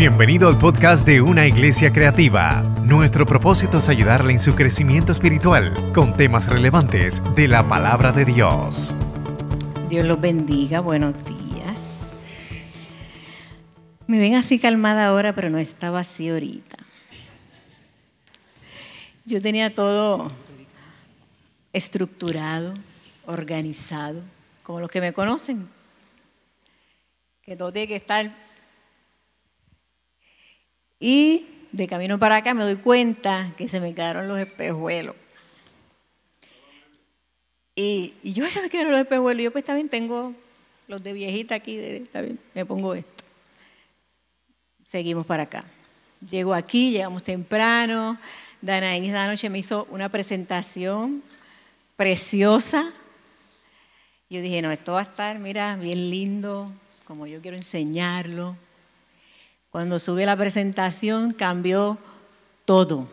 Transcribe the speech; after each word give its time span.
Bienvenido 0.00 0.48
al 0.48 0.56
podcast 0.56 1.06
de 1.06 1.20
Una 1.20 1.46
Iglesia 1.46 1.92
Creativa. 1.92 2.62
Nuestro 2.86 3.26
propósito 3.26 3.80
es 3.80 3.88
ayudarle 3.90 4.32
en 4.32 4.38
su 4.38 4.54
crecimiento 4.54 5.12
espiritual 5.12 5.92
con 5.92 6.16
temas 6.16 6.46
relevantes 6.46 7.20
de 7.36 7.46
la 7.46 7.68
palabra 7.68 8.10
de 8.10 8.24
Dios. 8.24 8.96
Dios 9.90 10.06
los 10.06 10.18
bendiga, 10.18 10.80
buenos 10.80 11.22
días. 11.26 12.18
Me 14.06 14.18
ven 14.18 14.36
así 14.36 14.58
calmada 14.58 15.08
ahora, 15.08 15.34
pero 15.34 15.50
no 15.50 15.58
estaba 15.58 15.98
así 15.98 16.30
ahorita. 16.30 16.78
Yo 19.26 19.42
tenía 19.42 19.74
todo 19.74 20.32
estructurado, 21.74 22.72
organizado, 23.26 24.22
como 24.62 24.80
los 24.80 24.90
que 24.90 25.02
me 25.02 25.12
conocen, 25.12 25.68
que 27.42 27.54
todo 27.54 27.70
tiene 27.70 27.88
que 27.88 27.96
estar. 27.96 28.49
Y 31.00 31.46
de 31.72 31.86
camino 31.86 32.18
para 32.18 32.36
acá 32.36 32.52
me 32.52 32.62
doy 32.62 32.76
cuenta 32.76 33.54
que 33.56 33.68
se 33.68 33.80
me 33.80 33.94
quedaron 33.94 34.28
los 34.28 34.38
espejuelos. 34.38 35.16
Y, 37.74 38.12
yo 38.22 38.48
se 38.50 38.60
me 38.60 38.68
quedaron 38.68 38.92
los 38.92 39.00
espejuelos. 39.00 39.40
Y 39.40 39.44
yo 39.44 39.50
pues 39.50 39.64
también 39.64 39.88
tengo 39.88 40.34
los 40.86 41.02
de 41.02 41.14
viejita 41.14 41.54
aquí, 41.54 42.04
también 42.12 42.38
me 42.54 42.66
pongo 42.66 42.94
esto. 42.94 43.24
Seguimos 44.84 45.24
para 45.24 45.44
acá. 45.44 45.64
Llego 46.28 46.52
aquí, 46.52 46.90
llegamos 46.90 47.22
temprano. 47.22 48.18
Danaís 48.60 49.06
esta 49.06 49.26
noche 49.26 49.48
me 49.48 49.58
hizo 49.58 49.86
una 49.90 50.10
presentación 50.10 51.22
preciosa. 51.96 52.92
Yo 54.28 54.42
dije, 54.42 54.60
no, 54.60 54.70
esto 54.70 54.92
va 54.92 55.00
a 55.00 55.04
estar, 55.04 55.38
mira, 55.38 55.76
bien 55.76 56.10
lindo, 56.10 56.70
como 57.04 57.26
yo 57.26 57.40
quiero 57.40 57.56
enseñarlo. 57.56 58.56
Cuando 59.70 60.00
sube 60.00 60.26
la 60.26 60.36
presentación 60.36 61.32
cambió 61.32 61.96
todo. 62.64 63.08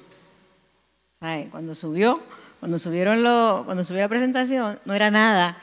Cuando 1.51 1.75
subió, 1.75 2.21
cuando 2.59 2.79
subieron 2.79 3.23
lo, 3.23 3.63
cuando 3.65 3.83
subió 3.83 4.01
la 4.01 4.09
presentación, 4.09 4.79
no 4.85 4.93
era 4.93 5.11
nada 5.11 5.57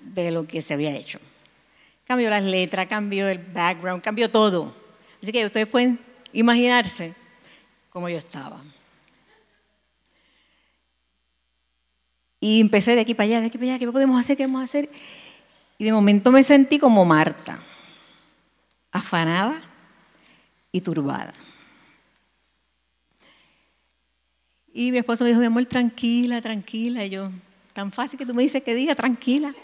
de 0.00 0.30
lo 0.30 0.46
que 0.46 0.62
se 0.62 0.74
había 0.74 0.94
hecho. 0.94 1.18
Cambió 2.06 2.30
las 2.30 2.44
letras, 2.44 2.86
cambió 2.86 3.28
el 3.28 3.38
background, 3.38 4.02
cambió 4.02 4.30
todo. 4.30 4.72
Así 5.20 5.32
que 5.32 5.44
ustedes 5.44 5.68
pueden 5.68 5.98
imaginarse 6.32 7.14
cómo 7.90 8.08
yo 8.08 8.18
estaba. 8.18 8.60
Y 12.38 12.60
empecé 12.60 12.94
de 12.94 13.00
aquí 13.00 13.14
para 13.14 13.24
allá, 13.24 13.40
de 13.40 13.46
aquí 13.46 13.58
para 13.58 13.72
allá, 13.72 13.78
¿qué 13.80 13.90
podemos 13.90 14.20
hacer? 14.20 14.36
¿Qué 14.36 14.44
a 14.44 14.62
hacer? 14.62 14.88
Y 15.78 15.84
de 15.84 15.92
momento 15.92 16.30
me 16.30 16.44
sentí 16.44 16.78
como 16.78 17.04
Marta, 17.04 17.58
afanada 18.92 19.60
y 20.76 20.80
turbada. 20.80 21.32
Y 24.72 24.92
mi 24.92 24.98
esposo 24.98 25.24
me 25.24 25.30
dijo, 25.30 25.40
mi 25.40 25.46
amor, 25.46 25.64
tranquila, 25.66 26.40
tranquila. 26.42 27.04
Y 27.04 27.10
yo, 27.10 27.30
tan 27.72 27.90
fácil 27.90 28.18
que 28.18 28.26
tú 28.26 28.34
me 28.34 28.42
dices 28.42 28.62
que 28.62 28.74
diga 28.74 28.94
tranquila. 28.94 29.54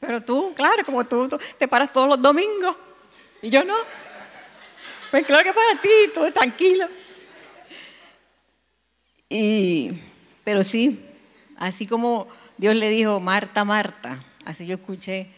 Pero 0.00 0.20
tú, 0.20 0.52
claro, 0.54 0.84
como 0.84 1.04
tú, 1.04 1.28
te 1.58 1.66
paras 1.68 1.92
todos 1.92 2.08
los 2.08 2.20
domingos. 2.20 2.76
Y 3.40 3.50
yo 3.50 3.64
no. 3.64 3.76
Pues 5.10 5.26
claro 5.26 5.44
que 5.44 5.52
para 5.52 5.80
ti, 5.80 5.88
es 6.26 6.34
tranquilo. 6.34 6.86
Y, 9.28 9.92
pero 10.44 10.62
sí, 10.62 11.12
Así 11.62 11.86
como 11.86 12.26
Dios 12.58 12.74
le 12.74 12.90
dijo, 12.90 13.20
Marta, 13.20 13.64
Marta, 13.64 14.20
así 14.44 14.66
yo 14.66 14.74
escuché 14.74 15.28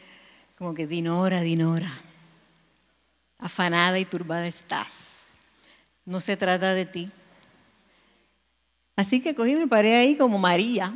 como 0.57 0.73
que 0.73 0.87
Dinora, 0.87 1.43
Dinora, 1.43 1.93
afanada 3.45 3.99
y 3.99 4.07
turbada 4.07 4.47
estás. 4.47 5.25
No 6.07 6.19
se 6.19 6.35
trata 6.35 6.73
de 6.73 6.87
ti. 6.87 7.11
Así 8.97 9.21
que 9.21 9.35
cogí 9.35 9.53
y 9.53 9.57
me 9.57 9.67
paré 9.67 9.97
ahí 9.97 10.17
como 10.17 10.39
María. 10.39 10.95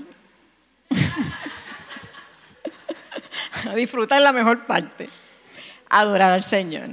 a 3.69 3.75
disfrutar 3.75 4.23
la 4.23 4.33
mejor 4.33 4.65
parte, 4.65 5.11
adorar 5.91 6.33
al 6.33 6.43
Señor. 6.43 6.89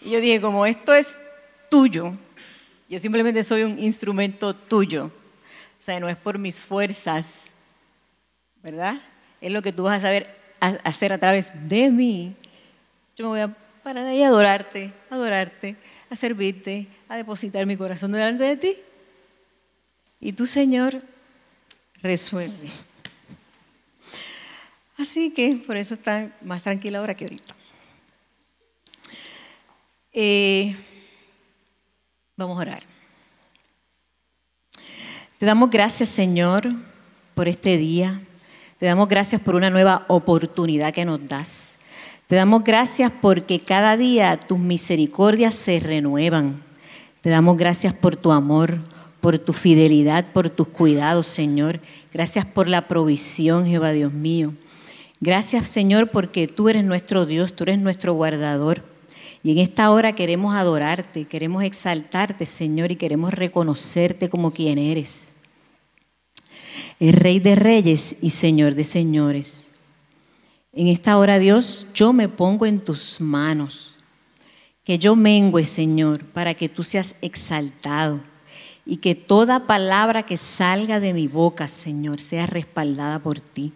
Y 0.00 0.10
yo 0.10 0.20
dije, 0.20 0.40
como 0.40 0.66
esto 0.66 0.92
es 0.92 1.20
tuyo, 1.70 2.14
yo 2.88 2.98
simplemente 2.98 3.44
soy 3.44 3.62
un 3.62 3.78
instrumento 3.78 4.56
tuyo. 4.56 5.12
O 5.78 5.82
sea, 5.82 6.00
no 6.00 6.08
es 6.08 6.16
por 6.16 6.38
mis 6.38 6.60
fuerzas, 6.60 7.52
¿verdad? 8.60 9.00
Es 9.40 9.52
lo 9.52 9.62
que 9.62 9.72
tú 9.72 9.84
vas 9.84 9.98
a 9.98 10.06
saber 10.06 10.36
hacer 10.58 11.12
a 11.12 11.18
través 11.18 11.52
de 11.68 11.90
mí. 11.90 12.34
Yo 13.16 13.26
me 13.26 13.28
voy 13.28 13.40
a 13.40 13.67
parar 13.82 14.06
ahí 14.06 14.22
adorarte, 14.22 14.92
adorarte, 15.10 15.76
a 16.10 16.16
servirte, 16.16 16.86
a 17.08 17.16
depositar 17.16 17.66
mi 17.66 17.76
corazón 17.76 18.12
delante 18.12 18.44
de 18.44 18.56
ti. 18.56 18.76
Y 20.20 20.32
tú, 20.32 20.46
Señor, 20.46 21.02
resuelve. 22.02 22.68
Así 24.96 25.32
que 25.32 25.62
por 25.66 25.76
eso 25.76 25.94
está 25.94 26.30
más 26.42 26.62
tranquila 26.62 26.98
ahora 26.98 27.14
que 27.14 27.24
ahorita. 27.24 27.54
Eh, 30.12 30.74
vamos 32.36 32.58
a 32.58 32.62
orar. 32.62 32.82
Te 35.38 35.46
damos 35.46 35.70
gracias, 35.70 36.08
Señor, 36.08 36.68
por 37.36 37.46
este 37.46 37.76
día. 37.76 38.20
Te 38.78 38.86
damos 38.86 39.08
gracias 39.08 39.40
por 39.40 39.54
una 39.54 39.70
nueva 39.70 40.04
oportunidad 40.08 40.92
que 40.92 41.04
nos 41.04 41.24
das. 41.28 41.77
Te 42.28 42.36
damos 42.36 42.62
gracias 42.62 43.10
porque 43.22 43.58
cada 43.58 43.96
día 43.96 44.38
tus 44.38 44.58
misericordias 44.58 45.54
se 45.54 45.80
renuevan. 45.80 46.62
Te 47.22 47.30
damos 47.30 47.56
gracias 47.56 47.94
por 47.94 48.16
tu 48.16 48.32
amor, 48.32 48.80
por 49.22 49.38
tu 49.38 49.54
fidelidad, 49.54 50.30
por 50.34 50.50
tus 50.50 50.68
cuidados, 50.68 51.26
Señor. 51.26 51.80
Gracias 52.12 52.44
por 52.44 52.68
la 52.68 52.86
provisión, 52.86 53.64
Jehová 53.64 53.92
Dios 53.92 54.12
mío. 54.12 54.52
Gracias, 55.20 55.70
Señor, 55.70 56.10
porque 56.10 56.46
tú 56.48 56.68
eres 56.68 56.84
nuestro 56.84 57.24
Dios, 57.24 57.54
tú 57.54 57.64
eres 57.64 57.78
nuestro 57.78 58.12
guardador. 58.12 58.84
Y 59.42 59.52
en 59.52 59.58
esta 59.60 59.90
hora 59.90 60.14
queremos 60.14 60.54
adorarte, 60.54 61.24
queremos 61.24 61.62
exaltarte, 61.62 62.44
Señor, 62.44 62.92
y 62.92 62.96
queremos 62.96 63.32
reconocerte 63.32 64.28
como 64.28 64.52
quien 64.52 64.76
eres. 64.76 65.32
El 67.00 67.14
Rey 67.14 67.40
de 67.40 67.54
Reyes 67.54 68.16
y 68.20 68.30
Señor 68.30 68.74
de 68.74 68.84
Señores. 68.84 69.67
En 70.72 70.86
esta 70.88 71.16
hora, 71.16 71.38
Dios, 71.38 71.86
yo 71.94 72.12
me 72.12 72.28
pongo 72.28 72.66
en 72.66 72.80
tus 72.80 73.20
manos. 73.20 73.94
Que 74.84 74.98
yo 74.98 75.16
mengue, 75.16 75.64
Señor, 75.64 76.24
para 76.24 76.54
que 76.54 76.68
tú 76.68 76.84
seas 76.84 77.16
exaltado 77.22 78.20
y 78.84 78.98
que 78.98 79.14
toda 79.14 79.66
palabra 79.66 80.24
que 80.24 80.36
salga 80.36 81.00
de 81.00 81.14
mi 81.14 81.26
boca, 81.26 81.68
Señor, 81.68 82.20
sea 82.20 82.46
respaldada 82.46 83.18
por 83.18 83.40
ti. 83.40 83.72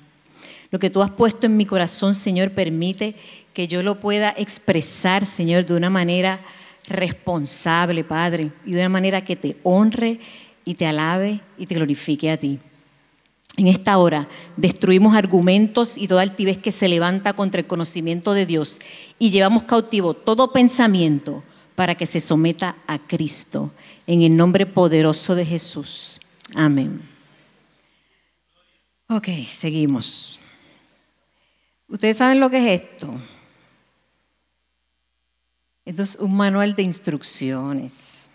Lo 0.70 0.78
que 0.78 0.91
tú 0.91 1.03
has 1.03 1.10
puesto 1.10 1.47
en 1.47 1.56
mi 1.56 1.66
corazón, 1.66 2.14
Señor, 2.14 2.50
permite 2.50 3.14
que 3.53 3.69
yo 3.69 3.82
lo 3.82 4.00
pueda 4.00 4.34
expresar, 4.36 5.26
Señor, 5.26 5.66
de 5.66 5.74
una 5.74 5.91
manera 5.91 6.41
responsable, 6.88 8.04
Padre, 8.04 8.53
y 8.64 8.72
de 8.72 8.80
una 8.80 8.88
manera 8.88 9.24
que 9.24 9.36
te 9.36 9.56
honre 9.62 10.19
y 10.64 10.74
te 10.74 10.86
alabe 10.86 11.41
y 11.59 11.66
te 11.66 11.74
glorifique 11.74 12.30
a 12.30 12.38
ti. 12.38 12.59
En 13.56 13.68
esta 13.68 13.98
hora 13.98 14.28
destruimos 14.56 15.14
argumentos 15.14 15.98
y 15.98 16.08
toda 16.08 16.22
altivez 16.22 16.58
que 16.58 16.72
se 16.72 16.88
levanta 16.88 17.34
contra 17.34 17.60
el 17.60 17.66
conocimiento 17.66 18.32
de 18.32 18.46
Dios 18.46 18.80
y 19.18 19.30
llevamos 19.30 19.64
cautivo 19.64 20.14
todo 20.14 20.52
pensamiento 20.52 21.42
para 21.74 21.94
que 21.94 22.06
se 22.06 22.20
someta 22.20 22.76
a 22.86 22.98
Cristo. 22.98 23.70
En 24.06 24.22
el 24.22 24.36
nombre 24.36 24.66
poderoso 24.66 25.34
de 25.34 25.44
Jesús. 25.44 26.20
Amén. 26.54 27.02
Ok, 29.08 29.28
seguimos. 29.50 30.41
¿Ustedes 31.88 32.16
saben 32.16 32.41
lo 32.41 32.48
que 32.48 32.58
es 32.58 32.80
esto? 32.80 33.12
Esto 35.84 36.03
es 36.03 36.16
un 36.16 36.34
manual 36.36 36.74
de 36.74 36.84
instrucciones. 36.84 38.30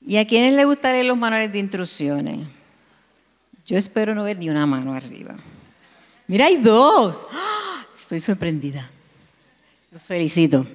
¿Y 0.00 0.16
a 0.16 0.26
quiénes 0.26 0.52
les 0.52 0.64
gusta 0.64 0.92
leer 0.92 1.06
los 1.06 1.18
manuales 1.18 1.52
de 1.52 1.58
instrucciones? 1.58 2.46
Yo 3.68 3.76
espero 3.76 4.14
no 4.14 4.24
ver 4.24 4.38
ni 4.38 4.48
una 4.48 4.64
mano 4.64 4.94
arriba. 4.94 5.34
Mira, 6.26 6.46
hay 6.46 6.56
dos. 6.56 7.26
¡Ah! 7.30 7.84
Estoy 8.00 8.18
sorprendida. 8.18 8.90
Los 9.90 10.04
felicito. 10.04 10.66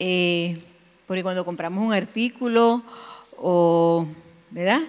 Eh, 0.00 0.60
porque 1.06 1.22
cuando 1.22 1.44
compramos 1.44 1.86
un 1.86 1.92
artículo 1.92 2.82
o, 3.36 4.04
¿verdad? 4.50 4.80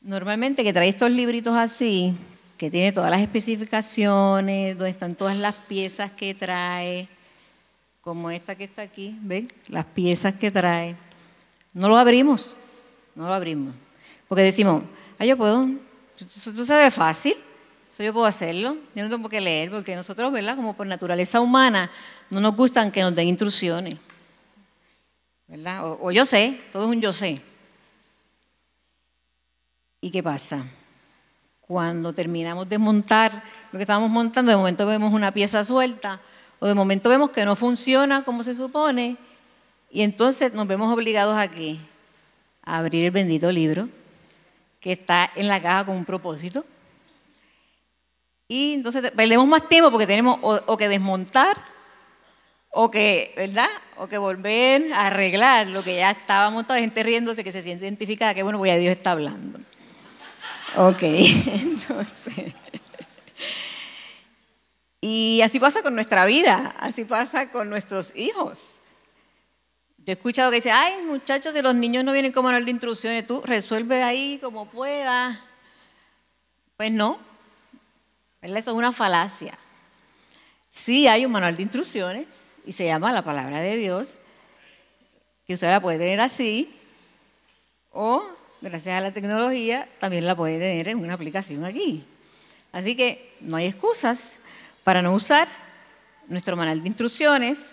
Normalmente 0.00 0.64
que 0.64 0.72
trae 0.72 0.88
estos 0.88 1.10
libritos 1.10 1.54
así, 1.54 2.14
que 2.56 2.70
tiene 2.70 2.92
todas 2.92 3.10
las 3.10 3.20
especificaciones, 3.20 4.78
donde 4.78 4.90
están 4.90 5.16
todas 5.16 5.36
las 5.36 5.54
piezas 5.54 6.12
que 6.12 6.32
trae, 6.32 7.10
como 8.00 8.30
esta 8.30 8.54
que 8.54 8.64
está 8.64 8.80
aquí, 8.80 9.18
¿ven? 9.20 9.48
Las 9.68 9.84
piezas 9.84 10.32
que 10.36 10.50
trae. 10.50 10.96
No 11.74 11.90
lo 11.90 11.98
abrimos, 11.98 12.54
no 13.14 13.28
lo 13.28 13.34
abrimos. 13.34 13.74
Porque 14.28 14.42
decimos, 14.42 14.82
ah, 15.18 15.24
yo 15.24 15.36
puedo, 15.36 15.68
tú, 16.16 16.64
sabes 16.64 16.94
fácil, 16.94 17.34
Eso 17.92 18.02
yo 18.02 18.12
puedo 18.12 18.26
hacerlo. 18.26 18.76
Yo 18.94 19.04
no 19.04 19.10
tengo 19.10 19.28
que 19.28 19.40
leer 19.40 19.70
porque 19.70 19.96
nosotros, 19.96 20.30
¿verdad? 20.32 20.56
Como 20.56 20.74
por 20.74 20.86
naturaleza 20.86 21.40
humana, 21.40 21.90
no 22.30 22.40
nos 22.40 22.54
gustan 22.54 22.92
que 22.92 23.02
nos 23.02 23.14
den 23.14 23.28
instrucciones. 23.28 23.98
¿Verdad? 25.48 25.86
O, 25.86 25.98
o 26.02 26.10
yo 26.10 26.24
sé, 26.24 26.60
todo 26.72 26.84
es 26.84 26.88
un 26.88 27.00
yo 27.00 27.12
sé. 27.12 27.40
¿Y 30.00 30.10
qué 30.10 30.22
pasa? 30.22 30.64
Cuando 31.60 32.12
terminamos 32.12 32.68
de 32.68 32.78
montar 32.78 33.42
lo 33.72 33.78
que 33.78 33.82
estábamos 33.82 34.10
montando, 34.10 34.50
de 34.50 34.56
momento 34.56 34.86
vemos 34.86 35.12
una 35.12 35.32
pieza 35.32 35.64
suelta 35.64 36.20
o 36.58 36.66
de 36.66 36.74
momento 36.74 37.08
vemos 37.08 37.30
que 37.30 37.44
no 37.44 37.56
funciona 37.56 38.24
como 38.24 38.42
se 38.42 38.54
supone 38.54 39.16
y 39.90 40.02
entonces 40.02 40.52
nos 40.52 40.66
vemos 40.66 40.92
obligados 40.92 41.36
a 41.36 41.48
qué? 41.48 41.78
A 42.62 42.78
abrir 42.78 43.04
el 43.04 43.10
bendito 43.10 43.50
libro 43.50 43.88
que 44.86 44.92
está 44.92 45.32
en 45.34 45.48
la 45.48 45.60
caja 45.60 45.86
con 45.86 45.96
un 45.96 46.04
propósito. 46.04 46.64
Y 48.46 48.74
entonces 48.74 49.10
perdemos 49.10 49.44
más 49.48 49.68
tiempo 49.68 49.90
porque 49.90 50.06
tenemos 50.06 50.38
o, 50.40 50.76
que 50.76 50.88
desmontar 50.88 51.56
o 52.70 52.88
que, 52.88 53.34
¿verdad? 53.36 53.66
O 53.96 54.06
que 54.06 54.16
volver 54.16 54.92
a 54.92 55.08
arreglar 55.08 55.66
lo 55.66 55.82
que 55.82 55.96
ya 55.96 56.12
estaba 56.12 56.50
montado, 56.50 56.78
gente 56.78 57.02
riéndose 57.02 57.42
que 57.42 57.50
se 57.50 57.64
siente 57.64 57.84
identificada, 57.84 58.32
que 58.32 58.44
bueno, 58.44 58.58
pues 58.58 58.70
ya 58.70 58.76
Dios 58.76 58.92
está 58.92 59.10
hablando. 59.10 59.58
Ok, 60.76 61.02
entonces. 61.02 62.54
Y 65.00 65.40
así 65.42 65.58
pasa 65.58 65.82
con 65.82 65.96
nuestra 65.96 66.26
vida, 66.26 66.76
así 66.78 67.04
pasa 67.04 67.50
con 67.50 67.68
nuestros 67.70 68.14
hijos. 68.14 68.75
Yo 70.06 70.12
he 70.12 70.14
escuchado 70.14 70.50
que 70.52 70.56
dice, 70.56 70.70
ay 70.70 71.02
muchachos, 71.04 71.52
si 71.52 71.60
los 71.60 71.74
niños 71.74 72.04
no 72.04 72.12
vienen 72.12 72.30
con 72.30 72.44
manual 72.44 72.64
de 72.64 72.70
instrucciones, 72.70 73.26
tú 73.26 73.42
resuelve 73.44 74.04
ahí 74.04 74.38
como 74.40 74.70
puedas. 74.70 75.36
Pues 76.76 76.92
no, 76.92 77.18
eso 78.40 78.56
es 78.56 78.68
una 78.68 78.92
falacia. 78.92 79.58
Sí 80.70 81.08
hay 81.08 81.26
un 81.26 81.32
manual 81.32 81.56
de 81.56 81.62
instrucciones 81.62 82.26
y 82.64 82.72
se 82.72 82.84
llama 82.84 83.12
la 83.12 83.22
palabra 83.22 83.58
de 83.58 83.76
Dios, 83.76 84.20
que 85.44 85.54
usted 85.54 85.70
la 85.70 85.80
puede 85.80 85.98
tener 85.98 86.20
así, 86.20 86.72
o 87.90 88.24
gracias 88.60 88.98
a 88.98 89.00
la 89.00 89.12
tecnología 89.12 89.88
también 89.98 90.24
la 90.24 90.36
puede 90.36 90.60
tener 90.60 90.86
en 90.86 90.98
una 90.98 91.14
aplicación 91.14 91.64
aquí. 91.64 92.06
Así 92.70 92.94
que 92.94 93.34
no 93.40 93.56
hay 93.56 93.66
excusas 93.66 94.36
para 94.84 95.02
no 95.02 95.14
usar 95.14 95.48
nuestro 96.28 96.54
manual 96.54 96.80
de 96.80 96.88
instrucciones 96.90 97.72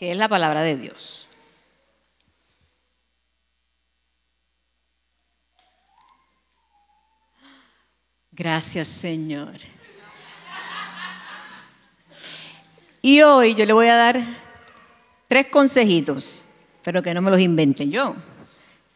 que 0.00 0.12
es 0.12 0.16
la 0.16 0.30
palabra 0.30 0.62
de 0.62 0.78
Dios. 0.78 1.28
Gracias, 8.32 8.88
Señor. 8.88 9.58
Y 13.02 13.20
hoy 13.20 13.54
yo 13.54 13.66
le 13.66 13.74
voy 13.74 13.88
a 13.88 13.96
dar 13.96 14.22
tres 15.28 15.48
consejitos, 15.48 16.46
pero 16.82 17.02
que 17.02 17.12
no 17.12 17.20
me 17.20 17.30
los 17.30 17.40
inventen 17.40 17.90
yo, 17.90 18.16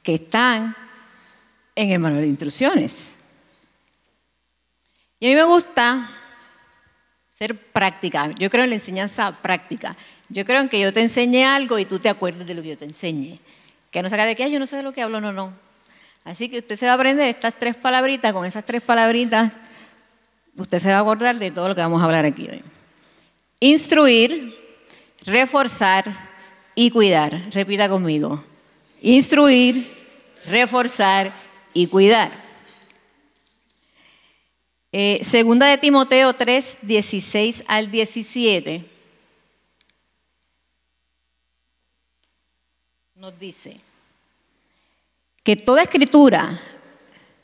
que 0.03 0.15
están 0.15 0.75
en 1.75 1.91
el 1.91 1.99
manual 1.99 2.23
de 2.23 2.29
instrucciones. 2.29 3.17
Y 5.21 5.27
a 5.27 5.29
mí 5.29 5.35
me 5.35 5.45
gusta 5.45 6.09
ser 7.45 7.57
práctica. 7.57 8.31
Yo 8.39 8.49
creo 8.49 8.65
en 8.65 8.71
la 8.71 8.77
enseñanza 8.77 9.31
práctica. 9.43 9.97
Yo 10.31 10.45
creo 10.47 10.61
en 10.61 10.69
que 10.69 10.81
yo 10.81 10.93
te 10.93 11.03
enseñe 11.03 11.45
algo 11.45 11.79
y 11.79 11.85
tú 11.85 11.99
te 11.99 12.09
acuerdes 12.09 12.47
de 12.47 12.55
lo 12.55 12.63
que 12.63 12.69
yo 12.69 12.79
te 12.79 12.87
enseñé. 12.87 13.39
Que 13.91 14.03
no 14.03 14.09
saca 14.09 14.25
de 14.25 14.35
qué, 14.35 14.51
yo 14.51 14.59
no 14.59 14.67
sé 14.67 14.77
de 14.77 14.83
lo 14.83 14.93
que 14.93 15.03
hablo, 15.03 15.21
no, 15.21 15.33
no. 15.33 15.53
Así 16.25 16.49
que 16.49 16.61
usted 16.61 16.79
se 16.79 16.87
va 16.87 16.93
a 16.93 16.95
aprender 16.95 17.29
estas 17.29 17.53
tres 17.59 17.77
palabritas, 17.77 18.33
con 18.33 18.47
esas 18.47 18.65
tres 18.65 18.81
palabritas, 18.81 19.53
usted 20.57 20.79
se 20.79 20.89
va 20.89 20.97
a 20.97 21.01
acordar 21.01 21.39
de 21.39 21.51
todo 21.51 21.69
lo 21.69 21.75
que 21.75 21.83
vamos 21.83 22.01
a 22.01 22.07
hablar 22.07 22.25
aquí 22.25 22.49
hoy. 22.51 22.63
Instruir, 23.61 24.55
reforzar 25.27 26.05
y 26.75 26.91
cuidar. 26.91 27.39
Repita 27.51 27.91
conmigo. 27.91 28.43
Instruir, 29.03 29.87
reforzar 30.47 31.31
y 31.75 31.89
cuidar. 31.89 32.44
Eh, 34.97 35.25
segunda 35.25 35.67
de 35.67 35.77
Timoteo 35.77 36.33
3, 36.35 36.77
16 36.83 37.65
al 37.67 37.91
17. 37.91 38.85
nos 43.17 43.37
dice 43.37 43.81
que 45.43 45.57
toda 45.57 45.83
escritura, 45.83 46.61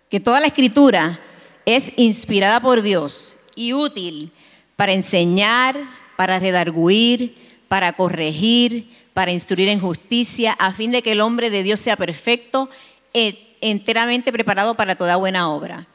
que 0.09 0.21
toda 0.21 0.39
la 0.39 0.47
escritura 0.47 1.19
es 1.67 1.91
inspirada 1.97 2.61
por 2.61 2.83
Dios 2.83 3.37
y 3.57 3.73
útil 3.73 4.31
para 4.77 4.93
enseñar, 4.93 5.77
para 6.17 6.39
redarguir, 6.39 7.35
para 7.67 7.95
corregir, 7.95 8.89
para 9.13 9.33
instruir 9.33 9.67
en 9.67 9.81
justicia, 9.81 10.53
a 10.53 10.71
fin 10.71 10.93
de 10.93 11.03
que 11.03 11.13
el 11.13 11.21
hombre 11.21 11.51
de 11.51 11.65
Dios 11.65 11.81
sea 11.81 11.97
perfecto, 11.97 12.71
e 13.13 13.57
enteramente 13.61 14.31
preparado 14.31 14.77
para 14.77 14.95
toda 14.95 15.17
buena 15.17 15.51
obra. 15.51 15.89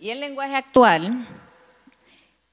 Y 0.00 0.10
en 0.10 0.20
lenguaje 0.20 0.54
actual, 0.54 1.26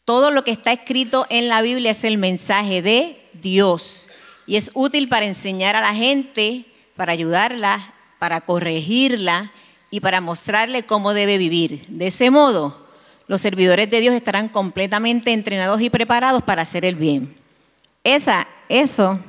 todo 0.04 0.32
lo 0.32 0.44
que 0.44 0.50
está 0.50 0.72
escrito 0.72 1.28
en 1.30 1.48
la 1.48 1.62
Biblia 1.62 1.92
es 1.92 2.04
el 2.04 2.18
mensaje 2.18 2.82
de 2.82 3.22
Dios 3.40 4.10
y 4.48 4.56
es 4.56 4.72
útil 4.74 5.08
para 5.10 5.28
enseñar 5.28 5.76
a 5.76 5.82
la 5.82 5.94
gente 5.94 6.66
para 6.96 7.12
ayudarla, 7.12 7.94
para 8.18 8.42
corregirla 8.42 9.52
y 9.92 10.00
para 10.00 10.22
mostrarle 10.22 10.88
cómo 10.88 11.14
debe 11.14 11.38
vivir. 11.38 11.86
De 11.88 12.08
ese 12.08 12.32
modo, 12.32 12.88
los 13.28 13.42
servidores 13.42 13.92
de 13.92 14.00
Dios 14.00 14.16
estarán 14.16 14.50
completamente 14.50 15.32
entrenados 15.32 15.82
y 15.82 15.92
preparados 15.92 16.42
para 16.42 16.64
hacer 16.64 16.84
el 16.84 16.96
bien. 16.96 17.36
Esa, 18.04 18.48
eso 18.70 19.20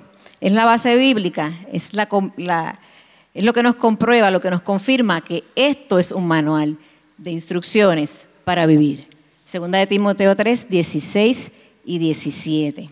es 0.40 0.52
la 0.52 0.64
base 0.64 0.96
bíblica, 0.96 1.52
es, 1.70 1.90
es 1.92 3.44
lo 3.44 3.52
que 3.52 3.62
nos 3.62 3.74
comprueba, 3.74 4.30
lo 4.30 4.40
que 4.40 4.50
nos 4.50 4.62
confirma 4.62 5.20
que 5.20 5.44
esto 5.54 5.98
es 5.98 6.12
un 6.12 6.26
manual 6.26 6.78
de 7.18 7.30
instrucciones 7.30 8.24
para 8.44 8.66
vivir. 8.66 9.08
Segunda 9.44 9.78
de 9.78 9.86
Timoteo 9.86 10.34
3, 10.34 10.68
16 10.68 11.50
y 11.84 11.98
17. 11.98 12.90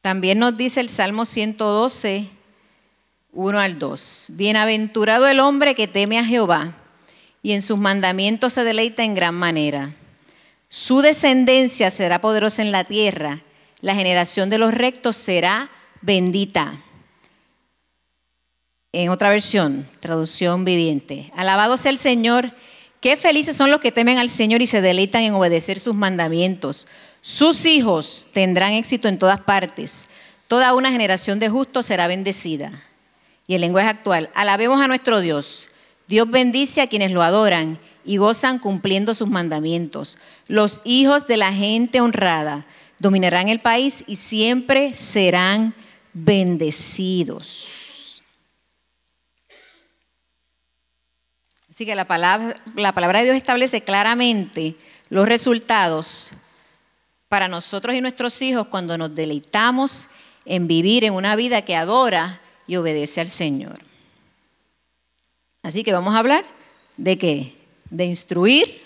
También 0.00 0.38
nos 0.38 0.56
dice 0.56 0.80
el 0.80 0.88
Salmo 0.88 1.24
112, 1.24 2.28
1 3.32 3.58
al 3.58 3.78
2. 3.78 4.26
Bienaventurado 4.30 5.28
el 5.28 5.40
hombre 5.40 5.74
que 5.74 5.86
teme 5.86 6.18
a 6.18 6.24
Jehová 6.24 6.74
y 7.42 7.52
en 7.52 7.62
sus 7.62 7.78
mandamientos 7.78 8.52
se 8.52 8.64
deleita 8.64 9.04
en 9.04 9.14
gran 9.14 9.34
manera. 9.34 9.94
Su 10.68 11.00
descendencia 11.00 11.90
será 11.90 12.20
poderosa 12.20 12.62
en 12.62 12.72
la 12.72 12.84
tierra, 12.84 13.40
la 13.80 13.94
generación 13.94 14.50
de 14.50 14.58
los 14.58 14.74
rectos 14.74 15.16
será 15.16 15.70
bendita. 16.02 16.80
En 18.92 19.10
otra 19.10 19.28
versión, 19.28 19.86
traducción 20.00 20.64
viviente. 20.64 21.30
Alabado 21.36 21.76
sea 21.76 21.90
el 21.90 21.98
Señor. 21.98 22.52
Qué 23.02 23.18
felices 23.18 23.54
son 23.54 23.70
los 23.70 23.80
que 23.80 23.92
temen 23.92 24.16
al 24.16 24.30
Señor 24.30 24.62
y 24.62 24.66
se 24.66 24.80
deleitan 24.80 25.24
en 25.24 25.34
obedecer 25.34 25.78
sus 25.78 25.94
mandamientos. 25.94 26.88
Sus 27.20 27.66
hijos 27.66 28.28
tendrán 28.32 28.72
éxito 28.72 29.06
en 29.06 29.18
todas 29.18 29.40
partes. 29.40 30.08
Toda 30.46 30.72
una 30.72 30.90
generación 30.90 31.38
de 31.38 31.50
justos 31.50 31.84
será 31.84 32.06
bendecida. 32.06 32.82
Y 33.46 33.56
el 33.56 33.60
lenguaje 33.60 33.90
actual, 33.90 34.30
alabemos 34.34 34.80
a 34.80 34.88
nuestro 34.88 35.20
Dios. 35.20 35.68
Dios 36.06 36.30
bendice 36.30 36.80
a 36.80 36.86
quienes 36.86 37.10
lo 37.10 37.22
adoran 37.22 37.78
y 38.06 38.16
gozan 38.16 38.58
cumpliendo 38.58 39.12
sus 39.12 39.28
mandamientos. 39.28 40.16
Los 40.46 40.80
hijos 40.84 41.26
de 41.26 41.36
la 41.36 41.52
gente 41.52 42.00
honrada 42.00 42.66
dominarán 42.98 43.50
el 43.50 43.60
país 43.60 44.02
y 44.06 44.16
siempre 44.16 44.94
serán 44.94 45.74
bendecidos. 46.14 47.77
Así 51.78 51.86
que 51.86 51.94
la 51.94 52.06
palabra, 52.06 52.60
la 52.74 52.90
palabra 52.90 53.20
de 53.20 53.26
Dios 53.26 53.36
establece 53.36 53.82
claramente 53.82 54.74
los 55.10 55.28
resultados 55.28 56.32
para 57.28 57.46
nosotros 57.46 57.94
y 57.94 58.00
nuestros 58.00 58.42
hijos 58.42 58.66
cuando 58.66 58.98
nos 58.98 59.14
deleitamos 59.14 60.08
en 60.44 60.66
vivir 60.66 61.04
en 61.04 61.12
una 61.12 61.36
vida 61.36 61.62
que 61.62 61.76
adora 61.76 62.40
y 62.66 62.74
obedece 62.74 63.20
al 63.20 63.28
Señor. 63.28 63.78
Así 65.62 65.84
que 65.84 65.92
vamos 65.92 66.16
a 66.16 66.18
hablar 66.18 66.44
de 66.96 67.16
qué? 67.16 67.54
De 67.90 68.06
instruir, 68.06 68.82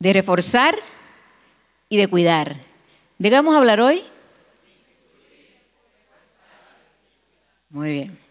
de 0.00 0.12
reforzar 0.12 0.74
y 1.88 1.98
de 1.98 2.08
cuidar. 2.08 2.56
¿De 3.18 3.30
qué 3.30 3.36
vamos 3.36 3.54
a 3.54 3.58
hablar 3.58 3.80
hoy? 3.80 4.02
Muy 7.70 7.92
bien. 7.92 8.25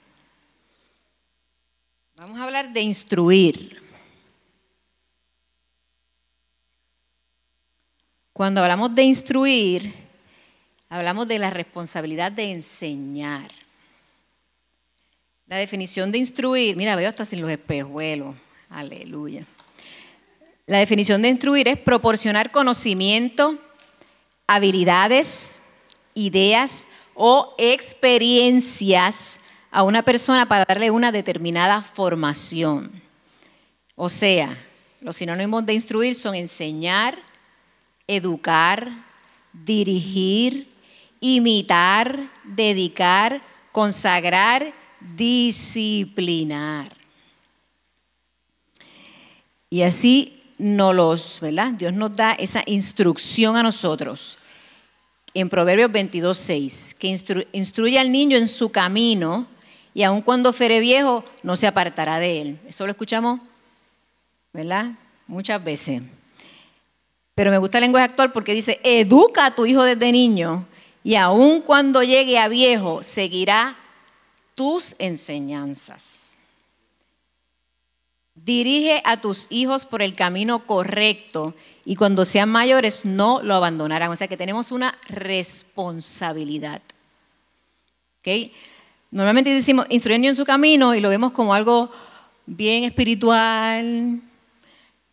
Vamos 2.25 2.39
a 2.39 2.43
hablar 2.45 2.73
de 2.73 2.81
instruir. 2.81 3.79
Cuando 8.33 8.61
hablamos 8.61 8.95
de 8.95 9.03
instruir, 9.03 9.93
hablamos 10.89 11.27
de 11.27 11.37
la 11.37 11.51
responsabilidad 11.51 12.31
de 12.31 12.49
enseñar. 12.49 13.51
La 15.45 15.57
definición 15.57 16.11
de 16.11 16.17
instruir, 16.17 16.75
mira, 16.75 16.95
veo 16.95 17.09
hasta 17.09 17.25
sin 17.25 17.41
los 17.41 17.51
espejuelos. 17.51 18.35
Aleluya. 18.71 19.43
La 20.65 20.79
definición 20.79 21.21
de 21.21 21.29
instruir 21.29 21.67
es 21.67 21.77
proporcionar 21.77 22.49
conocimiento, 22.49 23.59
habilidades, 24.47 25.59
ideas 26.15 26.87
o 27.13 27.53
experiencias 27.59 29.37
a 29.75 29.83
una 29.83 30.03
persona 30.03 30.47
para 30.47 30.63
darle 30.63 30.89
una 30.89 31.11
determinada 31.11 31.81
formación. 31.81 33.01
O 33.97 34.07
sea, 34.07 34.57
los 35.01 35.17
sinónimos 35.17 35.65
de 35.65 35.73
instruir 35.73 36.15
son 36.15 36.33
enseñar, 36.33 37.19
educar, 38.07 38.89
dirigir, 39.51 40.69
imitar, 41.19 42.31
dedicar, 42.45 43.41
consagrar, 43.73 44.73
disciplinar. 45.17 46.87
Y 49.69 49.81
así 49.81 50.41
nos 50.57 50.95
los, 50.95 51.41
¿verdad? 51.41 51.73
Dios 51.73 51.91
nos 51.91 52.15
da 52.15 52.31
esa 52.31 52.63
instrucción 52.65 53.57
a 53.57 53.63
nosotros. 53.63 54.37
En 55.33 55.49
Proverbios 55.49 55.91
22, 55.91 56.37
6, 56.37 56.95
que 56.97 57.19
instruye 57.51 57.99
al 57.99 58.09
niño 58.09 58.37
en 58.37 58.47
su 58.47 58.69
camino 58.69 59.53
y 59.95 60.03
aun 60.03 60.21
cuando 60.21 60.51
fuere 60.51 60.81
viejo 60.81 61.23
no 61.41 61.55
se 61.55 61.67
apartará 61.67 62.19
de 62.19 62.41
él. 62.41 62.59
Eso 62.67 62.85
lo 62.85 62.91
escuchamos, 62.91 63.39
¿verdad? 64.51 64.91
Muchas 65.25 65.63
veces. 65.63 66.03
Pero 67.33 67.49
me 67.49 67.57
gusta 67.57 67.77
el 67.77 67.83
lenguaje 67.83 68.09
actual 68.09 68.33
porque 68.33 68.53
dice, 68.53 68.81
educa 68.83 69.45
a 69.45 69.51
tu 69.51 69.65
hijo 69.65 69.83
desde 69.83 70.11
niño 70.11 70.67
y 71.01 71.15
aun 71.15 71.61
cuando 71.61 72.03
llegue 72.03 72.37
a 72.37 72.49
viejo 72.49 73.03
seguirá 73.03 73.77
tus 74.53 74.95
enseñanzas. 74.99 76.39
Dirige 78.35 79.01
a 79.05 79.21
tus 79.21 79.47
hijos 79.49 79.85
por 79.85 80.01
el 80.01 80.13
camino 80.13 80.65
correcto 80.67 81.55
y 81.85 81.95
cuando 81.95 82.25
sean 82.25 82.49
mayores 82.49 83.05
no 83.05 83.41
lo 83.41 83.55
abandonarán. 83.55 84.11
O 84.11 84.15
sea 84.17 84.27
que 84.27 84.35
tenemos 84.35 84.73
una 84.73 84.97
responsabilidad. 85.07 86.81
¿Okay? 88.19 88.51
Normalmente 89.15 89.49
decimos 89.49 89.85
instruyendo 89.89 90.27
en 90.27 90.35
su 90.35 90.43
camino 90.43 90.93
y 90.93 90.99
lo 90.99 91.07
vemos 91.07 91.31
como 91.31 91.53
algo 91.53 91.89
bien 92.45 92.83
espiritual, 92.83 94.19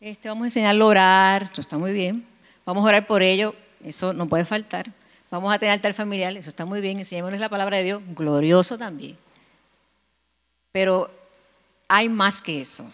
este, 0.01 0.29
vamos 0.29 0.43
a 0.43 0.47
enseñarlo 0.47 0.87
a 0.87 0.89
orar, 0.89 1.43
eso 1.53 1.61
está 1.61 1.79
muy 1.79 1.93
bien. 1.93 2.27
Vamos 2.67 2.85
a 2.85 2.89
orar 2.89 3.07
por 3.07 3.23
ello, 3.23 3.55
eso 3.85 4.13
no 4.13 4.27
puede 4.27 4.45
faltar. 4.45 4.91
Vamos 5.31 5.55
a 5.55 5.59
tener 5.61 5.75
altar 5.75 5.95
familiar, 5.95 6.37
eso 6.37 6.51
está 6.51 6.67
muy 6.67 6.81
bien. 6.81 6.99
Enseñémosles 6.99 7.41
la 7.41 7.49
palabra 7.49 7.77
de 7.77 7.85
Dios, 7.85 8.03
glorioso 8.09 8.77
también. 8.77 9.17
Pero 10.73 11.09
hay 11.87 12.09
más 12.09 12.43
que 12.43 12.61
eso, 12.61 12.85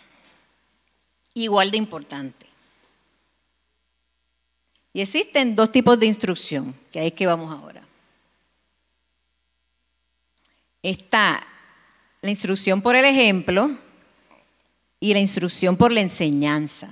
igual 1.32 1.70
de 1.70 1.78
importante. 1.78 2.44
Y 4.92 5.00
existen 5.00 5.56
dos 5.56 5.70
tipos 5.70 5.98
de 5.98 6.04
instrucción, 6.04 6.74
que 6.92 7.00
ahí 7.00 7.06
es 7.06 7.12
que 7.14 7.26
vamos 7.26 7.50
ahora. 7.50 7.77
Está 10.88 11.46
la 12.22 12.30
instrucción 12.30 12.80
por 12.80 12.96
el 12.96 13.04
ejemplo, 13.04 13.76
y 15.00 15.12
la 15.12 15.20
instrucción 15.20 15.76
por 15.76 15.92
la 15.92 16.00
enseñanza. 16.00 16.88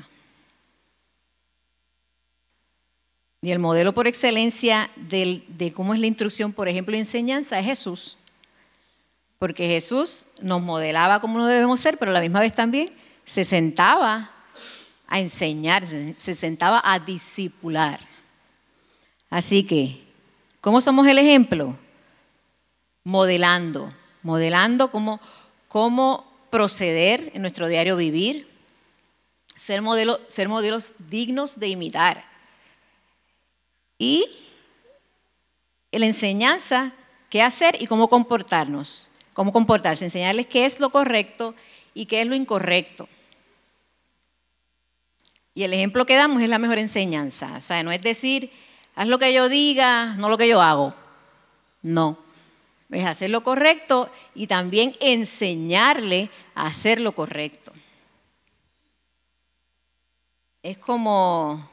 Y 3.42 3.50
el 3.50 3.58
modelo 3.58 3.94
por 3.94 4.06
excelencia 4.06 4.90
de 4.96 5.72
cómo 5.74 5.94
es 5.94 6.00
la 6.00 6.06
instrucción, 6.06 6.52
por 6.52 6.68
ejemplo, 6.68 6.96
y 6.96 6.98
enseñanza 6.98 7.58
es 7.58 7.66
Jesús. 7.66 8.16
Porque 9.38 9.68
Jesús 9.68 10.26
nos 10.40 10.62
modelaba 10.62 11.20
como 11.20 11.38
no 11.38 11.46
debemos 11.46 11.80
ser, 11.80 11.98
pero 11.98 12.10
a 12.10 12.14
la 12.14 12.20
misma 12.20 12.40
vez 12.40 12.54
también 12.54 12.90
se 13.24 13.44
sentaba 13.44 14.30
a 15.06 15.20
enseñar, 15.20 15.86
se 15.86 16.34
sentaba 16.34 16.80
a 16.84 16.98
discipular. 16.98 18.00
Así 19.30 19.64
que, 19.64 20.02
¿cómo 20.60 20.80
somos 20.80 21.06
el 21.06 21.18
ejemplo? 21.18 21.78
Modelando, 23.06 23.92
modelando 24.24 24.90
cómo, 24.90 25.20
cómo 25.68 26.26
proceder 26.50 27.30
en 27.34 27.42
nuestro 27.42 27.68
diario 27.68 27.94
vivir, 27.94 28.48
ser, 29.54 29.80
modelo, 29.80 30.18
ser 30.26 30.48
modelos 30.48 30.94
dignos 31.08 31.60
de 31.60 31.68
imitar. 31.68 32.24
Y 33.96 34.26
la 35.92 36.06
enseñanza, 36.06 36.94
qué 37.30 37.42
hacer 37.42 37.80
y 37.80 37.86
cómo 37.86 38.08
comportarnos, 38.08 39.08
cómo 39.34 39.52
comportarse, 39.52 40.04
enseñarles 40.04 40.48
qué 40.48 40.66
es 40.66 40.80
lo 40.80 40.90
correcto 40.90 41.54
y 41.94 42.06
qué 42.06 42.22
es 42.22 42.26
lo 42.26 42.34
incorrecto. 42.34 43.08
Y 45.54 45.62
el 45.62 45.72
ejemplo 45.72 46.06
que 46.06 46.16
damos 46.16 46.42
es 46.42 46.48
la 46.48 46.58
mejor 46.58 46.78
enseñanza. 46.78 47.52
O 47.56 47.60
sea, 47.60 47.84
no 47.84 47.92
es 47.92 48.02
decir, 48.02 48.50
haz 48.96 49.06
lo 49.06 49.20
que 49.20 49.32
yo 49.32 49.48
diga, 49.48 50.16
no 50.16 50.28
lo 50.28 50.36
que 50.36 50.48
yo 50.48 50.60
hago. 50.60 50.92
No 51.82 52.25
es 52.90 53.04
hacer 53.04 53.30
lo 53.30 53.42
correcto 53.42 54.10
y 54.34 54.46
también 54.46 54.96
enseñarle 55.00 56.30
a 56.54 56.66
hacer 56.66 57.00
lo 57.00 57.12
correcto. 57.12 57.72
Es 60.62 60.78
como, 60.78 61.68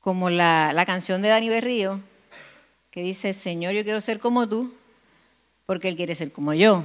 como 0.00 0.30
la, 0.30 0.72
la 0.72 0.86
canción 0.86 1.22
de 1.22 1.28
Dani 1.28 1.48
Berrío, 1.48 2.00
que 2.90 3.02
dice, 3.02 3.34
Señor, 3.34 3.72
yo 3.72 3.84
quiero 3.84 4.00
ser 4.00 4.18
como 4.18 4.48
tú, 4.48 4.74
porque 5.66 5.88
Él 5.88 5.96
quiere 5.96 6.14
ser 6.14 6.32
como 6.32 6.54
yo. 6.54 6.84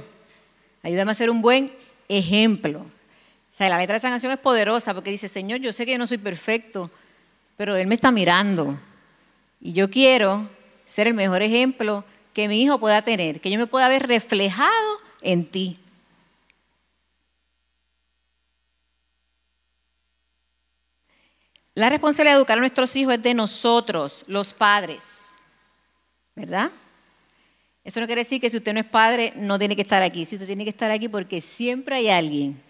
Ayúdame 0.82 1.10
a 1.10 1.14
ser 1.14 1.30
un 1.30 1.40
buen 1.40 1.72
ejemplo. 2.08 2.80
O 2.80 3.56
sea, 3.56 3.68
la 3.68 3.78
letra 3.78 3.94
de 3.94 3.98
esa 3.98 4.10
canción 4.10 4.32
es 4.32 4.38
poderosa 4.38 4.94
porque 4.94 5.10
dice, 5.10 5.28
Señor, 5.28 5.60
yo 5.60 5.72
sé 5.72 5.86
que 5.86 5.92
yo 5.92 5.98
no 5.98 6.06
soy 6.06 6.18
perfecto, 6.18 6.90
pero 7.56 7.76
Él 7.76 7.86
me 7.86 7.94
está 7.94 8.10
mirando. 8.10 8.78
Y 9.60 9.72
yo 9.72 9.88
quiero 9.88 10.48
ser 10.86 11.06
el 11.06 11.14
mejor 11.14 11.42
ejemplo 11.42 12.04
que 12.34 12.48
mi 12.48 12.60
hijo 12.60 12.78
pueda 12.78 13.00
tener, 13.02 13.40
que 13.40 13.50
yo 13.50 13.58
me 13.58 13.66
pueda 13.66 13.88
ver 13.88 14.06
reflejado 14.06 14.98
en 15.22 15.46
ti. 15.46 15.78
La 21.74 21.88
responsabilidad 21.88 22.34
de 22.34 22.38
educar 22.38 22.58
a 22.58 22.60
nuestros 22.60 22.94
hijos 22.96 23.14
es 23.14 23.22
de 23.22 23.34
nosotros, 23.34 24.24
los 24.26 24.52
padres, 24.52 25.30
¿verdad? 26.36 26.70
Eso 27.84 28.00
no 28.00 28.06
quiere 28.06 28.22
decir 28.22 28.40
que 28.40 28.50
si 28.50 28.56
usted 28.56 28.72
no 28.72 28.80
es 28.80 28.86
padre 28.86 29.32
no 29.36 29.58
tiene 29.58 29.76
que 29.76 29.82
estar 29.82 30.02
aquí. 30.02 30.24
Si 30.24 30.36
usted 30.36 30.46
tiene 30.46 30.64
que 30.64 30.70
estar 30.70 30.90
aquí 30.90 31.08
porque 31.08 31.40
siempre 31.40 31.96
hay 31.96 32.08
alguien 32.08 32.60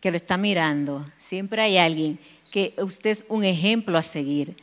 que 0.00 0.10
lo 0.10 0.16
está 0.16 0.36
mirando, 0.36 1.04
siempre 1.16 1.62
hay 1.62 1.78
alguien 1.78 2.18
que 2.50 2.74
usted 2.78 3.10
es 3.10 3.24
un 3.28 3.44
ejemplo 3.44 3.98
a 3.98 4.02
seguir, 4.02 4.56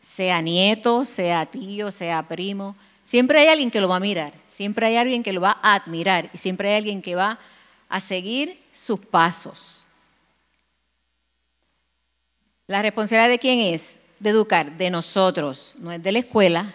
sea 0.00 0.42
nieto, 0.42 1.04
sea 1.04 1.46
tío, 1.46 1.90
sea 1.90 2.28
primo, 2.28 2.76
Siempre 3.08 3.40
hay 3.40 3.48
alguien 3.48 3.70
que 3.70 3.80
lo 3.80 3.88
va 3.88 3.96
a 3.96 4.00
mirar, 4.00 4.34
siempre 4.48 4.86
hay 4.86 4.96
alguien 4.96 5.22
que 5.22 5.32
lo 5.32 5.40
va 5.40 5.58
a 5.62 5.76
admirar 5.76 6.28
y 6.34 6.36
siempre 6.36 6.68
hay 6.68 6.76
alguien 6.76 7.00
que 7.00 7.14
va 7.14 7.38
a 7.88 8.00
seguir 8.00 8.62
sus 8.70 9.00
pasos. 9.00 9.86
La 12.66 12.82
responsabilidad 12.82 13.30
de 13.30 13.38
quién 13.38 13.60
es? 13.60 13.98
De 14.20 14.28
educar, 14.28 14.76
de 14.76 14.90
nosotros, 14.90 15.74
no 15.78 15.90
es 15.90 16.02
de 16.02 16.12
la 16.12 16.18
escuela, 16.18 16.74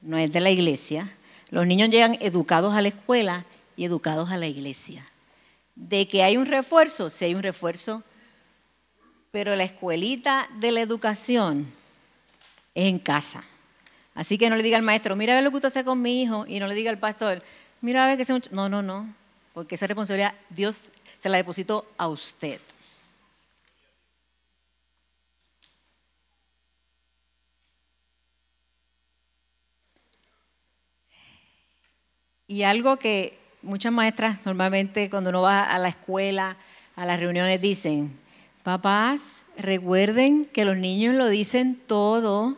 no 0.00 0.16
es 0.16 0.32
de 0.32 0.40
la 0.40 0.50
iglesia. 0.50 1.14
Los 1.50 1.66
niños 1.66 1.90
llegan 1.90 2.16
educados 2.22 2.74
a 2.74 2.80
la 2.80 2.88
escuela 2.88 3.44
y 3.76 3.84
educados 3.84 4.30
a 4.30 4.38
la 4.38 4.46
iglesia. 4.46 5.06
De 5.74 6.08
que 6.08 6.22
hay 6.22 6.38
un 6.38 6.46
refuerzo, 6.46 7.10
sí 7.10 7.26
hay 7.26 7.34
un 7.34 7.42
refuerzo, 7.42 8.02
pero 9.30 9.54
la 9.54 9.64
escuelita 9.64 10.48
de 10.60 10.72
la 10.72 10.80
educación 10.80 11.70
es 12.74 12.86
en 12.86 12.98
casa. 12.98 13.44
Así 14.18 14.36
que 14.36 14.50
no 14.50 14.56
le 14.56 14.64
diga 14.64 14.76
al 14.76 14.82
maestro, 14.82 15.14
mira 15.14 15.32
a 15.32 15.36
ver 15.36 15.44
lo 15.44 15.50
que 15.52 15.58
usted 15.58 15.68
hace 15.68 15.84
con 15.84 16.02
mi 16.02 16.20
hijo, 16.20 16.44
y 16.48 16.58
no 16.58 16.66
le 16.66 16.74
diga 16.74 16.90
al 16.90 16.98
pastor, 16.98 17.40
mira 17.80 18.02
a 18.02 18.08
ver 18.08 18.16
que 18.16 18.24
hace 18.24 18.32
mucho. 18.32 18.50
No, 18.52 18.68
no, 18.68 18.82
no, 18.82 19.14
porque 19.54 19.76
esa 19.76 19.86
responsabilidad 19.86 20.34
Dios 20.50 20.88
se 21.20 21.28
la 21.28 21.36
depositó 21.36 21.86
a 21.96 22.08
usted. 22.08 22.60
Y 32.48 32.64
algo 32.64 32.96
que 32.96 33.38
muchas 33.62 33.92
maestras 33.92 34.44
normalmente 34.44 35.10
cuando 35.10 35.30
uno 35.30 35.42
va 35.42 35.62
a 35.62 35.78
la 35.78 35.90
escuela, 35.90 36.56
a 36.96 37.06
las 37.06 37.20
reuniones 37.20 37.60
dicen, 37.60 38.18
papás, 38.64 39.42
recuerden 39.56 40.44
que 40.44 40.64
los 40.64 40.76
niños 40.76 41.14
lo 41.14 41.28
dicen 41.28 41.80
todo 41.86 42.56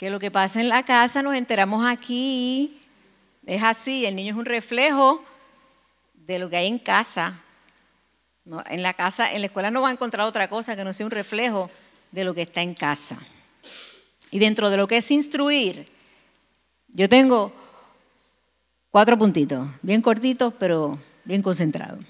que 0.00 0.10
lo 0.10 0.18
que 0.18 0.30
pasa 0.30 0.60
en 0.60 0.70
la 0.70 0.82
casa 0.82 1.22
nos 1.22 1.34
enteramos 1.34 1.86
aquí. 1.86 2.80
Es 3.46 3.62
así, 3.62 4.06
el 4.06 4.16
niño 4.16 4.32
es 4.32 4.38
un 4.38 4.46
reflejo 4.46 5.22
de 6.14 6.38
lo 6.38 6.48
que 6.48 6.56
hay 6.56 6.66
en 6.66 6.78
casa. 6.78 7.38
En 8.70 8.82
la 8.82 8.94
casa, 8.94 9.32
en 9.32 9.42
la 9.42 9.46
escuela 9.48 9.70
no 9.70 9.82
va 9.82 9.90
a 9.90 9.92
encontrar 9.92 10.26
otra 10.26 10.48
cosa 10.48 10.74
que 10.74 10.84
no 10.84 10.92
sea 10.92 11.04
un 11.04 11.12
reflejo 11.12 11.70
de 12.12 12.24
lo 12.24 12.34
que 12.34 12.40
está 12.42 12.62
en 12.62 12.74
casa. 12.74 13.18
Y 14.30 14.38
dentro 14.38 14.70
de 14.70 14.78
lo 14.78 14.88
que 14.88 14.96
es 14.96 15.10
instruir, 15.10 15.86
yo 16.88 17.08
tengo 17.08 17.52
Cuatro 18.90 19.16
puntitos, 19.16 19.68
bien 19.82 20.02
cortitos, 20.02 20.52
pero 20.58 20.98
bien 21.24 21.42
concentrados. 21.42 22.04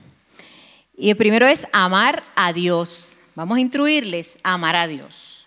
Y 0.96 1.10
el 1.10 1.16
primero 1.18 1.46
es 1.46 1.66
amar 1.72 2.22
a 2.34 2.54
Dios. 2.54 3.18
Vamos 3.34 3.58
a 3.58 3.60
instruirles 3.60 4.38
a 4.42 4.54
amar 4.54 4.76
a 4.76 4.86
Dios. 4.86 5.39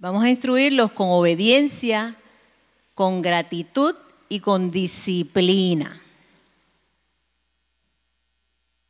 Vamos 0.00 0.24
a 0.24 0.30
instruirlos 0.30 0.92
con 0.92 1.08
obediencia, 1.10 2.16
con 2.94 3.20
gratitud 3.20 3.94
y 4.30 4.40
con 4.40 4.70
disciplina. 4.70 6.00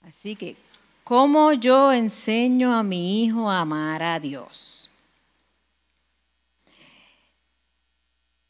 Así 0.06 0.36
que, 0.36 0.54
¿cómo 1.02 1.52
yo 1.52 1.90
enseño 1.90 2.72
a 2.72 2.84
mi 2.84 3.24
hijo 3.24 3.50
a 3.50 3.58
amar 3.58 4.04
a 4.04 4.20
Dios? 4.20 4.88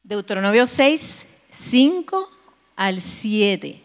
Deuteronomio 0.02 0.66
6, 0.66 1.26
5 1.50 2.30
al 2.76 3.00
7 3.00 3.82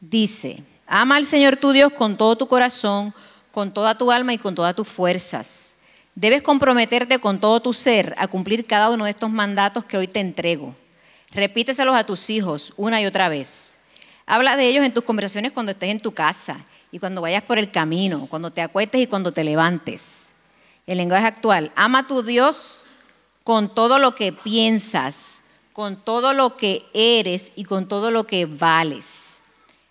dice, 0.00 0.64
ama 0.88 1.14
al 1.14 1.24
Señor 1.24 1.56
tu 1.56 1.70
Dios 1.70 1.92
con 1.92 2.16
todo 2.16 2.34
tu 2.34 2.48
corazón, 2.48 3.14
con 3.52 3.72
toda 3.72 3.96
tu 3.96 4.10
alma 4.10 4.34
y 4.34 4.38
con 4.38 4.56
todas 4.56 4.74
tus 4.74 4.88
fuerzas. 4.88 5.76
Debes 6.20 6.42
comprometerte 6.42 7.20
con 7.20 7.38
todo 7.38 7.60
tu 7.60 7.72
ser 7.72 8.12
a 8.18 8.26
cumplir 8.26 8.66
cada 8.66 8.90
uno 8.90 9.04
de 9.04 9.10
estos 9.10 9.30
mandatos 9.30 9.84
que 9.84 9.96
hoy 9.96 10.08
te 10.08 10.18
entrego. 10.18 10.74
Repíteselos 11.30 11.94
a 11.94 12.04
tus 12.04 12.28
hijos 12.28 12.72
una 12.76 13.00
y 13.00 13.06
otra 13.06 13.28
vez. 13.28 13.76
Habla 14.26 14.56
de 14.56 14.66
ellos 14.66 14.84
en 14.84 14.92
tus 14.92 15.04
conversaciones 15.04 15.52
cuando 15.52 15.70
estés 15.70 15.90
en 15.90 16.00
tu 16.00 16.10
casa 16.10 16.64
y 16.90 16.98
cuando 16.98 17.20
vayas 17.20 17.44
por 17.44 17.56
el 17.56 17.70
camino, 17.70 18.26
cuando 18.28 18.50
te 18.50 18.62
acuestes 18.62 19.00
y 19.00 19.06
cuando 19.06 19.30
te 19.30 19.44
levantes. 19.44 20.30
El 20.88 20.98
lenguaje 20.98 21.24
actual, 21.24 21.70
ama 21.76 22.00
a 22.00 22.06
tu 22.08 22.24
Dios 22.24 22.96
con 23.44 23.72
todo 23.72 24.00
lo 24.00 24.16
que 24.16 24.32
piensas, 24.32 25.42
con 25.72 26.02
todo 26.02 26.32
lo 26.32 26.56
que 26.56 26.84
eres 26.94 27.52
y 27.54 27.62
con 27.62 27.86
todo 27.86 28.10
lo 28.10 28.26
que 28.26 28.46
vales. 28.46 29.38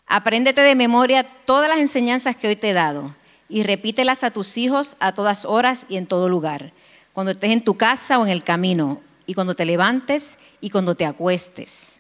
Apréndete 0.08 0.60
de 0.60 0.76
memoria 0.76 1.24
todas 1.24 1.70
las 1.70 1.78
enseñanzas 1.78 2.36
que 2.36 2.50
hoy 2.50 2.58
te 2.58 2.72
he 2.72 2.74
dado 2.74 3.16
y 3.50 3.64
repítelas 3.64 4.24
a 4.24 4.32
tus 4.32 4.58
hijos 4.58 4.96
a 5.00 5.14
todas 5.14 5.46
horas 5.46 5.86
y 5.90 5.98
en 5.98 6.08
todo 6.08 6.30
lugar, 6.30 6.74
cuando 7.14 7.32
estés 7.32 7.52
en 7.52 7.64
tu 7.64 7.76
casa 7.76 8.20
o 8.20 8.26
en 8.26 8.32
el 8.32 8.44
camino, 8.44 9.02
y 9.28 9.34
cuando 9.34 9.54
te 9.54 9.66
levantes 9.66 10.40
y 10.62 10.72
cuando 10.72 10.96
te 10.96 11.06
acuestes. 11.06 12.00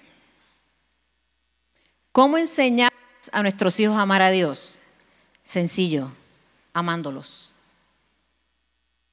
¿Cómo 2.14 2.40
enseñar 2.40 2.92
a 3.32 3.42
nuestros 3.44 3.80
hijos 3.80 3.98
a 3.98 4.02
amar 4.02 4.22
a 4.22 4.32
Dios? 4.32 4.80
Sencillo, 5.44 6.10
amándolos. 6.74 7.54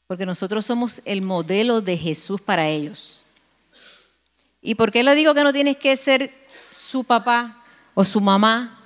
Porque 0.07 0.25
nosotros 0.25 0.65
somos 0.65 1.03
el 1.05 1.23
modelo 1.23 1.81
de 1.81 1.99
Jesús 1.99 2.41
para 2.41 2.69
ellos. 2.69 3.25
¿Y 4.63 4.77
por 4.77 4.93
qué 4.93 5.03
le 5.03 5.15
digo 5.15 5.35
que 5.35 5.43
no 5.43 5.53
tienes 5.53 5.77
que 5.77 5.97
ser 5.97 6.33
su 6.71 7.05
papá 7.05 7.63
o 7.95 8.05
su 8.05 8.21
mamá? 8.21 8.79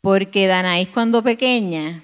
Porque 0.00 0.46
Danaís 0.46 0.88
cuando 0.88 1.22
pequeña 1.22 2.02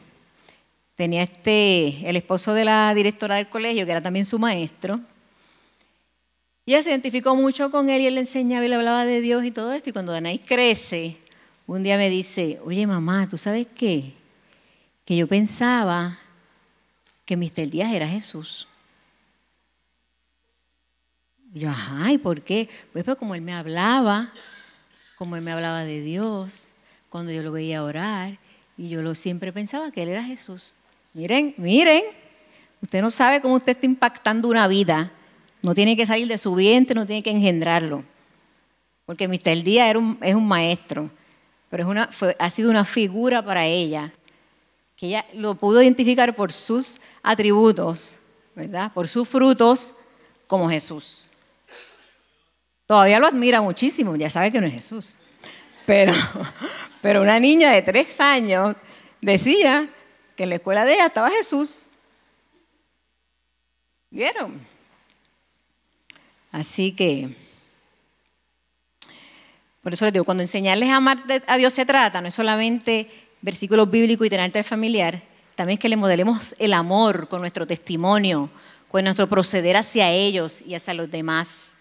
tenía 0.96 1.22
este, 1.22 2.08
el 2.08 2.16
esposo 2.16 2.54
de 2.54 2.64
la 2.64 2.94
directora 2.94 3.36
del 3.36 3.48
colegio, 3.48 3.84
que 3.84 3.92
era 3.92 4.02
también 4.02 4.24
su 4.24 4.38
maestro, 4.38 5.00
y 6.66 6.72
ella 6.72 6.82
se 6.82 6.90
identificó 6.90 7.36
mucho 7.36 7.70
con 7.70 7.90
él 7.90 8.00
y 8.00 8.06
él 8.06 8.14
le 8.14 8.20
enseñaba 8.20 8.64
y 8.64 8.68
le 8.68 8.76
hablaba 8.76 9.04
de 9.04 9.20
Dios 9.20 9.44
y 9.44 9.50
todo 9.50 9.72
esto. 9.74 9.90
Y 9.90 9.92
cuando 9.92 10.12
Danaís 10.12 10.40
crece, 10.46 11.18
un 11.66 11.82
día 11.82 11.98
me 11.98 12.08
dice, 12.08 12.58
oye 12.64 12.86
mamá, 12.86 13.28
¿tú 13.28 13.36
sabes 13.36 13.66
qué? 13.74 14.14
Que 15.04 15.16
yo 15.16 15.26
pensaba 15.26 16.18
que 17.26 17.36
Mr. 17.36 17.68
Díaz 17.68 17.92
era 17.92 18.08
Jesús. 18.08 18.66
Y 21.52 21.60
yo, 21.60 21.70
ajá, 21.70 22.12
¿y 22.12 22.18
por 22.18 22.42
qué? 22.42 22.68
Pues, 22.92 23.04
pues 23.04 23.16
como 23.16 23.34
él 23.34 23.42
me 23.42 23.52
hablaba, 23.52 24.32
como 25.16 25.36
él 25.36 25.42
me 25.42 25.52
hablaba 25.52 25.84
de 25.84 26.00
Dios, 26.00 26.68
cuando 27.14 27.30
yo 27.30 27.44
lo 27.44 27.52
veía 27.52 27.84
orar, 27.84 28.38
y 28.76 28.88
yo 28.88 29.00
lo 29.00 29.14
siempre 29.14 29.52
pensaba 29.52 29.92
que 29.92 30.02
él 30.02 30.08
era 30.08 30.24
Jesús. 30.24 30.72
Miren, 31.12 31.54
miren, 31.58 32.02
usted 32.82 33.00
no 33.02 33.08
sabe 33.08 33.40
cómo 33.40 33.54
usted 33.54 33.70
está 33.70 33.86
impactando 33.86 34.48
una 34.48 34.66
vida. 34.66 35.12
No 35.62 35.76
tiene 35.76 35.96
que 35.96 36.06
salir 36.06 36.26
de 36.26 36.38
su 36.38 36.56
vientre, 36.56 36.96
no 36.96 37.06
tiene 37.06 37.22
que 37.22 37.30
engendrarlo. 37.30 38.02
Porque 39.06 39.28
Mr. 39.28 39.62
Díaz 39.62 39.90
era 39.90 40.00
es 40.22 40.34
un 40.34 40.48
maestro, 40.48 41.08
pero 41.70 41.84
es 41.84 41.88
una, 41.88 42.10
ha 42.36 42.50
sido 42.50 42.68
una 42.68 42.84
figura 42.84 43.44
para 43.44 43.64
ella, 43.64 44.12
que 44.96 45.06
ella 45.06 45.24
lo 45.34 45.54
pudo 45.54 45.82
identificar 45.82 46.34
por 46.34 46.50
sus 46.50 47.00
atributos, 47.22 48.18
¿verdad? 48.56 48.92
Por 48.92 49.06
sus 49.06 49.28
frutos 49.28 49.92
como 50.48 50.68
Jesús. 50.68 51.28
Todavía 52.88 53.20
lo 53.20 53.28
admira 53.28 53.62
muchísimo, 53.62 54.16
ya 54.16 54.28
sabe 54.28 54.50
que 54.50 54.60
no 54.60 54.66
es 54.66 54.74
Jesús. 54.74 55.12
Pero, 55.86 56.12
pero 57.04 57.20
una 57.20 57.38
niña 57.38 57.70
de 57.70 57.82
tres 57.82 58.18
años 58.18 58.76
decía 59.20 59.90
que 60.34 60.44
en 60.44 60.48
la 60.48 60.54
escuela 60.54 60.86
de 60.86 60.94
ella 60.94 61.04
estaba 61.08 61.30
Jesús. 61.30 61.84
¿Vieron? 64.08 64.66
Así 66.50 66.92
que, 66.92 67.36
por 69.82 69.92
eso 69.92 70.06
les 70.06 70.14
digo, 70.14 70.24
cuando 70.24 70.42
enseñarles 70.42 70.88
a 70.88 70.96
amar 70.96 71.18
a 71.46 71.58
Dios 71.58 71.74
se 71.74 71.84
trata, 71.84 72.22
no 72.22 72.28
es 72.28 72.34
solamente 72.34 73.10
versículos 73.42 73.90
bíblicos 73.90 74.26
y 74.26 74.30
tener 74.30 74.64
familiar, 74.64 75.22
también 75.56 75.76
es 75.76 75.80
que 75.80 75.90
le 75.90 75.96
modelemos 75.96 76.54
el 76.58 76.72
amor 76.72 77.28
con 77.28 77.42
nuestro 77.42 77.66
testimonio, 77.66 78.48
con 78.88 79.04
nuestro 79.04 79.28
proceder 79.28 79.76
hacia 79.76 80.10
ellos 80.10 80.62
y 80.62 80.74
hacia 80.74 80.94
los 80.94 81.10
demás. 81.10 81.74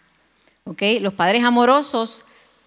Los 0.66 1.14
padres 1.14 1.46
amorosos 1.46 2.26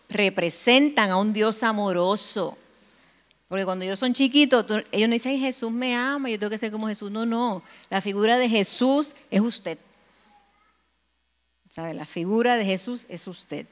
representan 0.08 1.10
a 1.10 1.16
un 1.16 1.32
Dios 1.32 1.62
amoroso. 1.62 2.56
Porque 3.48 3.64
cuando 3.64 3.84
ellos 3.84 3.98
son 3.98 4.12
chiquitos, 4.12 4.66
ellos 4.90 5.08
no 5.08 5.12
dicen, 5.12 5.38
Jesús 5.38 5.70
me 5.70 5.94
ama, 5.94 6.28
yo 6.28 6.38
tengo 6.38 6.50
que 6.50 6.58
ser 6.58 6.72
como 6.72 6.88
Jesús. 6.88 7.10
No, 7.10 7.24
no. 7.24 7.62
La 7.90 8.00
figura 8.00 8.38
de 8.38 8.48
Jesús 8.48 9.14
es 9.30 9.40
usted. 9.40 9.78
¿Sabe? 11.72 11.94
La 11.94 12.06
figura 12.06 12.56
de 12.56 12.64
Jesús 12.64 13.06
es 13.08 13.26
usted. 13.26 13.66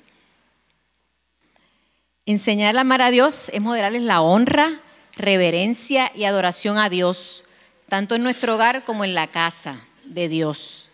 Enseñar 2.27 2.77
a 2.77 2.83
amar 2.83 3.03
a 3.03 3.11
Dios 3.11 3.51
es 3.53 3.61
modelarles 3.61 4.03
la 4.03 4.21
honra, 4.21 4.81
reverencia 5.17 6.13
y 6.15 6.25
adoración 6.25 6.79
a 6.79 6.89
Dios, 6.89 7.45
tanto 7.89 8.15
en 8.15 8.23
nuestro 8.23 8.55
hogar 8.55 8.85
como 8.85 9.05
en 9.05 9.15
la 9.15 9.27
casa 9.27 9.81
de 10.05 10.29
Dios. 10.29 10.89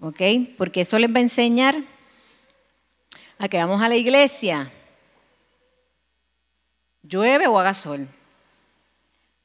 ¿ok? 0.00 0.22
Porque 0.56 0.82
eso 0.82 0.98
les 0.98 1.12
va 1.12 1.18
a 1.18 1.22
enseñar 1.22 1.82
a 3.38 3.48
que 3.48 3.58
vamos 3.58 3.80
a 3.80 3.88
la 3.88 3.96
iglesia, 3.96 4.70
llueve 7.02 7.46
o 7.46 7.58
haga 7.58 7.74
sol. 7.74 8.08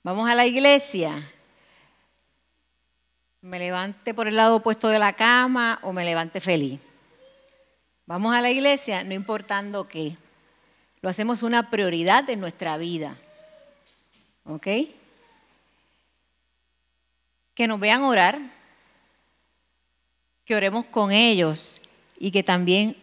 Vamos 0.01 0.29
a 0.29 0.35
la 0.35 0.45
iglesia, 0.45 1.13
me 3.41 3.59
levante 3.59 4.13
por 4.13 4.27
el 4.27 4.35
lado 4.35 4.57
opuesto 4.57 4.87
de 4.87 4.99
la 4.99 5.13
cama 5.13 5.79
o 5.83 5.93
me 5.93 6.03
levante 6.05 6.41
feliz. 6.41 6.79
Vamos 8.05 8.35
a 8.35 8.41
la 8.41 8.49
iglesia, 8.49 9.03
no 9.03 9.13
importando 9.13 9.87
qué. 9.87 10.17
Lo 11.01 11.09
hacemos 11.09 11.43
una 11.43 11.69
prioridad 11.69 12.29
en 12.29 12.39
nuestra 12.39 12.77
vida. 12.77 13.15
¿Ok? 14.45 14.67
Que 17.53 17.67
nos 17.67 17.79
vean 17.79 18.03
orar, 18.03 18.39
que 20.45 20.55
oremos 20.55 20.85
con 20.85 21.11
ellos 21.11 21.81
y 22.17 22.31
que 22.31 22.43
también 22.43 22.97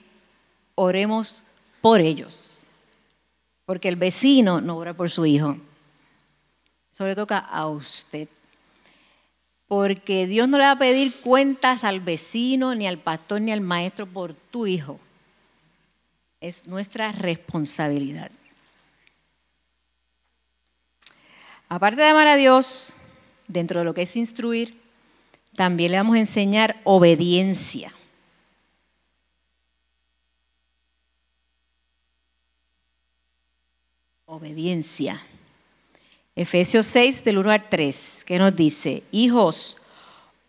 oremos 0.80 1.44
por 1.82 2.00
ellos. 2.00 2.64
Porque 3.66 3.88
el 3.88 3.96
vecino 3.96 4.60
no 4.60 4.76
ora 4.78 4.94
por 4.94 5.10
su 5.10 5.26
hijo. 5.26 5.58
Eso 6.92 7.14
toca 7.14 7.38
a 7.38 7.66
usted. 7.66 8.28
Porque 9.68 10.26
Dios 10.26 10.48
no 10.48 10.58
le 10.58 10.64
va 10.64 10.72
a 10.72 10.78
pedir 10.78 11.20
cuentas 11.20 11.84
al 11.84 12.00
vecino, 12.00 12.74
ni 12.74 12.86
al 12.86 12.98
pastor, 12.98 13.40
ni 13.42 13.52
al 13.52 13.60
maestro 13.60 14.06
por 14.06 14.34
tu 14.34 14.66
hijo. 14.66 14.98
Es 16.40 16.66
nuestra 16.66 17.12
responsabilidad. 17.12 18.30
Aparte 21.68 22.00
de 22.00 22.08
amar 22.08 22.26
a 22.26 22.36
Dios, 22.36 22.92
dentro 23.46 23.80
de 23.80 23.84
lo 23.84 23.94
que 23.94 24.02
es 24.02 24.16
instruir, 24.16 24.80
también 25.54 25.92
le 25.92 25.98
vamos 25.98 26.16
a 26.16 26.20
enseñar 26.20 26.80
obediencia. 26.84 27.92
Obediencia. 34.32 35.20
Efesios 36.36 36.86
6 36.86 37.24
del 37.24 37.38
1 37.38 37.50
al 37.50 37.68
3, 37.68 38.22
que 38.24 38.38
nos 38.38 38.54
dice, 38.54 39.02
hijos, 39.10 39.76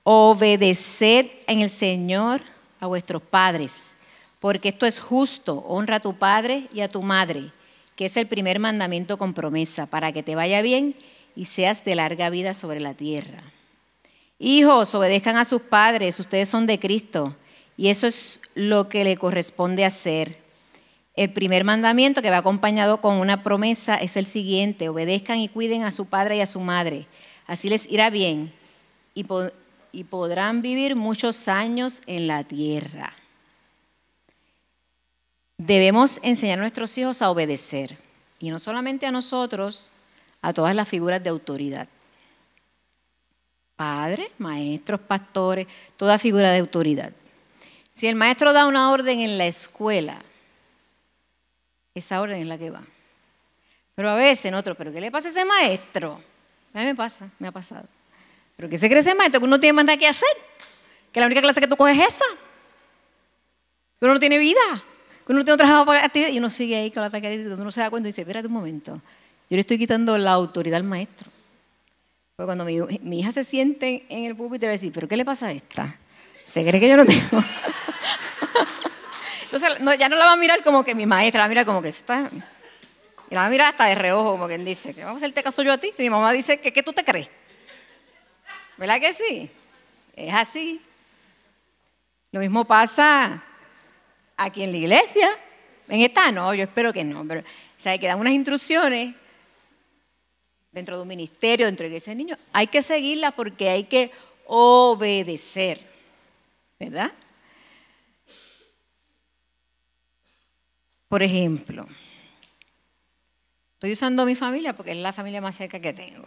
obedeced 0.04 1.32
en 1.48 1.62
el 1.62 1.70
Señor 1.72 2.42
a 2.80 2.86
vuestros 2.86 3.24
padres, 3.24 3.90
porque 4.40 4.70
esto 4.70 4.86
es 4.86 5.00
justo, 5.00 5.66
honra 5.68 5.96
a 5.96 6.00
tu 6.00 6.14
padre 6.14 6.68
y 6.72 6.82
a 6.82 6.90
tu 6.90 7.02
madre, 7.02 7.50
que 7.96 8.06
es 8.06 8.18
el 8.18 8.28
primer 8.28 8.60
mandamiento 8.60 9.18
con 9.18 9.34
promesa, 9.34 9.88
para 9.88 10.12
que 10.12 10.22
te 10.22 10.36
vaya 10.36 10.62
bien 10.62 10.96
y 11.36 11.46
seas 11.46 11.84
de 11.84 11.96
larga 11.96 12.30
vida 12.30 12.54
sobre 12.54 12.82
la 12.82 12.94
tierra. 12.94 13.42
Hijos, 14.38 14.94
obedezcan 14.94 15.38
a 15.38 15.46
sus 15.46 15.64
padres, 15.64 16.20
ustedes 16.20 16.50
son 16.50 16.68
de 16.68 16.80
Cristo. 16.80 17.36
Y 17.78 17.88
eso 17.88 18.06
es 18.06 18.42
lo 18.54 18.90
que 18.90 19.04
le 19.04 19.18
corresponde 19.18 19.86
hacer. 19.86 20.38
El 21.16 21.34
primer 21.34 21.64
mandamiento 21.66 22.22
que 22.22 22.30
va 22.30 22.38
acompañado 22.38 23.02
con 23.02 23.18
una 23.18 23.44
promesa 23.44 23.96
es 23.96 24.16
el 24.16 24.26
siguiente, 24.26 24.90
obedezcan 24.90 25.40
y 25.40 25.50
cuiden 25.50 25.84
a 25.84 25.92
su 25.92 26.06
padre 26.06 26.38
y 26.38 26.42
a 26.42 26.48
su 26.48 26.62
madre. 26.62 27.06
Así 27.48 27.70
les 27.70 27.86
irá 27.90 28.10
bien 28.10 28.54
y, 29.14 29.26
y 29.92 30.04
podrán 30.06 30.62
vivir 30.62 30.96
muchos 30.96 31.50
años 31.50 32.02
en 32.08 32.28
la 32.28 32.46
tierra. 32.46 33.14
Debemos 35.58 36.20
enseñar 36.24 36.60
a 36.60 36.62
nuestros 36.62 36.98
hijos 36.98 37.22
a 37.22 37.30
obedecer, 37.30 37.98
y 38.40 38.50
no 38.50 38.60
solamente 38.60 39.06
a 39.06 39.12
nosotros, 39.12 39.92
a 40.42 40.54
todas 40.54 40.74
las 40.74 40.88
figuras 40.88 41.22
de 41.22 41.30
autoridad. 41.30 41.88
Padres, 43.76 44.30
maestros, 44.38 45.02
pastores, 45.02 45.68
toda 45.98 46.18
figura 46.18 46.52
de 46.52 46.60
autoridad. 46.60 47.12
Si 47.92 48.08
el 48.08 48.16
maestro 48.16 48.54
da 48.54 48.66
una 48.66 48.92
orden 48.92 49.20
en 49.20 49.38
la 49.38 49.46
escuela, 49.46 50.24
esa 51.96 52.22
orden 52.22 52.42
es 52.42 52.48
la 52.48 52.58
que 52.58 52.70
va. 52.70 52.82
Pero 53.96 54.10
a 54.10 54.16
veces 54.16 54.46
en 54.46 54.56
otro, 54.56 54.76
¿pero 54.76 54.92
qué 54.92 55.02
le 55.02 55.12
pasa 55.12 55.28
a 55.28 55.32
ese 55.32 55.46
maestro? 55.46 56.20
A 56.74 56.80
mí 56.80 56.86
me 56.86 56.96
pasa, 56.96 57.30
me 57.40 57.48
ha 57.48 57.52
pasado. 57.52 57.86
¿Pero 58.56 58.70
qué 58.70 58.78
se 58.78 58.88
cree 58.88 59.02
ese 59.02 59.16
maestro? 59.16 59.40
Que 59.40 59.46
uno 59.46 59.60
tiene 59.60 59.74
más 59.74 59.86
nada 59.86 59.98
que 59.98 60.08
hacer. 60.08 60.30
Que 61.12 61.20
la 61.20 61.26
única 61.26 61.42
clase 61.42 61.60
que 61.60 61.68
tú 61.68 61.76
coges 61.76 61.98
es 61.98 62.08
esa. 62.16 62.26
Que 64.00 64.06
uno 64.06 64.14
no 64.14 64.20
tiene 64.20 64.38
vida. 64.38 64.62
Que 65.26 65.34
uno 65.34 65.40
no 65.40 65.46
tiene 65.46 65.54
otra 65.54 66.04
actividad. 66.04 66.30
Y 66.30 66.38
uno 66.38 66.50
sigue 66.50 66.78
ahí 66.78 66.92
con 66.92 67.04
la 67.04 67.10
taquería 67.10 67.42
y 67.42 67.46
uno 67.48 67.72
se 67.72 67.82
da 67.82 67.90
cuenta 67.90 68.08
y 68.08 68.12
dice, 68.12 68.22
espérate 68.22 68.48
un 68.48 68.54
momento. 68.54 68.94
Yo 69.50 69.58
le 69.58 69.62
estoy 69.62 69.78
quitando 69.78 70.18
la 70.18 70.32
autoridad 70.32 70.78
al 70.78 70.84
maestro. 70.84 71.30
Porque 72.36 72.48
cuando 72.48 72.64
mi, 72.64 72.80
mi 73.02 73.20
hija 73.20 73.32
se 73.32 73.44
siente 73.44 74.06
en 74.10 74.26
el 74.26 74.36
púlpito 74.36 74.66
le 74.66 74.74
dice, 74.74 74.90
¿pero 74.94 75.08
qué 75.08 75.18
le 75.18 75.26
pasa 75.26 75.48
a 75.48 75.52
esta? 75.52 75.98
Se 76.46 76.66
cree 76.66 76.80
que 76.80 76.88
yo 76.88 76.98
no 76.98 77.06
tengo. 77.06 77.44
Entonces 79.52 80.00
ya 80.00 80.08
no 80.08 80.16
la 80.16 80.26
va 80.26 80.32
a 80.34 80.38
mirar 80.38 80.64
como 80.64 80.84
que 80.84 80.96
mi 80.96 81.06
maestra, 81.06 81.40
la 81.40 81.44
va 81.44 81.46
a 81.48 81.50
mirar 81.50 81.66
como 81.66 81.82
que 81.82 81.90
está. 81.90 82.30
Y 83.30 83.36
la 83.36 83.42
va 83.42 83.48
a 83.48 83.50
mirar 83.50 83.68
hasta 83.68 83.86
de 83.86 83.96
reojo, 83.96 84.32
como 84.32 84.48
quien 84.48 84.64
dice, 84.64 84.94
que 84.94 85.04
vamos 85.04 85.22
a 85.22 85.26
hacerte 85.26 85.44
caso 85.44 85.62
yo 85.62 85.74
a 85.74 85.78
ti. 85.78 85.92
Si 85.94 86.04
mi 86.04 86.10
mamá 86.10 86.32
dice 86.32 86.62
que 86.62 86.72
¿qué 86.72 86.82
tú 86.82 86.94
te 86.94 87.04
crees. 87.04 87.30
¿Verdad 88.78 89.02
que 89.02 89.14
sí? 89.14 89.52
Es 90.16 90.34
así. 90.34 90.82
Lo 92.32 92.40
mismo 92.40 92.64
pasa 92.64 93.44
aquí 94.38 94.64
en 94.64 94.72
la 94.72 94.78
iglesia. 94.78 95.30
En 95.90 96.00
esta 96.00 96.32
no, 96.32 96.54
yo 96.54 96.64
espero 96.64 96.94
que 96.94 97.04
no. 97.04 97.28
Pero, 97.28 97.42
o 97.42 97.44
sea, 97.78 97.98
que 97.98 98.08
dan 98.08 98.20
unas 98.20 98.32
instrucciones 98.32 99.14
dentro 100.72 100.96
de 100.96 101.02
un 101.02 101.08
ministerio, 101.10 101.66
dentro 101.66 101.84
de 101.84 101.90
la 101.90 101.96
iglesia 101.96 102.12
de 102.12 102.16
niños. 102.16 102.40
Hay 102.54 102.68
que 102.68 102.82
seguirlas 102.82 103.34
porque 103.34 103.70
hay 103.70 103.84
que 103.84 104.12
obedecer. 104.46 105.92
¿verdad? 106.80 107.12
Por 111.12 111.24
ejemplo, 111.24 111.86
estoy 113.74 113.92
usando 113.92 114.26
mi 114.26 114.34
familia 114.34 114.72
porque 114.72 114.92
es 114.92 114.98
la 114.98 115.12
familia 115.12 115.42
más 115.42 115.58
cerca 115.58 115.82
que 115.82 115.92
tengo 115.92 116.24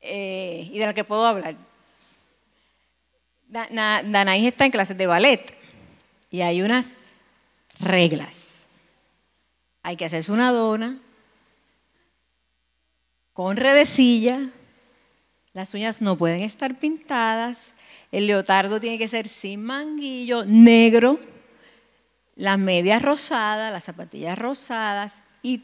eh, 0.00 0.70
y 0.72 0.78
de 0.78 0.86
la 0.86 0.94
que 0.94 1.04
puedo 1.04 1.26
hablar. 1.26 1.54
Danaís 3.50 4.46
está 4.46 4.64
en 4.64 4.70
clases 4.70 4.96
de 4.96 5.06
ballet 5.06 5.54
y 6.30 6.40
hay 6.40 6.62
unas 6.62 6.96
reglas. 7.78 8.68
Hay 9.82 9.96
que 9.96 10.06
hacerse 10.06 10.32
una 10.32 10.50
dona 10.50 10.98
con 13.34 13.58
redecilla, 13.58 14.48
las 15.52 15.74
uñas 15.74 16.00
no 16.00 16.16
pueden 16.16 16.40
estar 16.40 16.78
pintadas, 16.78 17.72
el 18.12 18.28
leotardo 18.28 18.80
tiene 18.80 18.96
que 18.96 19.08
ser 19.08 19.28
sin 19.28 19.62
manguillo, 19.62 20.46
negro, 20.46 21.20
las 22.34 22.58
medias 22.58 23.02
rosadas, 23.02 23.72
las 23.72 23.84
zapatillas 23.84 24.38
rosadas 24.38 25.20
y 25.42 25.62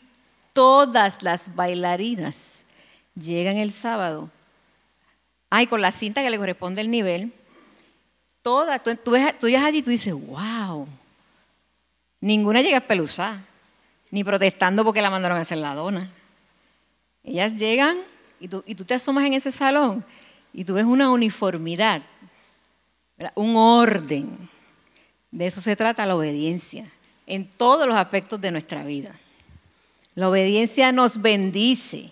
todas 0.52 1.22
las 1.22 1.54
bailarinas 1.54 2.60
llegan 3.14 3.56
el 3.56 3.70
sábado. 3.70 4.30
Ay, 5.50 5.66
con 5.66 5.80
la 5.80 5.92
cinta 5.92 6.22
que 6.22 6.30
le 6.30 6.38
corresponde 6.38 6.80
el 6.80 6.90
nivel. 6.90 7.32
Todas, 8.42 8.82
tú, 8.82 8.94
tú, 8.96 9.12
llegas 9.48 9.64
allí 9.64 9.78
y 9.78 9.82
tú 9.82 9.90
dices, 9.90 10.12
wow. 10.12 10.86
Ninguna 12.20 12.60
llega 12.60 12.78
espeluzada, 12.78 13.44
ni 14.10 14.24
protestando 14.24 14.84
porque 14.84 15.02
la 15.02 15.10
mandaron 15.10 15.38
a 15.38 15.42
hacer 15.42 15.58
la 15.58 15.74
dona. 15.74 16.10
Ellas 17.22 17.54
llegan 17.54 17.98
y 18.40 18.48
tú 18.48 18.84
te 18.84 18.94
asomas 18.94 19.24
en 19.24 19.34
ese 19.34 19.50
salón 19.50 20.04
y 20.52 20.64
tú 20.64 20.74
ves 20.74 20.84
una 20.84 21.10
uniformidad 21.10 22.02
un 23.34 23.56
orden. 23.56 24.48
De 25.30 25.46
eso 25.46 25.60
se 25.60 25.76
trata 25.76 26.06
la 26.06 26.16
obediencia 26.16 26.90
en 27.26 27.48
todos 27.48 27.86
los 27.86 27.96
aspectos 27.96 28.40
de 28.40 28.50
nuestra 28.50 28.82
vida. 28.84 29.14
La 30.14 30.28
obediencia 30.28 30.90
nos 30.92 31.20
bendice. 31.20 32.10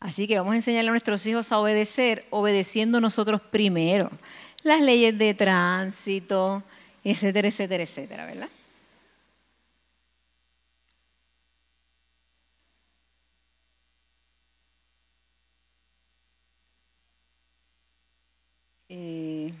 Así 0.00 0.26
que 0.26 0.36
vamos 0.36 0.52
a 0.52 0.56
enseñarle 0.56 0.88
a 0.88 0.92
nuestros 0.92 1.24
hijos 1.26 1.52
a 1.52 1.58
obedecer, 1.58 2.26
obedeciendo 2.30 3.00
nosotros 3.00 3.40
primero. 3.40 4.10
Las 4.64 4.80
leyes 4.82 5.16
de 5.16 5.32
tránsito, 5.34 6.62
etcétera, 7.04 7.48
etcétera, 7.48 7.84
etcétera, 7.84 8.26
¿verdad? 8.26 8.48
Eh, 18.88 19.52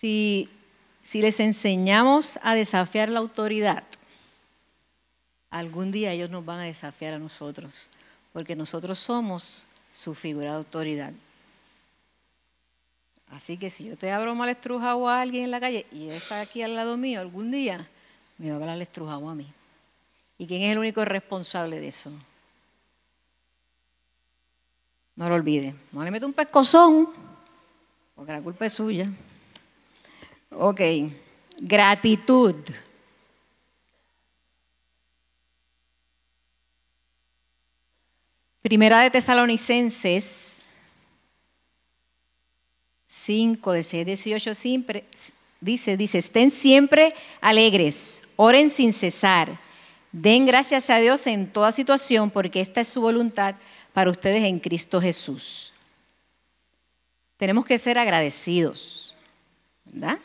si, 0.00 0.48
les 1.14 1.40
enseñamos 1.40 2.38
a 2.42 2.54
desafiar 2.54 3.08
la 3.08 3.20
autoridad, 3.20 3.84
algún 5.50 5.90
día 5.90 6.12
ellos 6.12 6.30
nos 6.30 6.44
van 6.44 6.58
a 6.58 6.64
desafiar 6.64 7.14
a 7.14 7.18
nosotros, 7.18 7.88
porque 8.32 8.56
nosotros 8.56 8.98
somos 8.98 9.66
su 9.92 10.14
figura 10.14 10.50
de 10.50 10.56
autoridad. 10.58 11.12
Así 13.28 13.56
que 13.56 13.70
si 13.70 13.84
yo 13.84 13.96
te 13.96 14.12
abro 14.12 14.34
mal 14.34 14.48
estrujado 14.48 15.08
a 15.08 15.20
alguien 15.20 15.44
en 15.44 15.50
la 15.50 15.60
calle 15.60 15.86
y 15.90 16.08
él 16.08 16.12
está 16.12 16.40
aquí 16.40 16.62
al 16.62 16.74
lado 16.74 16.96
mío, 16.96 17.20
algún 17.20 17.50
día 17.50 17.88
me 18.38 18.50
va 18.50 18.56
a 18.56 18.60
hablar 18.60 18.80
estrujado 18.82 19.28
a 19.28 19.34
mí. 19.34 19.46
¿Y 20.38 20.46
quién 20.46 20.62
es 20.62 20.72
el 20.72 20.78
único 20.78 21.04
responsable 21.04 21.80
de 21.80 21.88
eso? 21.88 22.12
No 25.16 25.28
lo 25.30 25.34
olvide. 25.34 25.74
No 25.92 26.04
le 26.04 26.10
mete 26.10 26.26
un 26.26 26.34
pescozón, 26.34 27.08
porque 28.14 28.32
la 28.32 28.42
culpa 28.42 28.66
es 28.66 28.74
suya. 28.74 29.10
Ok, 30.58 30.80
gratitud. 31.58 32.54
Primera 38.62 39.02
de 39.02 39.10
Tesalonicenses 39.10 40.62
5, 43.06 43.72
de 43.72 43.82
6, 43.82 44.06
18, 44.06 44.54
siempre, 44.54 45.04
dice, 45.60 45.98
dice, 45.98 46.18
estén 46.18 46.50
siempre 46.50 47.14
alegres, 47.42 48.22
oren 48.36 48.70
sin 48.70 48.94
cesar, 48.94 49.60
den 50.10 50.46
gracias 50.46 50.88
a 50.88 50.96
Dios 50.98 51.26
en 51.26 51.52
toda 51.52 51.70
situación, 51.70 52.30
porque 52.30 52.62
esta 52.62 52.80
es 52.80 52.88
su 52.88 53.02
voluntad 53.02 53.56
para 53.92 54.10
ustedes 54.10 54.42
en 54.44 54.58
Cristo 54.58 55.02
Jesús. 55.02 55.74
Tenemos 57.36 57.66
que 57.66 57.76
ser 57.76 57.98
agradecidos, 57.98 59.14
¿verdad? 59.84 60.18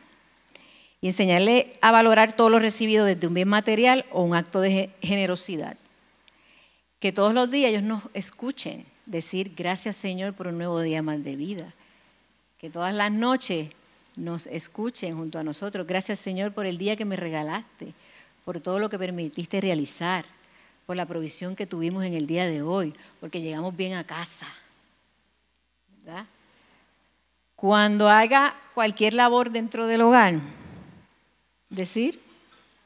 Y 1.02 1.08
enseñarle 1.08 1.74
a 1.82 1.92
valorar 1.92 2.36
todo 2.36 2.50
lo 2.50 2.60
recibido 2.60 3.06
desde 3.06 3.28
un 3.28 3.34
bien 3.34 3.50
material 3.50 4.06
o 4.12 4.22
un 4.22 4.36
acto 4.36 4.62
de 4.62 4.92
generosidad. 5.02 5.76
Que 7.00 7.12
todos 7.12 7.34
los 7.34 7.50
días 7.50 7.72
ellos 7.72 7.84
nos 7.84 8.04
escuchen 8.14 8.86
decir 9.08 9.54
gracias 9.56 9.98
Señor 9.98 10.34
por 10.34 10.48
un 10.48 10.60
nuevo 10.60 10.80
día 10.80 11.02
más 11.02 11.24
de 11.24 11.36
vida. 11.36 11.74
Que 12.60 12.70
todas 12.70 12.94
las 12.94 13.12
noches 13.12 13.72
nos 14.16 14.46
escuchen 14.46 15.18
junto 15.18 15.40
a 15.40 15.44
nosotros. 15.44 15.88
Gracias 15.88 16.20
Señor 16.20 16.54
por 16.54 16.68
el 16.68 16.78
día 16.78 16.96
que 16.96 17.06
me 17.06 17.16
regalaste, 17.16 17.94
por 18.46 18.60
todo 18.60 18.78
lo 18.78 18.90
que 18.90 19.00
permitiste 19.00 19.60
realizar, 19.60 20.26
por 20.86 20.96
la 20.96 21.08
provisión 21.08 21.56
que 21.56 21.66
tuvimos 21.66 22.06
en 22.06 22.14
el 22.14 22.28
día 22.28 22.46
de 22.46 22.62
hoy, 22.62 22.94
porque 23.20 23.42
llegamos 23.42 23.76
bien 23.76 23.94
a 23.94 24.04
casa. 24.04 24.48
Cuando 27.56 28.10
haga 28.10 28.56
cualquier 28.76 29.14
labor 29.14 29.52
dentro 29.52 29.88
del 29.88 30.02
hogar, 30.02 30.40
decir 31.72 32.22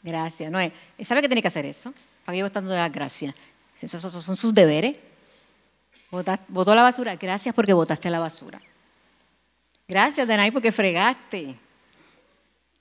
gracias. 0.02 0.50
No 0.52 0.60
es, 0.60 0.72
¿sabe 1.02 1.22
que 1.22 1.28
tiene 1.28 1.42
que 1.42 1.50
hacer 1.50 1.66
eso? 1.66 1.94
Para 2.24 2.36
que 2.36 2.40
yo 2.40 2.46
estando 2.46 2.72
de 2.72 2.78
las 2.78 2.92
gracias. 2.92 3.36
Esos 3.82 4.24
son 4.24 4.38
sus 4.38 4.54
deberes. 4.54 4.98
Botó 6.48 6.74
la 6.76 6.84
basura. 6.84 7.16
Gracias 7.18 7.54
porque 7.54 7.74
botaste 7.74 8.10
la 8.10 8.20
basura. 8.20 8.62
Gracias, 9.88 10.28
Denay, 10.28 10.52
porque 10.52 10.72
fregaste. 10.72 11.60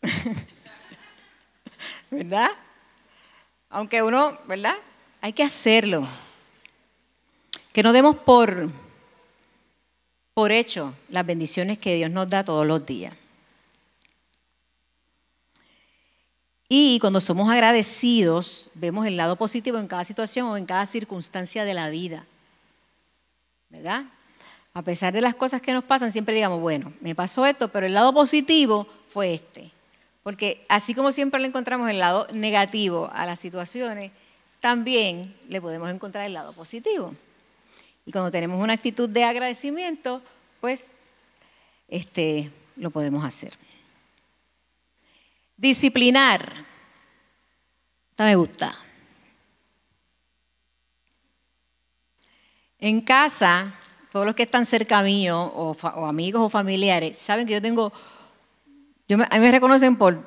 ¿Verdad? 2.10 2.50
Aunque 3.70 4.02
uno, 4.02 4.38
¿verdad? 4.46 4.76
Hay 5.20 5.32
que 5.32 5.42
hacerlo. 5.42 6.06
Que 7.72 7.82
no 7.82 7.92
demos 7.92 8.16
por, 8.16 8.70
por 10.32 10.52
hecho 10.52 10.94
las 11.08 11.26
bendiciones 11.26 11.78
que 11.78 11.96
Dios 11.96 12.10
nos 12.10 12.30
da 12.30 12.44
todos 12.44 12.66
los 12.66 12.86
días. 12.86 13.14
Y 16.76 16.98
cuando 16.98 17.20
somos 17.20 17.48
agradecidos, 17.50 18.68
vemos 18.74 19.06
el 19.06 19.16
lado 19.16 19.37
positivo 19.37 19.78
en 19.78 19.87
cada 19.87 20.04
situación 20.04 20.48
o 20.48 20.56
en 20.56 20.66
cada 20.66 20.87
circunstancia 20.87 21.64
de 21.64 21.72
la 21.72 21.88
vida. 21.88 22.26
¿Verdad? 23.70 24.06
A 24.72 24.82
pesar 24.82 25.12
de 25.12 25.20
las 25.20 25.37
cosas 25.37 25.62
que 25.62 25.72
nos 25.72 25.84
pasan, 25.84 26.10
siempre 26.10 26.34
digamos, 26.34 26.58
bueno, 26.58 26.92
me 27.00 27.14
pasó 27.14 27.46
esto, 27.46 27.68
pero 27.68 27.87
el 27.87 27.94
lado 27.94 28.12
positivo 28.12 28.88
fue 29.08 29.34
este. 29.34 29.70
Porque 30.24 30.64
así 30.68 30.96
como 30.96 31.12
siempre 31.12 31.40
le 31.40 31.46
encontramos 31.46 31.88
el 31.88 32.00
lado 32.00 32.26
negativo 32.32 33.08
a 33.12 33.24
las 33.24 33.38
situaciones, 33.38 34.10
también 34.58 35.32
le 35.48 35.60
podemos 35.60 35.88
encontrar 35.90 36.26
el 36.26 36.32
lado 36.32 36.54
positivo. 36.54 37.14
Y 38.04 38.10
cuando 38.10 38.32
tenemos 38.32 38.60
una 38.60 38.72
actitud 38.72 39.08
de 39.08 39.22
agradecimiento, 39.22 40.22
pues 40.60 40.90
este, 41.87 42.50
lo 42.74 42.90
podemos 42.90 43.24
hacer. 43.24 43.52
Disciplinar. 45.64 46.42
Esta 48.11 48.24
me 48.27 48.37
gusta. 48.37 48.77
En 52.79 53.00
casa, 53.00 53.72
todos 54.12 54.27
los 54.27 54.35
que 54.35 54.42
están 54.42 54.66
cerca 54.66 55.03
mío, 55.03 55.40
o, 55.40 55.74
amigos 56.07 56.42
o 56.42 56.50
familiares, 56.50 57.16
saben 57.16 57.46
que 57.46 57.55
yo 57.55 57.62
tengo, 57.62 57.94
a 59.09 59.38
mí 59.38 59.40
me 59.40 59.50
reconocen 59.50 59.96
por, 59.96 60.20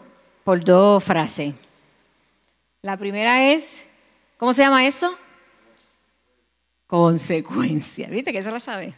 por 0.44 0.64
dos 0.64 1.04
frases. 1.04 1.54
La 2.82 2.98
primera 2.98 3.52
es, 3.52 3.84
¿cómo 4.38 4.54
se 4.54 4.64
llama 4.64 4.88
eso? 4.88 5.16
Consecuencia. 6.88 8.08
¿Viste 8.08 8.32
que 8.32 8.40
eso 8.40 8.50
la 8.50 8.60
sabe? 8.60 8.96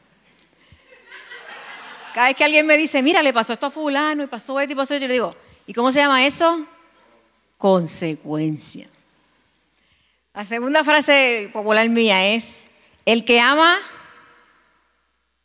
Cada 2.14 2.28
vez 2.28 2.38
que 2.38 2.46
alguien 2.46 2.66
me 2.66 2.78
dice, 2.78 3.04
mira, 3.04 3.22
le 3.22 3.34
pasó 3.34 3.52
esto 3.52 3.66
a 3.66 3.72
fulano 3.72 4.24
y 4.24 4.28
pasó 4.28 4.58
esto 4.62 4.72
y 4.72 4.76
pasó 4.78 4.94
esto, 4.94 5.04
yo 5.04 5.10
le 5.10 5.16
digo, 5.16 5.36
¿Y 5.70 5.74
cómo 5.74 5.92
se 5.92 6.00
llama 6.00 6.26
eso? 6.26 6.66
Consecuencia. 7.60 8.88
La 10.34 10.44
segunda 10.44 10.84
frase 10.84 11.48
popular 11.54 11.88
mía 11.90 12.34
es, 12.34 12.66
el 13.06 13.24
que 13.24 13.40
ama, 13.40 13.78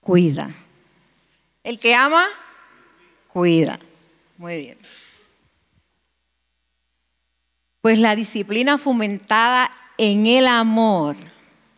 cuida. 0.00 0.48
El 1.62 1.78
que 1.78 1.94
ama, 1.94 2.24
cuida. 3.34 3.78
Muy 4.38 4.60
bien. 4.62 4.78
Pues 7.82 7.98
la 7.98 8.16
disciplina 8.16 8.78
fomentada 8.78 9.70
en 9.98 10.26
el 10.26 10.46
amor 10.46 11.16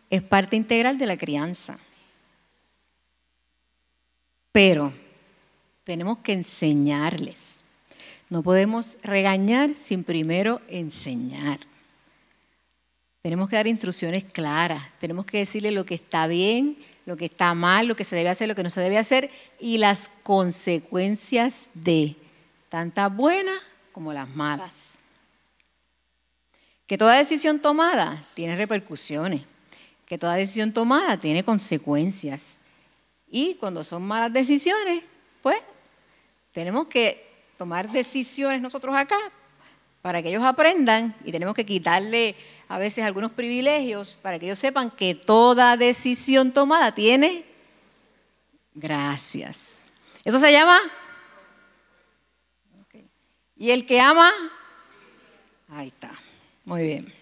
es 0.09 0.21
parte 0.21 0.55
integral 0.55 0.97
de 0.97 1.05
la 1.05 1.17
crianza. 1.17 1.79
Pero 4.53 4.93
tenemos 5.83 6.19
que 6.19 6.31
enseñarles. 6.31 7.56
No 8.29 8.43
podemos 8.43 8.97
regañar 9.03 9.73
sin 9.77 10.03
primero 10.03 10.61
enseñar. 10.67 11.59
Tenemos 13.21 13.49
que 13.49 13.55
dar 13.55 13.67
instrucciones 13.67 14.23
claras, 14.23 14.83
tenemos 14.99 15.25
que 15.25 15.39
decirle 15.39 15.71
lo 15.71 15.85
que 15.85 15.95
está 15.95 16.27
bien, 16.27 16.77
lo 17.05 17.17
que 17.17 17.25
está 17.25 17.53
mal, 17.53 17.87
lo 17.87 17.95
que 17.95 18.03
se 18.03 18.15
debe 18.15 18.29
hacer, 18.29 18.47
lo 18.47 18.55
que 18.55 18.63
no 18.63 18.69
se 18.69 18.81
debe 18.81 18.97
hacer 18.97 19.29
y 19.59 19.77
las 19.77 20.09
consecuencias 20.23 21.69
de 21.73 22.15
tantas 22.69 23.13
buenas 23.13 23.59
como 23.91 24.13
las 24.13 24.29
malas. 24.29 24.97
Que 26.85 26.97
toda 26.97 27.17
decisión 27.17 27.59
tomada 27.59 28.25
tiene 28.33 28.55
repercusiones, 28.55 29.41
que 30.05 30.17
toda 30.17 30.35
decisión 30.35 30.71
tomada 30.71 31.17
tiene 31.17 31.43
consecuencias. 31.43 32.59
Y 33.29 33.55
cuando 33.55 33.83
son 33.83 34.03
malas 34.03 34.31
decisiones, 34.31 35.03
pues 35.41 35.57
tenemos 36.53 36.87
que 36.87 37.26
tomar 37.57 37.91
decisiones 37.91 38.61
nosotros 38.61 38.95
acá 38.95 39.17
para 40.01 40.21
que 40.21 40.29
ellos 40.29 40.43
aprendan 40.43 41.13
y 41.25 41.31
tenemos 41.31 41.53
que 41.53 41.65
quitarle 41.65 42.35
a 42.69 42.77
veces 42.77 43.03
algunos 43.03 43.31
privilegios 43.31 44.17
para 44.21 44.39
que 44.39 44.45
ellos 44.45 44.59
sepan 44.59 44.89
que 44.91 45.15
toda 45.15 45.75
decisión 45.75 46.53
tomada 46.53 46.93
tiene 46.93 47.43
gracias. 48.73 49.81
¿Eso 50.23 50.39
se 50.39 50.51
llama? 50.51 50.79
¿Y 53.57 53.71
el 53.71 53.85
que 53.85 53.99
ama? 53.99 54.31
Ahí 55.69 55.87
está. 55.87 56.11
Muy 56.63 56.83
bien. 56.83 57.13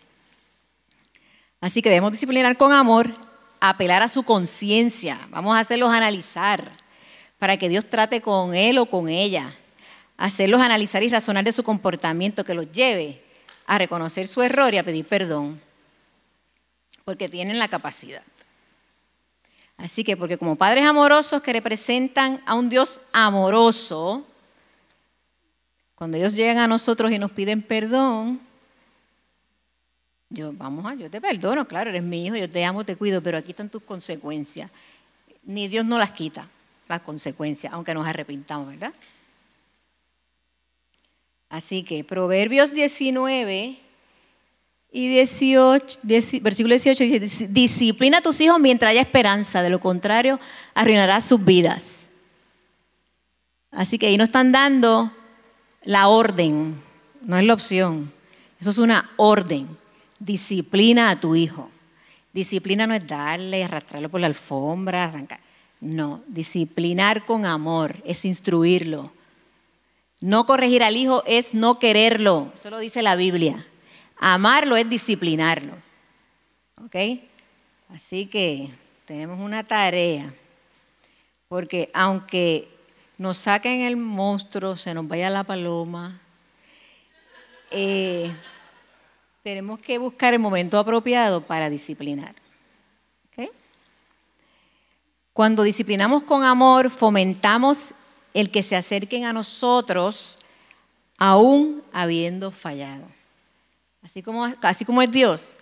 Así 1.61 1.81
que 1.81 1.89
debemos 1.89 2.11
disciplinar 2.11 2.57
con 2.57 2.73
amor, 2.73 3.09
apelar 3.61 4.03
a 4.03 4.09
su 4.09 4.23
conciencia. 4.23 5.17
Vamos 5.31 5.55
a 5.55 5.59
hacerlos 5.59 5.91
analizar 5.91 6.71
para 7.39 7.57
que 7.57 7.69
Dios 7.69 7.85
trate 7.85 8.21
con 8.21 8.53
él 8.53 8.77
o 8.77 8.85
con 8.85 9.07
ella 9.07 9.55
hacerlos 10.17 10.61
analizar 10.61 11.03
y 11.03 11.09
razonar 11.09 11.43
de 11.43 11.51
su 11.51 11.63
comportamiento 11.63 12.43
que 12.43 12.53
los 12.53 12.71
lleve 12.71 13.21
a 13.65 13.77
reconocer 13.77 14.27
su 14.27 14.41
error 14.41 14.73
y 14.73 14.77
a 14.77 14.83
pedir 14.83 15.05
perdón, 15.05 15.61
porque 17.03 17.29
tienen 17.29 17.59
la 17.59 17.67
capacidad. 17.67 18.23
Así 19.77 20.03
que, 20.03 20.15
porque 20.15 20.37
como 20.37 20.55
padres 20.55 20.85
amorosos 20.85 21.41
que 21.41 21.51
representan 21.51 22.41
a 22.45 22.55
un 22.55 22.69
Dios 22.69 23.01
amoroso, 23.11 24.25
cuando 25.95 26.17
ellos 26.17 26.35
llegan 26.35 26.59
a 26.59 26.67
nosotros 26.67 27.11
y 27.11 27.19
nos 27.19 27.31
piden 27.31 27.61
perdón, 27.61 28.41
yo, 30.29 30.51
vamos 30.53 30.85
a, 30.85 30.95
yo 30.95 31.09
te 31.09 31.21
perdono, 31.21 31.67
claro, 31.67 31.89
eres 31.89 32.03
mi 32.03 32.25
hijo, 32.25 32.35
yo 32.35 32.49
te 32.49 32.63
amo, 32.65 32.83
te 32.83 32.95
cuido, 32.95 33.21
pero 33.21 33.37
aquí 33.37 33.51
están 33.51 33.69
tus 33.69 33.83
consecuencias. 33.83 34.71
Ni 35.43 35.67
Dios 35.67 35.85
no 35.85 35.99
las 35.99 36.11
quita, 36.11 36.49
las 36.87 37.01
consecuencias, 37.01 37.71
aunque 37.71 37.93
nos 37.93 38.07
arrepintamos, 38.07 38.67
¿verdad? 38.67 38.93
Así 41.49 41.83
que 41.83 42.03
Proverbios 42.03 42.73
19 42.73 43.77
y 44.91 45.07
18, 45.09 45.99
versículo 46.41 46.73
18 46.73 47.03
dice, 47.03 47.47
disciplina 47.49 48.19
a 48.19 48.21
tus 48.21 48.39
hijos 48.41 48.59
mientras 48.59 48.91
haya 48.91 49.01
esperanza, 49.01 49.61
de 49.61 49.69
lo 49.69 49.79
contrario 49.79 50.39
arruinarás 50.73 51.25
sus 51.25 51.43
vidas. 51.43 52.09
Así 53.71 53.97
que 53.97 54.07
ahí 54.07 54.17
nos 54.17 54.29
están 54.29 54.51
dando 54.51 55.11
la 55.83 56.07
orden, 56.07 56.81
no 57.21 57.37
es 57.37 57.43
la 57.43 57.53
opción, 57.53 58.11
eso 58.59 58.69
es 58.69 58.77
una 58.77 59.11
orden. 59.17 59.67
Disciplina 60.17 61.09
a 61.09 61.19
tu 61.19 61.35
hijo. 61.35 61.69
Disciplina 62.33 62.87
no 62.87 62.93
es 62.93 63.05
darle, 63.05 63.63
arrastrarlo 63.63 64.09
por 64.09 64.21
la 64.21 64.27
alfombra, 64.27 65.03
arrancar. 65.03 65.39
No, 65.81 66.23
disciplinar 66.27 67.25
con 67.25 67.45
amor 67.45 67.97
es 68.05 68.25
instruirlo, 68.25 69.11
no 70.25 70.47
corregir 70.47 70.83
al 70.83 70.97
hijo 70.97 71.21
es 71.27 71.53
no 71.53 71.77
quererlo, 71.77 72.51
eso 72.55 72.71
lo 72.71 72.79
dice 72.79 73.03
la 73.03 73.15
Biblia. 73.15 73.63
Amarlo 74.17 74.75
es 74.75 74.89
disciplinarlo. 74.89 75.73
¿Ok? 76.83 76.95
Así 77.89 78.25
que 78.25 78.71
tenemos 79.05 79.39
una 79.39 79.63
tarea, 79.63 80.33
porque 81.47 81.91
aunque 81.93 82.67
nos 83.19 83.37
saquen 83.37 83.81
el 83.81 83.97
monstruo, 83.97 84.75
se 84.75 84.95
nos 84.95 85.07
vaya 85.07 85.29
la 85.29 85.43
paloma, 85.43 86.19
eh, 87.69 88.31
tenemos 89.43 89.79
que 89.79 89.99
buscar 89.99 90.33
el 90.33 90.39
momento 90.39 90.79
apropiado 90.79 91.41
para 91.41 91.69
disciplinar. 91.69 92.33
¿Ok? 93.27 93.51
Cuando 95.33 95.61
disciplinamos 95.61 96.23
con 96.23 96.43
amor, 96.43 96.89
fomentamos 96.89 97.93
el 98.35 98.51
que 98.51 98.63
se 98.63 98.75
acerquen 98.75 99.23
a 99.23 99.31
nosotros 99.31 100.37
aún 101.17 101.81
habiendo 101.93 102.51
fallado. 102.51 103.07
Así 104.03 104.21
como, 104.21 104.45
así 104.61 104.83
como 104.83 105.01
es 105.01 105.09
Dios, 105.09 105.57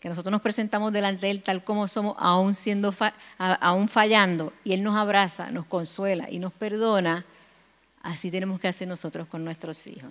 que 0.00 0.08
nosotros 0.08 0.32
nos 0.32 0.42
presentamos 0.42 0.92
delante 0.92 1.26
de 1.26 1.30
Él 1.30 1.42
tal 1.42 1.62
como 1.62 1.86
somos, 1.86 2.16
aún, 2.18 2.54
siendo 2.54 2.92
aún 3.38 3.88
fallando, 3.88 4.52
y 4.64 4.72
Él 4.74 4.82
nos 4.82 4.96
abraza, 4.96 5.50
nos 5.52 5.64
consuela 5.64 6.28
y 6.28 6.40
nos 6.40 6.52
perdona, 6.52 7.24
así 8.02 8.32
tenemos 8.32 8.58
que 8.58 8.66
hacer 8.66 8.88
nosotros 8.88 9.28
con 9.28 9.44
nuestros 9.44 9.86
hijos. 9.86 10.10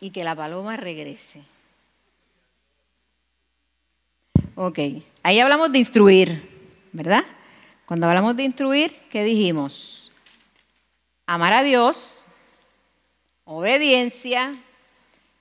Y 0.00 0.10
que 0.10 0.24
la 0.24 0.34
paloma 0.34 0.76
regrese. 0.76 1.42
Ok, 4.56 4.78
ahí 5.22 5.38
hablamos 5.38 5.70
de 5.70 5.78
instruir, 5.78 6.48
¿verdad? 6.92 7.22
Cuando 7.86 8.08
hablamos 8.08 8.34
de 8.34 8.42
instruir, 8.42 8.98
¿qué 9.08 9.22
dijimos? 9.22 9.97
Amar 11.28 11.52
a 11.52 11.62
Dios, 11.62 12.24
obediencia, 13.44 14.54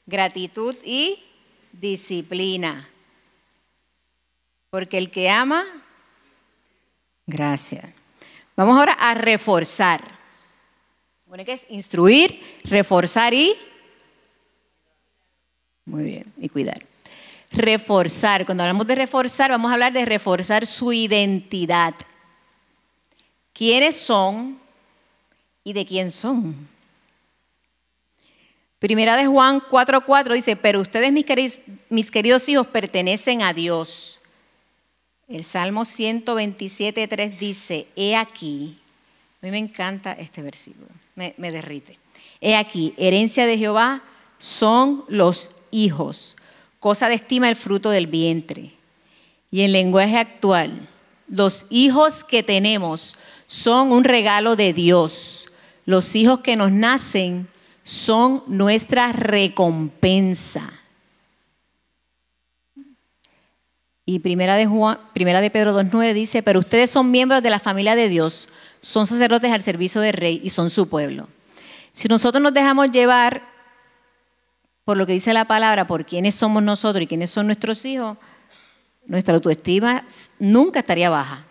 gratitud 0.06 0.76
y 0.84 1.24
disciplina. 1.72 2.90
Porque 4.70 4.98
el 4.98 5.10
que 5.10 5.30
ama, 5.30 5.64
gracias. 7.26 7.86
Vamos 8.58 8.78
ahora 8.78 8.94
a 9.00 9.14
reforzar. 9.14 10.04
Bueno, 11.26 11.46
que 11.46 11.54
es 11.54 11.66
instruir, 11.70 12.38
reforzar 12.66 13.34
y... 13.34 13.56
Muy 15.86 16.04
bien, 16.04 16.34
y 16.36 16.50
cuidar. 16.50 16.86
Reforzar. 17.52 18.46
Cuando 18.46 18.64
hablamos 18.64 18.88
de 18.88 18.96
reforzar, 18.96 19.52
vamos 19.52 19.72
a 19.72 19.76
hablar 19.76 19.94
de 19.94 20.04
reforzar 20.04 20.66
su 20.66 20.92
identidad. 20.92 21.96
quiénes 23.54 23.96
son 23.96 24.67
y 25.68 25.74
de 25.74 25.86
quién 25.86 26.12
son. 26.12 26.56
Primera 28.80 29.18
de 29.18 29.28
Juan 29.28 29.60
4:4 29.60 30.34
dice, 30.34 30.56
pero 30.56 30.80
ustedes 30.80 31.12
mis 31.12 31.26
queridos, 31.26 31.62
mis 31.90 32.10
queridos 32.10 32.48
hijos 32.48 32.68
pertenecen 32.68 33.42
a 33.42 33.52
Dios. 33.52 34.20
El 35.28 35.44
Salmo 35.44 35.82
127.3 35.82 37.38
dice, 37.38 37.88
he 37.98 38.16
aquí, 38.16 38.78
a 39.42 39.46
mí 39.46 39.52
me 39.52 39.58
encanta 39.58 40.14
este 40.14 40.42
versículo, 40.42 40.88
me, 41.16 41.34
me 41.36 41.52
derrite. 41.52 42.00
He 42.40 42.56
aquí, 42.56 42.94
herencia 42.96 43.46
de 43.46 43.58
Jehová 43.58 44.02
son 44.40 45.04
los 45.10 45.52
hijos, 45.72 46.38
cosa 46.80 47.10
de 47.10 47.16
estima 47.16 47.50
el 47.50 47.58
fruto 47.58 47.90
del 47.90 48.08
vientre. 48.08 48.72
Y 49.52 49.64
en 49.64 49.74
lenguaje 49.74 50.18
actual, 50.18 50.88
los 51.28 51.66
hijos 51.70 52.24
que 52.24 52.42
tenemos 52.42 53.18
son 53.48 53.92
un 53.92 54.06
regalo 54.06 54.56
de 54.56 54.72
Dios. 54.72 55.48
Los 55.88 56.18
hijos 56.18 56.42
que 56.42 56.58
nos 56.58 56.74
nacen 56.74 57.48
son 57.86 58.44
nuestra 58.46 59.14
recompensa. 59.14 60.70
Y 64.06 64.20
primera 64.20 64.58
de, 64.58 64.66
Juan, 64.66 65.00
primera 65.14 65.40
de 65.40 65.50
Pedro 65.50 65.74
2.9 65.74 66.14
dice, 66.14 66.44
pero 66.44 66.60
ustedes 66.60 66.90
son 66.90 67.10
miembros 67.10 67.42
de 67.42 67.50
la 67.50 67.60
familia 67.60 67.96
de 67.96 68.10
Dios, 68.10 68.50
son 68.82 69.08
sacerdotes 69.08 69.50
al 69.54 69.62
servicio 69.62 70.02
del 70.02 70.12
rey 70.12 70.42
y 70.44 70.50
son 70.50 70.70
su 70.70 70.90
pueblo. 70.90 71.30
Si 71.94 72.10
nosotros 72.10 72.44
nos 72.44 72.54
dejamos 72.54 72.92
llevar 72.92 73.44
por 74.84 74.98
lo 74.98 75.06
que 75.06 75.14
dice 75.14 75.32
la 75.32 75.46
palabra, 75.46 75.88
por 75.88 76.06
quiénes 76.06 76.36
somos 76.36 76.62
nosotros 76.62 77.02
y 77.04 77.08
quiénes 77.08 77.32
son 77.32 77.46
nuestros 77.46 77.86
hijos, 77.86 78.18
nuestra 79.06 79.36
autoestima 79.36 80.04
nunca 80.38 80.80
estaría 80.80 81.10
baja. 81.10 81.46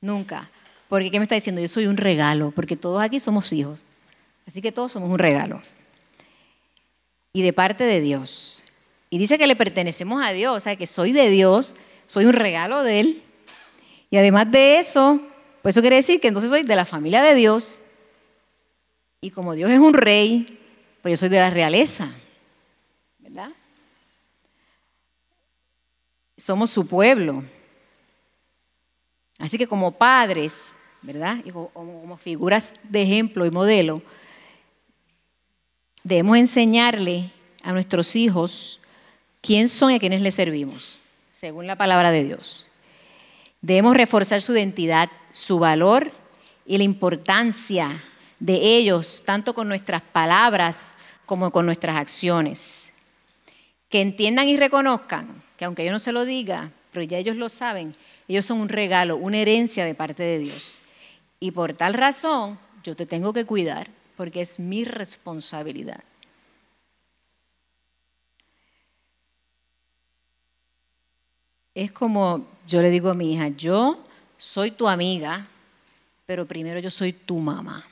Nunca. 0.00 0.48
Porque 0.88 1.10
¿qué 1.10 1.18
me 1.18 1.24
está 1.24 1.34
diciendo? 1.34 1.60
Yo 1.60 1.68
soy 1.68 1.86
un 1.86 1.96
regalo, 1.96 2.50
porque 2.50 2.76
todos 2.76 3.02
aquí 3.02 3.20
somos 3.20 3.52
hijos. 3.52 3.78
Así 4.46 4.62
que 4.62 4.72
todos 4.72 4.92
somos 4.92 5.10
un 5.10 5.18
regalo. 5.18 5.62
Y 7.32 7.42
de 7.42 7.52
parte 7.52 7.84
de 7.84 8.00
Dios. 8.00 8.62
Y 9.10 9.18
dice 9.18 9.38
que 9.38 9.46
le 9.46 9.56
pertenecemos 9.56 10.22
a 10.24 10.32
Dios, 10.32 10.56
o 10.56 10.60
sea, 10.60 10.76
que 10.76 10.86
soy 10.86 11.12
de 11.12 11.28
Dios, 11.28 11.76
soy 12.06 12.24
un 12.24 12.32
regalo 12.32 12.82
de 12.82 13.00
Él. 13.00 13.22
Y 14.10 14.16
además 14.16 14.50
de 14.50 14.78
eso, 14.78 15.20
pues 15.62 15.74
eso 15.74 15.82
quiere 15.82 15.96
decir 15.96 16.20
que 16.20 16.28
entonces 16.28 16.50
soy 16.50 16.62
de 16.62 16.76
la 16.76 16.86
familia 16.86 17.22
de 17.22 17.34
Dios. 17.34 17.80
Y 19.20 19.30
como 19.30 19.52
Dios 19.52 19.70
es 19.70 19.78
un 19.78 19.92
rey, 19.92 20.58
pues 21.02 21.12
yo 21.12 21.16
soy 21.18 21.28
de 21.28 21.38
la 21.38 21.50
realeza. 21.50 22.10
¿Verdad? 23.18 23.50
Somos 26.38 26.70
su 26.70 26.86
pueblo. 26.86 27.44
Así 29.38 29.58
que 29.58 29.66
como 29.66 29.92
padres, 29.92 30.68
¿verdad? 31.02 31.38
Como, 31.52 32.16
figuras 32.16 32.74
de 32.84 33.02
ejemplo 33.02 33.46
y 33.46 33.50
modelo, 33.50 34.02
debemos 36.02 36.38
enseñarle 36.38 37.32
a 37.62 37.72
nuestros 37.72 38.16
hijos 38.16 38.80
quién 39.40 39.68
son 39.68 39.92
y 39.92 39.96
a 39.96 39.98
quienes 39.98 40.20
les 40.20 40.34
servimos, 40.34 40.98
según 41.32 41.66
la 41.66 41.76
palabra 41.76 42.10
de 42.10 42.24
Dios. 42.24 42.70
Debemos 43.60 43.96
reforzar 43.96 44.42
su 44.42 44.52
identidad, 44.52 45.10
su 45.32 45.58
valor 45.58 46.12
y 46.66 46.78
la 46.78 46.84
importancia 46.84 48.02
de 48.38 48.76
ellos, 48.76 49.22
tanto 49.24 49.54
con 49.54 49.68
nuestras 49.68 50.02
palabras 50.02 50.94
como 51.26 51.50
con 51.50 51.66
nuestras 51.66 51.96
acciones. 51.96 52.92
Que 53.88 54.00
entiendan 54.00 54.48
y 54.48 54.56
reconozcan 54.56 55.42
que 55.56 55.64
aunque 55.64 55.84
yo 55.84 55.92
no 55.92 55.98
se 55.98 56.12
lo 56.12 56.24
diga, 56.24 56.70
pero 56.92 57.04
ya 57.04 57.18
ellos 57.18 57.36
lo 57.36 57.48
saben, 57.48 57.96
ellos 58.28 58.44
son 58.44 58.60
un 58.60 58.68
regalo, 58.68 59.16
una 59.16 59.38
herencia 59.38 59.84
de 59.84 59.94
parte 59.94 60.22
de 60.22 60.38
Dios. 60.38 60.82
Y 61.40 61.52
por 61.52 61.72
tal 61.74 61.94
razón, 61.94 62.58
yo 62.82 62.96
te 62.96 63.06
tengo 63.06 63.32
que 63.32 63.44
cuidar 63.44 63.88
porque 64.16 64.40
es 64.40 64.58
mi 64.58 64.84
responsabilidad. 64.84 66.02
Es 71.74 71.92
como 71.92 72.44
yo 72.66 72.82
le 72.82 72.90
digo 72.90 73.10
a 73.10 73.14
mi 73.14 73.34
hija, 73.34 73.48
yo 73.48 74.02
soy 74.36 74.72
tu 74.72 74.88
amiga, 74.88 75.46
pero 76.26 76.46
primero 76.46 76.80
yo 76.80 76.90
soy 76.90 77.12
tu 77.12 77.38
mamá. 77.38 77.84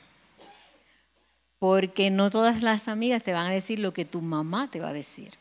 Porque 1.61 2.11
no 2.11 2.29
todas 2.29 2.63
las 2.63 2.89
amigas 2.89 3.23
te 3.23 3.33
van 3.33 3.47
a 3.47 3.51
decir 3.51 3.79
lo 3.79 3.93
que 3.93 4.05
tu 4.05 4.21
mamá 4.21 4.69
te 4.69 4.81
va 4.81 4.89
a 4.89 4.93
decir. 4.93 5.35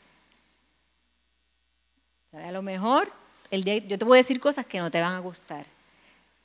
A 2.32 2.52
lo 2.52 2.62
mejor 2.62 3.12
el 3.50 3.64
día, 3.64 3.78
yo 3.78 3.98
te 3.98 4.06
voy 4.06 4.18
a 4.18 4.22
decir 4.22 4.40
cosas 4.40 4.66
que 4.66 4.80
no 4.80 4.92
te 4.92 5.02
van 5.02 5.14
a 5.14 5.20
gustar, 5.20 5.66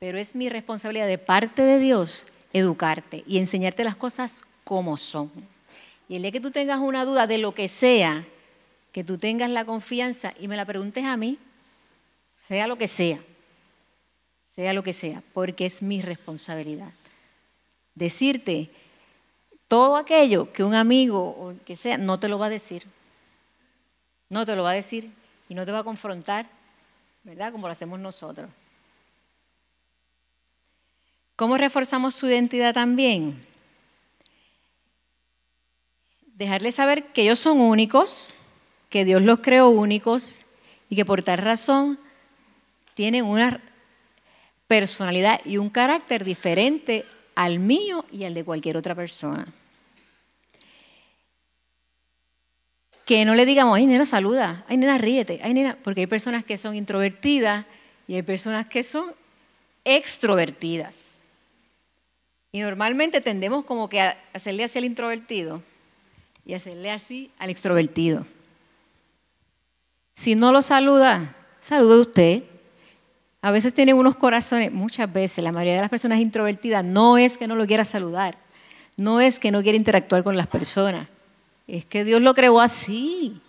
pero 0.00 0.18
es 0.18 0.34
mi 0.34 0.48
responsabilidad 0.48 1.06
de 1.06 1.18
parte 1.18 1.60
de 1.62 1.78
Dios 1.78 2.26
educarte 2.54 3.22
y 3.26 3.36
enseñarte 3.36 3.84
las 3.84 3.96
cosas 3.96 4.42
como 4.64 4.96
son. 4.96 5.30
Y 6.08 6.16
el 6.16 6.22
día 6.22 6.32
que 6.32 6.40
tú 6.40 6.50
tengas 6.50 6.80
una 6.80 7.04
duda 7.04 7.26
de 7.26 7.36
lo 7.36 7.54
que 7.54 7.68
sea, 7.68 8.24
que 8.92 9.04
tú 9.04 9.18
tengas 9.18 9.50
la 9.50 9.66
confianza 9.66 10.32
y 10.40 10.48
me 10.48 10.56
la 10.56 10.64
preguntes 10.64 11.04
a 11.04 11.18
mí, 11.18 11.38
sea 12.34 12.66
lo 12.66 12.78
que 12.78 12.88
sea, 12.88 13.20
sea 14.56 14.72
lo 14.72 14.82
que 14.82 14.94
sea, 14.94 15.22
porque 15.34 15.66
es 15.66 15.82
mi 15.82 16.00
responsabilidad. 16.00 16.92
Decirte 17.94 18.70
todo 19.68 19.96
aquello 19.96 20.50
que 20.50 20.64
un 20.64 20.74
amigo 20.74 21.28
o 21.28 21.54
que 21.66 21.76
sea 21.76 21.98
no 21.98 22.18
te 22.18 22.28
lo 22.28 22.38
va 22.38 22.46
a 22.46 22.50
decir. 22.50 22.86
No 24.30 24.46
te 24.46 24.56
lo 24.56 24.62
va 24.62 24.70
a 24.70 24.74
decir 24.74 25.12
y 25.50 25.54
no 25.54 25.66
te 25.66 25.72
va 25.72 25.80
a 25.80 25.84
confrontar, 25.84 26.48
¿verdad? 27.22 27.52
Como 27.52 27.66
lo 27.66 27.72
hacemos 27.72 28.00
nosotros. 28.00 28.48
¿Cómo 31.40 31.56
reforzamos 31.56 32.16
su 32.16 32.26
identidad 32.26 32.74
también? 32.74 33.40
Dejarles 36.34 36.74
saber 36.74 37.14
que 37.14 37.22
ellos 37.22 37.38
son 37.38 37.62
únicos, 37.62 38.34
que 38.90 39.06
Dios 39.06 39.22
los 39.22 39.40
creó 39.40 39.70
únicos 39.70 40.42
y 40.90 40.96
que 40.96 41.06
por 41.06 41.22
tal 41.22 41.38
razón 41.38 41.98
tienen 42.92 43.24
una 43.24 43.62
personalidad 44.66 45.40
y 45.46 45.56
un 45.56 45.70
carácter 45.70 46.26
diferente 46.26 47.06
al 47.34 47.58
mío 47.58 48.04
y 48.12 48.24
al 48.24 48.34
de 48.34 48.44
cualquier 48.44 48.76
otra 48.76 48.94
persona. 48.94 49.46
que 53.06 53.24
no 53.24 53.34
le 53.34 53.46
digamos, 53.46 53.78
ay 53.78 53.86
nena, 53.86 54.04
saluda, 54.04 54.62
ay 54.68 54.76
nena, 54.76 54.98
ríete, 54.98 55.40
ay 55.42 55.54
nena, 55.54 55.78
porque 55.82 56.02
hay 56.02 56.06
personas 56.06 56.44
que 56.44 56.58
son 56.58 56.76
introvertidas 56.76 57.64
y 58.06 58.16
hay 58.16 58.22
personas 58.22 58.68
que 58.68 58.84
son 58.84 59.14
extrovertidas. 59.84 61.19
Y 62.52 62.60
normalmente 62.60 63.20
tendemos 63.20 63.64
como 63.64 63.88
que 63.88 64.00
a 64.00 64.16
hacerle 64.32 64.64
así 64.64 64.78
al 64.78 64.84
introvertido 64.84 65.62
y 66.44 66.54
hacerle 66.54 66.90
así 66.90 67.30
al 67.38 67.50
extrovertido. 67.50 68.26
Si 70.14 70.34
no 70.34 70.52
lo 70.52 70.62
saluda, 70.62 71.36
saluda 71.60 72.00
usted. 72.00 72.42
A 73.42 73.50
veces 73.50 73.72
tienen 73.72 73.96
unos 73.96 74.16
corazones, 74.16 74.72
muchas 74.72 75.10
veces, 75.12 75.42
la 75.42 75.52
mayoría 75.52 75.76
de 75.76 75.80
las 75.80 75.90
personas 75.90 76.20
introvertidas 76.20 76.84
no 76.84 77.16
es 77.16 77.38
que 77.38 77.46
no 77.46 77.54
lo 77.54 77.66
quiera 77.66 77.84
saludar, 77.84 78.36
no 78.96 79.20
es 79.20 79.38
que 79.38 79.50
no 79.50 79.62
quiera 79.62 79.78
interactuar 79.78 80.22
con 80.22 80.36
las 80.36 80.46
personas 80.46 81.06
es 81.70 81.84
que 81.84 82.04
Dios 82.04 82.20
lo 82.20 82.34
creó 82.34 82.60
así. 82.60 83.40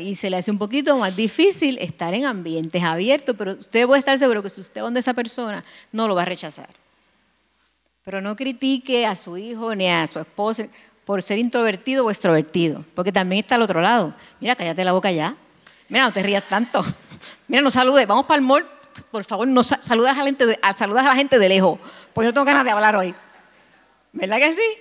y 0.00 0.16
se 0.16 0.30
le 0.30 0.38
hace 0.38 0.50
un 0.50 0.58
poquito 0.58 0.98
más 0.98 1.14
difícil 1.14 1.78
estar 1.78 2.12
en 2.14 2.24
ambientes 2.24 2.82
abiertos, 2.82 3.36
pero 3.38 3.52
usted 3.52 3.86
puede 3.86 4.00
estar 4.00 4.18
seguro 4.18 4.42
que 4.42 4.50
si 4.50 4.60
usted 4.60 4.80
donde 4.80 4.98
esa 5.00 5.14
persona, 5.14 5.62
no 5.92 6.08
lo 6.08 6.14
va 6.14 6.22
a 6.22 6.24
rechazar. 6.24 6.68
Pero 8.06 8.20
no 8.20 8.36
critique 8.36 9.04
a 9.04 9.16
su 9.16 9.36
hijo 9.36 9.74
ni 9.74 9.88
a 9.88 10.06
su 10.06 10.20
esposa 10.20 10.68
por 11.04 11.24
ser 11.24 11.38
introvertido 11.38 12.04
o 12.04 12.10
extrovertido, 12.10 12.84
porque 12.94 13.10
también 13.10 13.40
está 13.40 13.56
al 13.56 13.62
otro 13.62 13.80
lado. 13.80 14.14
Mira, 14.38 14.54
cállate 14.54 14.84
la 14.84 14.92
boca 14.92 15.10
ya. 15.10 15.34
Mira, 15.88 16.04
no 16.04 16.12
te 16.12 16.22
rías 16.22 16.48
tanto. 16.48 16.84
Mira, 17.48 17.62
no 17.62 17.70
saludes. 17.72 18.06
Vamos 18.06 18.26
para 18.26 18.38
el 18.38 18.46
mall. 18.46 18.64
Por 19.10 19.24
favor, 19.24 19.48
no 19.48 19.64
saludas 19.64 20.16
a 20.16 20.20
la 20.20 20.24
gente 20.24 20.46
de, 20.46 20.58
saludas 20.76 21.04
a 21.04 21.08
la 21.08 21.16
gente 21.16 21.40
de 21.40 21.48
lejos, 21.48 21.80
porque 22.14 22.28
no 22.28 22.32
tengo 22.32 22.44
ganas 22.44 22.64
de 22.64 22.70
hablar 22.70 22.94
hoy. 22.94 23.12
¿Verdad 24.12 24.38
que 24.38 24.52
sí? 24.52 24.78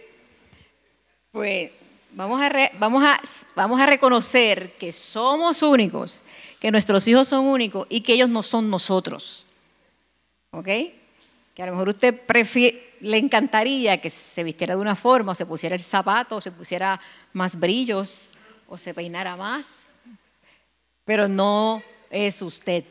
Pues 1.32 1.72
Vamos 2.16 2.42
a, 2.42 2.50
vamos, 2.80 3.04
a, 3.04 3.20
vamos 3.56 3.82
a 3.82 3.86
reconocer 3.86 4.72
que 4.78 4.94
somos 4.94 5.62
únicos, 5.64 6.24
que 6.62 6.72
nuestros 6.72 7.06
hijos 7.10 7.28
son 7.28 7.46
únicos 7.46 7.88
y 7.90 8.02
que 8.02 8.14
ellos 8.14 8.30
no 8.30 8.42
son 8.42 8.70
nosotros. 8.70 9.46
¿Ok? 10.52 10.70
Que 11.56 11.64
a 11.64 11.68
lo 11.68 11.72
mejor 11.72 11.90
usted 11.90 12.22
le 13.00 13.18
encantaría 13.18 14.02
que 14.02 14.10
se 14.10 14.44
vistiera 14.44 14.76
de 14.76 14.82
una 14.82 14.96
forma, 14.96 15.32
o 15.32 15.36
se 15.36 15.46
pusiera 15.46 15.74
el 15.74 15.82
zapato, 15.82 16.36
o 16.36 16.42
se 16.42 16.52
pusiera 16.52 17.00
más 17.32 17.58
brillos, 17.58 18.34
o 18.68 18.78
se 18.78 18.94
peinara 18.94 19.38
más, 19.38 19.94
pero 21.06 21.28
no 21.28 21.82
es 22.10 22.42
usted. 22.42 22.84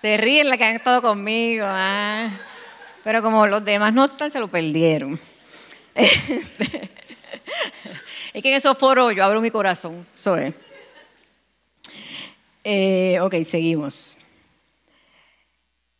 Se 0.00 0.16
ríen 0.16 0.48
la 0.48 0.56
que 0.56 0.64
han 0.64 0.76
estado 0.76 1.02
conmigo, 1.02 1.64
¿ah? 1.66 2.28
pero 3.02 3.22
como 3.22 3.46
los 3.46 3.64
demás 3.64 3.92
no 3.92 4.04
están, 4.04 4.30
se 4.30 4.38
lo 4.38 4.48
perdieron. 4.48 5.18
es 5.94 6.20
que 8.42 8.50
en 8.50 8.54
esos 8.54 8.76
foros 8.76 9.14
yo 9.14 9.24
abro 9.24 9.40
mi 9.40 9.50
corazón. 9.50 10.06
Eso 10.14 10.36
eh, 12.62 13.18
ok, 13.20 13.34
seguimos. 13.44 14.16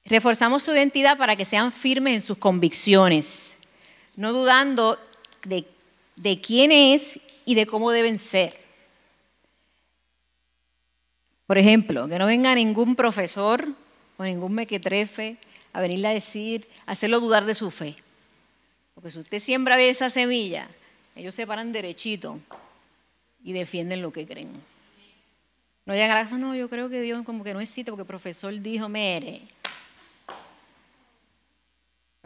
Reforzamos 0.07 0.62
su 0.62 0.72
identidad 0.72 1.18
para 1.18 1.36
que 1.36 1.44
sean 1.44 1.72
firmes 1.72 2.14
en 2.14 2.20
sus 2.20 2.38
convicciones, 2.38 3.57
no 4.16 4.32
dudando 4.32 4.98
de, 5.44 5.66
de 6.14 6.40
quién 6.40 6.70
es 6.70 7.18
y 7.44 7.54
de 7.54 7.66
cómo 7.66 7.90
deben 7.90 8.18
ser. 8.18 8.57
Por 11.46 11.59
ejemplo, 11.59 12.09
que 12.09 12.18
no 12.18 12.26
venga 12.26 12.54
ningún 12.54 12.96
profesor 12.96 13.68
o 14.16 14.24
ningún 14.24 14.54
mequetrefe 14.54 15.38
a 15.72 15.80
venirle 15.80 16.09
a 16.09 16.12
decir, 16.12 16.68
a 16.86 16.92
hacerlo 16.92 17.20
dudar 17.20 17.44
de 17.44 17.54
su 17.54 17.70
fe. 17.70 17.96
Porque 18.94 19.11
si 19.11 19.18
usted 19.18 19.40
siembra 19.40 19.80
esa 19.80 20.09
semilla, 20.09 20.68
ellos 21.14 21.34
se 21.34 21.46
paran 21.46 21.72
derechito 21.72 22.40
y 23.44 23.52
defienden 23.52 24.02
lo 24.02 24.12
que 24.12 24.26
creen. 24.26 24.50
No 25.84 25.94
llegan 25.94 26.11
a 26.12 26.14
la 26.14 26.22
casa, 26.22 26.38
no, 26.38 26.54
yo 26.54 26.68
creo 26.68 26.88
que 26.88 27.00
Dios 27.00 27.24
como 27.24 27.44
que 27.44 27.54
no 27.54 27.61
existe 27.61 27.92
porque 27.92 28.02
el 28.02 28.09
profesor 28.09 28.59
dijo, 28.61 28.88
mere. 28.88 29.42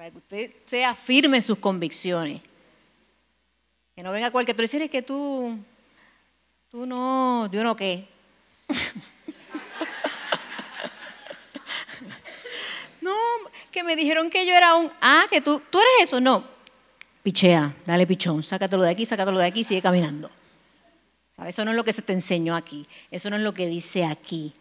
Para 0.01 0.13
que 0.13 0.17
usted 0.17 0.51
sea 0.65 0.95
firme 0.95 1.37
en 1.37 1.43
sus 1.43 1.59
convicciones. 1.59 2.41
Que 3.95 4.03
no 4.03 4.11
venga 4.11 4.31
cualquier, 4.31 4.57
tú 4.57 4.63
dices 4.63 4.89
que 4.89 5.03
tú, 5.03 5.59
tú 6.71 6.87
no, 6.87 7.51
yo 7.53 7.63
no 7.63 7.77
qué. 7.77 8.09
no, 13.03 13.15
que 13.71 13.85
me 13.85 13.95
dijeron 13.95 14.31
que 14.31 14.47
yo 14.47 14.55
era 14.55 14.75
un, 14.75 14.91
ah, 15.03 15.27
que 15.29 15.43
tú, 15.43 15.61
tú 15.69 15.79
eres 15.79 16.05
eso, 16.05 16.19
no. 16.19 16.45
Pichea, 17.23 17.77
dale 17.85 18.07
pichón, 18.07 18.43
sácatelo 18.43 18.85
de 18.85 18.93
aquí, 18.93 19.05
sácatelo 19.05 19.39
de 19.39 19.49
aquí, 19.49 19.65
sigue 19.65 19.83
caminando. 19.83 20.31
Eso 21.47 21.63
no 21.67 21.73
es 21.73 21.77
lo 21.77 21.85
que 21.85 21.93
se 21.93 22.01
te 22.01 22.15
enseñó 22.15 22.57
aquí, 22.57 22.89
eso 23.11 23.29
no 23.29 23.37
es 23.37 23.43
lo 23.43 23.53
que 23.53 23.67
dice 23.67 24.07
aquí. 24.07 24.55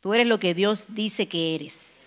Tú 0.00 0.14
eres 0.14 0.26
lo 0.26 0.38
que 0.38 0.54
Dios 0.54 0.94
dice 0.94 1.28
que 1.28 1.56
eres. 1.56 2.00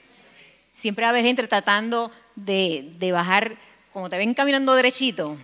Siempre 0.77 1.05
a 1.05 1.09
haber 1.09 1.25
gente 1.25 1.47
tratando 1.47 2.11
de, 2.35 2.93
de 2.99 3.11
bajar, 3.11 3.57
como 3.91 4.11
te 4.11 4.17
ven 4.19 4.35
caminando 4.35 4.75
derechito, 4.75 5.35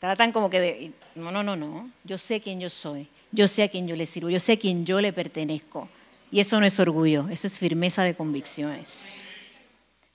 tratan 0.00 0.32
como 0.32 0.50
que 0.50 0.58
de, 0.58 0.92
no, 1.14 1.30
no, 1.30 1.44
no, 1.44 1.54
no, 1.54 1.88
yo 2.02 2.18
sé 2.18 2.40
quién 2.40 2.58
yo 2.58 2.68
soy, 2.68 3.06
yo 3.30 3.46
sé 3.46 3.62
a 3.62 3.68
quién 3.68 3.86
yo 3.86 3.94
le 3.94 4.06
sirvo, 4.06 4.28
yo 4.28 4.40
sé 4.40 4.54
a 4.54 4.58
quién 4.58 4.84
yo 4.84 5.00
le 5.00 5.12
pertenezco. 5.12 5.88
Y 6.32 6.40
eso 6.40 6.58
no 6.58 6.66
es 6.66 6.80
orgullo, 6.80 7.28
eso 7.30 7.46
es 7.46 7.60
firmeza 7.60 8.02
de 8.02 8.16
convicciones. 8.16 9.18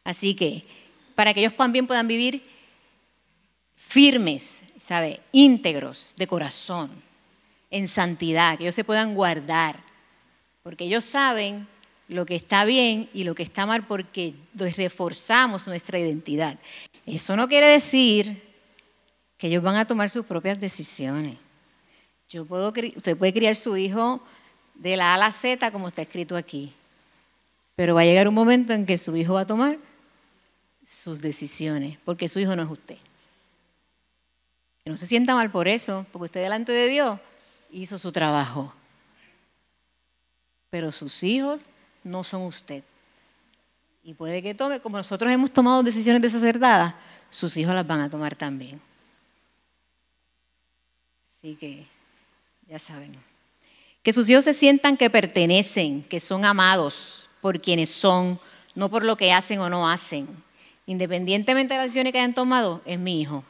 Así 0.03 0.35
que, 0.35 0.63
para 1.15 1.33
que 1.33 1.39
ellos 1.39 1.55
también 1.55 1.87
puedan 1.87 2.09
vivir 2.09 2.43
firmes, 3.77 4.63
¿sabe? 4.77 5.21
Íntegros 5.31 6.13
de 6.17 6.27
corazón 6.27 6.91
en 7.69 7.87
santidad, 7.87 8.57
que 8.57 8.65
ellos 8.65 8.75
se 8.75 8.83
puedan 8.83 9.15
guardar, 9.15 9.79
porque 10.61 10.83
ellos 10.83 11.05
saben 11.05 11.69
lo 12.11 12.25
que 12.25 12.35
está 12.35 12.65
bien 12.65 13.09
y 13.13 13.23
lo 13.23 13.35
que 13.35 13.43
está 13.43 13.65
mal 13.65 13.87
porque 13.87 14.33
reforzamos 14.53 15.65
nuestra 15.67 15.97
identidad. 15.97 16.59
Eso 17.05 17.37
no 17.37 17.47
quiere 17.47 17.67
decir 17.67 18.43
que 19.37 19.47
ellos 19.47 19.63
van 19.63 19.77
a 19.77 19.87
tomar 19.87 20.09
sus 20.09 20.25
propias 20.25 20.59
decisiones. 20.59 21.37
Yo 22.27 22.45
puedo, 22.45 22.67
usted 22.67 23.15
puede 23.15 23.31
criar 23.31 23.55
su 23.55 23.77
hijo 23.77 24.21
de 24.75 24.97
la 24.97 25.11
A 25.11 25.13
a 25.13 25.17
la 25.19 25.31
Z 25.31 25.71
como 25.71 25.87
está 25.87 26.01
escrito 26.01 26.35
aquí, 26.35 26.73
pero 27.77 27.95
va 27.95 28.01
a 28.01 28.05
llegar 28.05 28.27
un 28.27 28.33
momento 28.33 28.73
en 28.73 28.85
que 28.85 28.97
su 28.97 29.15
hijo 29.15 29.35
va 29.35 29.41
a 29.41 29.47
tomar 29.47 29.77
sus 30.85 31.21
decisiones, 31.21 31.97
porque 32.03 32.27
su 32.27 32.41
hijo 32.41 32.57
no 32.57 32.63
es 32.63 32.69
usted. 32.69 32.97
No 34.83 34.97
se 34.97 35.07
sienta 35.07 35.33
mal 35.33 35.49
por 35.49 35.69
eso, 35.69 36.05
porque 36.11 36.25
usted 36.25 36.43
delante 36.43 36.73
de 36.73 36.89
Dios 36.89 37.19
hizo 37.71 37.97
su 37.97 38.11
trabajo. 38.11 38.73
Pero 40.69 40.91
sus 40.91 41.23
hijos 41.23 41.71
no 42.03 42.23
son 42.23 42.43
usted. 42.43 42.83
Y 44.03 44.13
puede 44.13 44.41
que 44.41 44.55
tome, 44.55 44.79
como 44.79 44.97
nosotros 44.97 45.31
hemos 45.31 45.51
tomado 45.51 45.83
decisiones 45.83 46.21
desacertadas, 46.21 46.95
sus 47.29 47.55
hijos 47.57 47.73
las 47.73 47.85
van 47.85 48.01
a 48.01 48.09
tomar 48.09 48.35
también. 48.35 48.81
Así 51.27 51.55
que, 51.55 51.85
ya 52.67 52.79
saben. 52.79 53.15
Que 54.03 54.13
sus 54.13 54.29
hijos 54.29 54.43
se 54.43 54.53
sientan 54.53 54.97
que 54.97 55.09
pertenecen, 55.09 56.03
que 56.03 56.19
son 56.19 56.45
amados 56.45 57.29
por 57.41 57.61
quienes 57.61 57.89
son, 57.89 58.39
no 58.73 58.89
por 58.89 59.05
lo 59.05 59.15
que 59.15 59.31
hacen 59.31 59.59
o 59.59 59.69
no 59.69 59.89
hacen. 59.89 60.27
Independientemente 60.87 61.73
de 61.73 61.79
las 61.79 61.87
decisiones 61.87 62.13
que 62.13 62.19
hayan 62.19 62.33
tomado, 62.33 62.81
es 62.85 62.97
mi 62.97 63.21
hijo, 63.21 63.43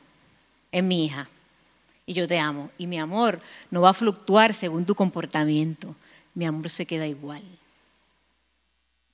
es 0.71 0.83
mi 0.83 1.05
hija 1.05 1.29
y 2.05 2.13
yo 2.13 2.27
te 2.27 2.39
amo. 2.39 2.69
Y 2.77 2.87
mi 2.87 2.99
amor 2.99 3.39
no 3.69 3.81
va 3.81 3.89
a 3.89 3.93
fluctuar 3.93 4.53
según 4.53 4.85
tu 4.85 4.95
comportamiento. 4.95 5.95
Mi 6.33 6.45
amor 6.45 6.69
se 6.69 6.85
queda 6.85 7.07
igual. 7.07 7.41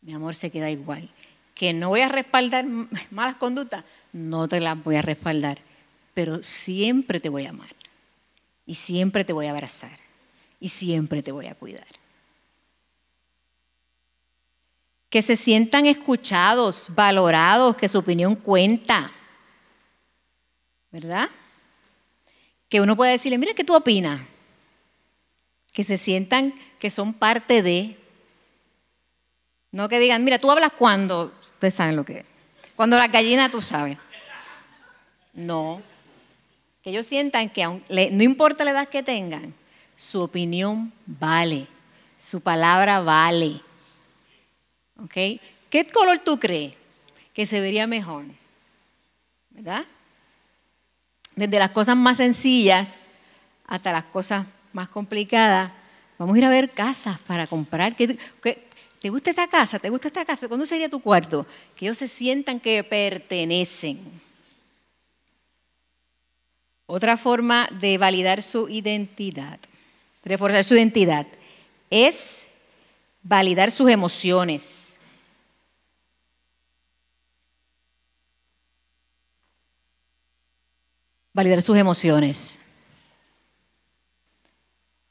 Mi 0.01 0.13
amor 0.13 0.35
se 0.35 0.51
queda 0.51 0.69
igual. 0.69 1.09
Que 1.53 1.73
no 1.73 1.89
voy 1.89 2.01
a 2.01 2.09
respaldar 2.09 2.65
malas 3.11 3.35
conductas, 3.35 3.83
no 4.13 4.47
te 4.47 4.59
las 4.59 4.81
voy 4.83 4.95
a 4.95 5.01
respaldar. 5.01 5.59
Pero 6.13 6.41
siempre 6.41 7.19
te 7.19 7.29
voy 7.29 7.45
a 7.45 7.51
amar. 7.51 7.69
Y 8.65 8.75
siempre 8.75 9.23
te 9.23 9.33
voy 9.33 9.47
a 9.47 9.51
abrazar. 9.51 9.97
Y 10.59 10.69
siempre 10.69 11.21
te 11.21 11.31
voy 11.31 11.47
a 11.47 11.55
cuidar. 11.55 11.87
Que 15.09 15.21
se 15.21 15.37
sientan 15.37 15.85
escuchados, 15.85 16.89
valorados, 16.93 17.75
que 17.77 17.87
su 17.87 17.99
opinión 17.99 18.35
cuenta. 18.35 19.11
¿Verdad? 20.91 21.29
que 22.69 22.81
uno 22.81 22.95
puede 22.95 23.13
decirle, 23.13 23.37
mira, 23.37 23.53
¿qué 23.53 23.63
tú 23.63 23.75
opinas? 23.75 24.21
Que 25.73 25.83
se 25.83 25.97
sientan 25.97 26.53
que 26.79 26.89
son 26.89 27.13
parte 27.13 27.61
de. 27.61 27.97
No 29.71 29.89
que 29.89 29.99
digan, 29.99 30.23
mira, 30.23 30.39
tú 30.39 30.49
hablas 30.49 30.71
cuando, 30.71 31.33
ustedes 31.41 31.73
saben 31.73 31.95
lo 31.95 32.05
que 32.05 32.19
es. 32.19 32.25
Cuando 32.75 32.97
la 32.97 33.07
gallina 33.07 33.49
tú 33.49 33.61
sabes. 33.61 33.97
No. 35.33 35.81
Que 36.83 36.91
ellos 36.91 37.05
sientan 37.05 37.49
que 37.49 37.65
no 37.65 38.23
importa 38.23 38.63
la 38.63 38.71
edad 38.71 38.89
que 38.89 39.03
tengan, 39.03 39.53
su 39.95 40.21
opinión 40.21 40.93
vale, 41.05 41.67
su 42.17 42.41
palabra 42.41 43.01
vale. 43.01 43.61
¿Ok? 45.03 45.41
¿Qué 45.69 45.85
color 45.91 46.19
tú 46.19 46.39
crees 46.39 46.73
que 47.33 47.45
se 47.45 47.61
vería 47.61 47.87
mejor? 47.87 48.25
¿Verdad? 49.49 49.85
desde 51.37 51.59
las 51.59 51.69
cosas 51.69 51.95
más 51.95 52.17
sencillas 52.17 52.97
hasta 53.67 53.93
las 53.93 54.03
cosas 54.05 54.45
más 54.73 54.89
complicadas. 54.89 55.71
Vamos 56.17 56.35
a 56.35 56.39
ir 56.39 56.45
a 56.45 56.49
ver 56.49 56.71
casas 56.71 57.19
para 57.19 57.45
comprar. 57.45 57.95
¿Te 59.07 59.11
gusta 59.11 59.29
esta 59.29 59.47
casa? 59.47 59.79
¿Te 59.79 59.89
gusta 59.89 60.09
esta 60.09 60.25
casa? 60.25 60.49
¿Cuándo 60.49 60.65
sería 60.65 60.89
tu 60.89 60.99
cuarto? 60.99 61.47
Que 61.77 61.85
ellos 61.85 61.97
se 61.97 62.09
sientan 62.09 62.59
que 62.59 62.83
pertenecen. 62.83 64.01
Otra 66.87 67.15
forma 67.15 67.69
de 67.79 67.97
validar 67.97 68.43
su 68.43 68.67
identidad, 68.67 69.59
reforzar 70.25 70.61
su 70.65 70.75
identidad, 70.75 71.25
es 71.89 72.47
validar 73.23 73.71
sus 73.71 73.89
emociones. 73.89 74.97
validar 81.31 81.61
sus 81.61 81.77
emociones. 81.77 82.59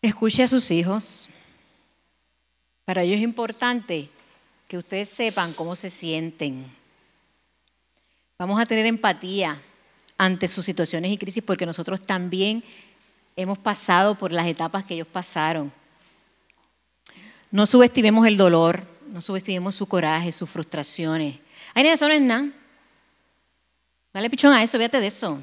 Escuche 0.02 0.42
a 0.42 0.46
sus 0.48 0.70
hijos. 0.70 1.30
Para 2.86 3.02
ellos 3.02 3.16
es 3.16 3.24
importante 3.24 4.08
que 4.68 4.78
ustedes 4.78 5.10
sepan 5.10 5.52
cómo 5.52 5.74
se 5.74 5.90
sienten. 5.90 6.72
Vamos 8.38 8.60
a 8.60 8.64
tener 8.64 8.86
empatía 8.86 9.60
ante 10.16 10.46
sus 10.46 10.64
situaciones 10.64 11.10
y 11.10 11.18
crisis 11.18 11.42
porque 11.42 11.66
nosotros 11.66 12.00
también 12.00 12.62
hemos 13.34 13.58
pasado 13.58 14.14
por 14.14 14.30
las 14.30 14.46
etapas 14.46 14.84
que 14.84 14.94
ellos 14.94 15.08
pasaron. 15.08 15.72
No 17.50 17.66
subestimemos 17.66 18.24
el 18.24 18.36
dolor, 18.36 18.86
no 19.08 19.20
subestimemos 19.20 19.74
su 19.74 19.86
coraje, 19.86 20.30
sus 20.30 20.48
frustraciones. 20.48 21.40
Ay, 21.74 21.88
eso 21.88 22.06
no 22.06 22.14
es 22.14 22.22
nada. 22.22 22.48
Dale 24.14 24.30
pichón 24.30 24.52
a 24.52 24.62
eso, 24.62 24.78
fíjate 24.78 25.00
de 25.00 25.08
eso. 25.08 25.42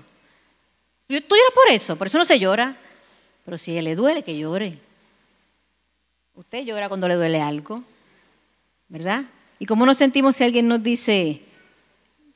Tú 1.08 1.14
lloras 1.14 1.54
por 1.54 1.72
eso, 1.72 1.98
por 1.98 2.08
eso 2.08 2.18
no 2.18 2.26
se 2.26 2.40
llora. 2.40 2.78
Pero 3.44 3.58
si 3.58 3.80
le 3.82 3.96
duele, 3.96 4.24
que 4.24 4.38
llore. 4.38 4.80
Usted 6.36 6.66
llora 6.66 6.90
cuando 6.90 7.08
le 7.08 7.14
duele 7.14 7.42
algo, 7.42 7.84
¿verdad? 8.88 9.26
¿Y 9.60 9.68
cómo 9.68 9.86
nos 9.86 9.98
sentimos 9.98 10.36
si 10.36 10.44
alguien 10.44 10.68
nos 10.68 10.82
dice, 10.82 11.44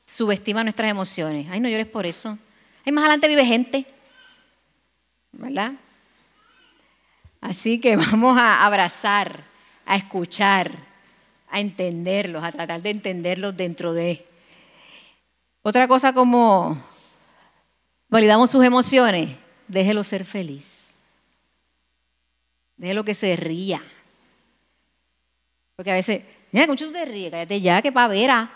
subestima 0.06 0.62
nuestras 0.62 0.88
emociones? 0.88 1.48
Ay, 1.50 1.58
no 1.58 1.68
llores 1.68 1.86
por 1.86 2.06
eso. 2.06 2.38
Ay, 2.84 2.92
más 2.92 3.02
adelante 3.02 3.26
vive 3.26 3.44
gente, 3.44 3.86
¿verdad? 5.32 5.72
Así 7.40 7.80
que 7.80 7.96
vamos 8.10 8.38
a 8.38 8.64
abrazar, 8.64 9.42
a 9.84 9.96
escuchar, 9.96 10.78
a 11.50 11.58
entenderlos, 11.58 12.44
a 12.44 12.52
tratar 12.52 12.80
de 12.80 12.90
entenderlos 12.90 13.56
dentro 13.56 13.92
de. 13.92 14.24
Otra 15.62 15.88
cosa 15.88 16.12
como 16.12 16.80
validamos 18.08 18.48
sus 18.48 18.64
emociones, 18.64 19.36
déjelo 19.66 20.04
ser 20.04 20.24
feliz. 20.24 20.77
Déjelo 22.78 23.04
que 23.04 23.14
se 23.14 23.36
ría. 23.36 23.82
Porque 25.76 25.90
a 25.90 25.94
veces, 25.94 26.22
Mira, 26.50 26.66
mucho 26.66 26.86
tú 26.86 26.92
te 26.92 27.04
ríes, 27.04 27.30
cállate 27.30 27.60
ya, 27.60 27.82
que 27.82 27.92
pavera. 27.92 28.50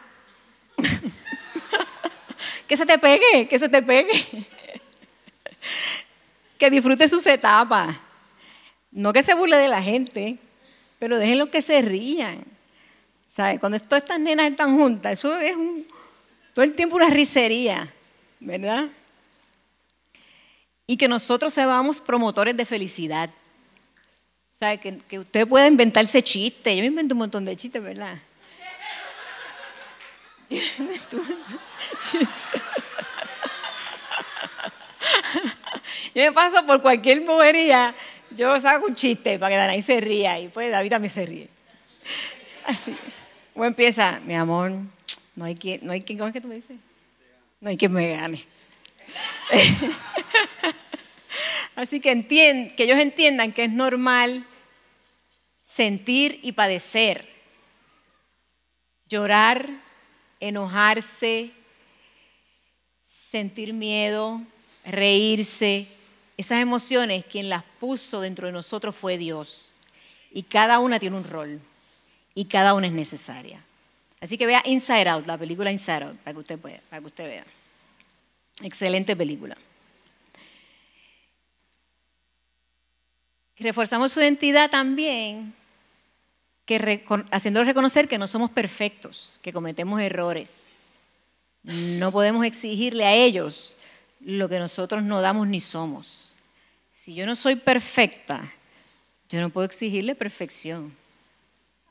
que 2.66 2.76
se 2.76 2.86
te 2.86 2.98
pegue, 2.98 3.46
que 3.48 3.58
se 3.58 3.68
te 3.68 3.82
pegue. 3.82 4.12
que 6.58 6.70
disfrute 6.70 7.06
sus 7.08 7.26
etapas. 7.26 7.94
No 8.90 9.12
que 9.12 9.22
se 9.22 9.34
burle 9.34 9.56
de 9.58 9.68
la 9.68 9.82
gente, 9.82 10.38
pero 10.98 11.18
déjenlo 11.18 11.50
que 11.50 11.60
se 11.60 11.82
rían. 11.82 12.44
¿Sabes? 13.28 13.60
Cuando 13.60 13.78
todas 13.80 14.04
estas 14.04 14.20
nenas 14.20 14.50
están 14.50 14.76
juntas, 14.76 15.12
eso 15.12 15.38
es 15.38 15.56
un, 15.56 15.86
todo 16.54 16.64
el 16.64 16.74
tiempo 16.74 16.96
una 16.96 17.08
risería, 17.08 17.92
¿verdad? 18.40 18.88
Y 20.86 20.96
que 20.96 21.08
nosotros 21.08 21.52
seamos 21.54 22.00
promotores 22.00 22.56
de 22.56 22.66
felicidad. 22.66 23.30
Que, 24.62 25.18
usted 25.18 25.48
pueda 25.48 25.66
inventarse 25.66 26.22
chistes. 26.22 26.76
Yo 26.76 26.82
me 26.82 26.86
invento 26.86 27.16
un 27.16 27.18
montón 27.18 27.44
de 27.44 27.56
chistes, 27.56 27.82
¿verdad? 27.82 28.16
Yo 36.14 36.22
me 36.22 36.30
paso 36.30 36.64
por 36.64 36.80
cualquier 36.80 37.22
bobería, 37.22 37.92
yo 38.30 38.60
saco 38.60 38.86
un 38.86 38.94
chiste 38.94 39.36
para 39.40 39.50
que 39.50 39.56
Danaí 39.56 39.82
se 39.82 40.00
ría 40.00 40.38
y 40.38 40.46
pues 40.46 40.70
David 40.70 40.90
también 40.90 41.10
se 41.10 41.26
ríe. 41.26 41.48
Así. 42.64 42.96
O 43.54 43.64
empieza, 43.64 44.20
mi 44.24 44.36
amor, 44.36 44.70
no 45.34 45.44
hay 45.44 45.56
quien, 45.56 45.80
no 45.84 45.90
hay 45.90 46.02
quien, 46.02 46.18
¿cómo 46.18 46.28
es 46.28 46.34
que 46.34 46.40
tú 46.40 46.46
me 46.46 46.54
dices? 46.54 46.80
No 47.60 47.68
hay 47.68 47.76
quien 47.76 47.92
me 47.92 48.14
gane. 48.14 48.44
Así 51.74 51.98
que 51.98 52.26
que 52.28 52.84
ellos 52.84 53.00
entiendan 53.00 53.52
que 53.52 53.64
es 53.64 53.72
normal 53.72 54.46
sentir 55.72 56.38
y 56.42 56.52
padecer, 56.52 57.26
llorar, 59.08 59.70
enojarse, 60.38 61.50
sentir 63.06 63.72
miedo, 63.72 64.42
reírse. 64.84 65.88
Esas 66.36 66.60
emociones, 66.60 67.24
quien 67.24 67.48
las 67.48 67.62
puso 67.80 68.20
dentro 68.20 68.48
de 68.48 68.52
nosotros 68.52 68.94
fue 68.94 69.16
Dios. 69.16 69.78
Y 70.30 70.42
cada 70.42 70.78
una 70.78 70.98
tiene 70.98 71.16
un 71.16 71.24
rol. 71.24 71.58
Y 72.34 72.46
cada 72.46 72.74
una 72.74 72.88
es 72.88 72.92
necesaria. 72.92 73.64
Así 74.20 74.36
que 74.36 74.44
vea 74.44 74.62
Inside 74.66 75.08
Out, 75.08 75.26
la 75.26 75.38
película 75.38 75.72
Inside 75.72 76.04
Out, 76.04 76.16
para 76.18 76.34
que 76.34 76.40
usted, 76.40 76.58
para 76.58 77.00
que 77.00 77.06
usted 77.06 77.26
vea. 77.26 77.46
Excelente 78.62 79.16
película. 79.16 79.56
Reforzamos 83.56 84.12
su 84.12 84.20
identidad 84.20 84.70
también 84.70 85.61
que 86.78 87.04
haciéndolo 87.30 87.64
reconocer 87.64 88.08
que 88.08 88.18
no 88.18 88.26
somos 88.26 88.50
perfectos, 88.50 89.38
que 89.42 89.52
cometemos 89.52 90.00
errores. 90.00 90.66
No 91.62 92.10
podemos 92.12 92.44
exigirle 92.44 93.04
a 93.04 93.14
ellos 93.14 93.76
lo 94.20 94.48
que 94.48 94.58
nosotros 94.58 95.02
no 95.02 95.20
damos 95.20 95.46
ni 95.48 95.60
somos. 95.60 96.34
Si 96.90 97.14
yo 97.14 97.26
no 97.26 97.36
soy 97.36 97.56
perfecta, 97.56 98.42
yo 99.28 99.40
no 99.40 99.50
puedo 99.50 99.64
exigirle 99.64 100.14
perfección 100.14 100.96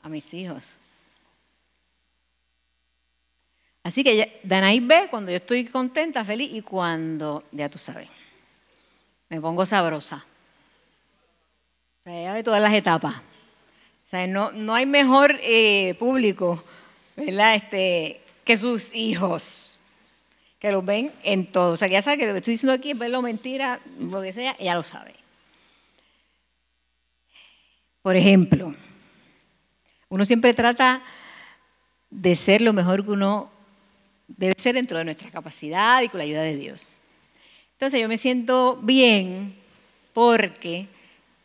a 0.02 0.08
mis 0.08 0.32
hijos. 0.34 0.62
Así 3.84 4.04
que 4.04 4.40
Danaí 4.42 4.80
ve 4.80 5.08
cuando 5.10 5.30
yo 5.30 5.36
estoy 5.36 5.64
contenta, 5.64 6.24
feliz 6.24 6.50
y 6.52 6.62
cuando, 6.62 7.44
ya 7.50 7.68
tú 7.68 7.78
sabes, 7.78 8.08
me 9.28 9.40
pongo 9.40 9.66
sabrosa. 9.66 10.24
O 12.04 12.10
ve 12.10 12.42
todas 12.42 12.60
las 12.60 12.74
etapas. 12.74 13.31
Sea, 14.12 14.26
no, 14.26 14.52
no 14.52 14.74
hay 14.74 14.84
mejor 14.84 15.38
eh, 15.40 15.94
público, 15.98 16.62
¿verdad? 17.16 17.54
Este, 17.54 18.20
que 18.44 18.58
sus 18.58 18.94
hijos, 18.94 19.78
que 20.58 20.70
los 20.70 20.84
ven 20.84 21.10
en 21.22 21.46
todo. 21.46 21.72
O 21.72 21.76
sea, 21.78 21.88
que 21.88 21.94
ya 21.94 22.02
sabe 22.02 22.18
que 22.18 22.26
lo 22.26 22.32
que 22.32 22.40
estoy 22.40 22.52
diciendo 22.52 22.74
aquí 22.74 22.90
es 22.90 22.98
verlo 22.98 23.22
mentira, 23.22 23.80
lo 23.98 24.20
que 24.20 24.34
sea, 24.34 24.54
ella 24.58 24.74
lo 24.74 24.82
sabe. 24.82 25.14
Por 28.02 28.14
ejemplo, 28.14 28.74
uno 30.10 30.26
siempre 30.26 30.52
trata 30.52 31.02
de 32.10 32.36
ser 32.36 32.60
lo 32.60 32.74
mejor 32.74 33.06
que 33.06 33.12
uno 33.12 33.50
debe 34.28 34.52
ser 34.58 34.74
dentro 34.74 34.98
de 34.98 35.06
nuestra 35.06 35.30
capacidad 35.30 36.02
y 36.02 36.10
con 36.10 36.18
la 36.18 36.24
ayuda 36.24 36.42
de 36.42 36.56
Dios. 36.56 36.98
Entonces 37.72 37.98
yo 37.98 38.08
me 38.08 38.18
siento 38.18 38.78
bien 38.82 39.56
porque, 40.12 40.86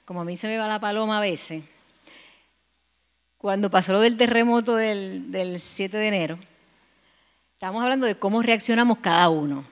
como 0.04 0.20
a 0.20 0.26
mí 0.26 0.36
se 0.36 0.50
me 0.50 0.58
va 0.58 0.68
la 0.68 0.82
paloma 0.82 1.20
a 1.20 1.22
veces, 1.22 1.64
cuando 3.38 3.70
pasó 3.70 3.94
lo 3.94 4.00
del 4.00 4.18
terremoto 4.18 4.76
del, 4.76 5.32
del 5.32 5.60
7 5.60 5.96
de 5.96 6.08
enero, 6.08 6.40
estamos 7.54 7.84
hablando 7.84 8.06
de 8.06 8.16
cómo 8.16 8.42
reaccionamos 8.42 8.98
cada 9.00 9.30
uno. 9.30 9.64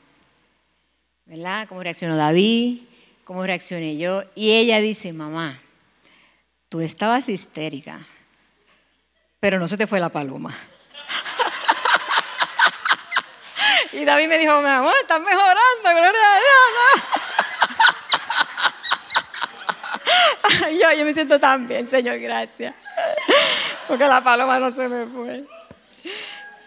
¿Verdad? 1.25 1.67
Cómo 1.67 1.81
reaccionó 1.81 2.15
David, 2.15 2.81
cómo 3.23 3.43
reaccioné 3.43 3.97
yo. 3.97 4.23
Y 4.35 4.51
ella 4.51 4.79
dice, 4.79 5.11
mamá, 5.11 5.59
tú 6.69 6.81
estabas 6.81 7.27
histérica, 7.29 7.99
pero 9.39 9.57
no 9.59 9.67
se 9.67 9.77
te 9.77 9.87
fue 9.87 9.99
la 9.99 10.09
paloma. 10.09 10.53
Y 13.93 14.03
David 14.03 14.27
me 14.27 14.37
dijo, 14.37 14.61
mi 14.61 14.67
amor, 14.67 14.93
estás 14.99 15.21
mejorando, 15.21 15.83
gloria 15.83 16.09
a 16.09 16.37
Dios. 20.67 20.81
yo, 20.81 20.91
yo 20.97 21.05
me 21.05 21.13
siento 21.13 21.39
tan 21.39 21.65
bien, 21.65 21.87
Señor, 21.87 22.19
gracias. 22.19 22.75
Porque 23.87 24.07
la 24.07 24.23
paloma 24.23 24.59
no 24.59 24.71
se 24.71 24.87
me 24.89 25.05
fue. 25.05 25.45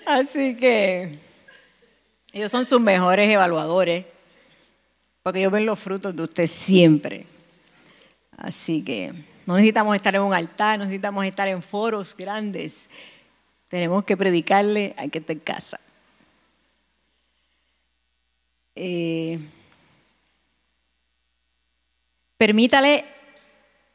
Así 0.06 0.56
que 0.56 1.18
ellos 2.32 2.50
son 2.50 2.64
sus 2.64 2.80
mejores 2.80 3.28
evaluadores, 3.28 4.06
porque 5.22 5.40
ellos 5.40 5.52
ven 5.52 5.66
los 5.66 5.78
frutos 5.78 6.14
de 6.14 6.22
usted 6.22 6.46
siempre. 6.46 7.26
Así 8.36 8.82
que 8.82 9.12
no 9.46 9.54
necesitamos 9.54 9.96
estar 9.96 10.14
en 10.14 10.22
un 10.22 10.34
altar, 10.34 10.78
no 10.78 10.84
necesitamos 10.84 11.24
estar 11.24 11.48
en 11.48 11.62
foros 11.62 12.16
grandes. 12.16 12.88
Tenemos 13.68 14.04
que 14.04 14.16
predicarle 14.16 14.94
a 14.96 15.08
que 15.08 15.20
te 15.20 15.38
casa. 15.38 15.80
Eh, 18.76 19.40
permítale 22.36 23.04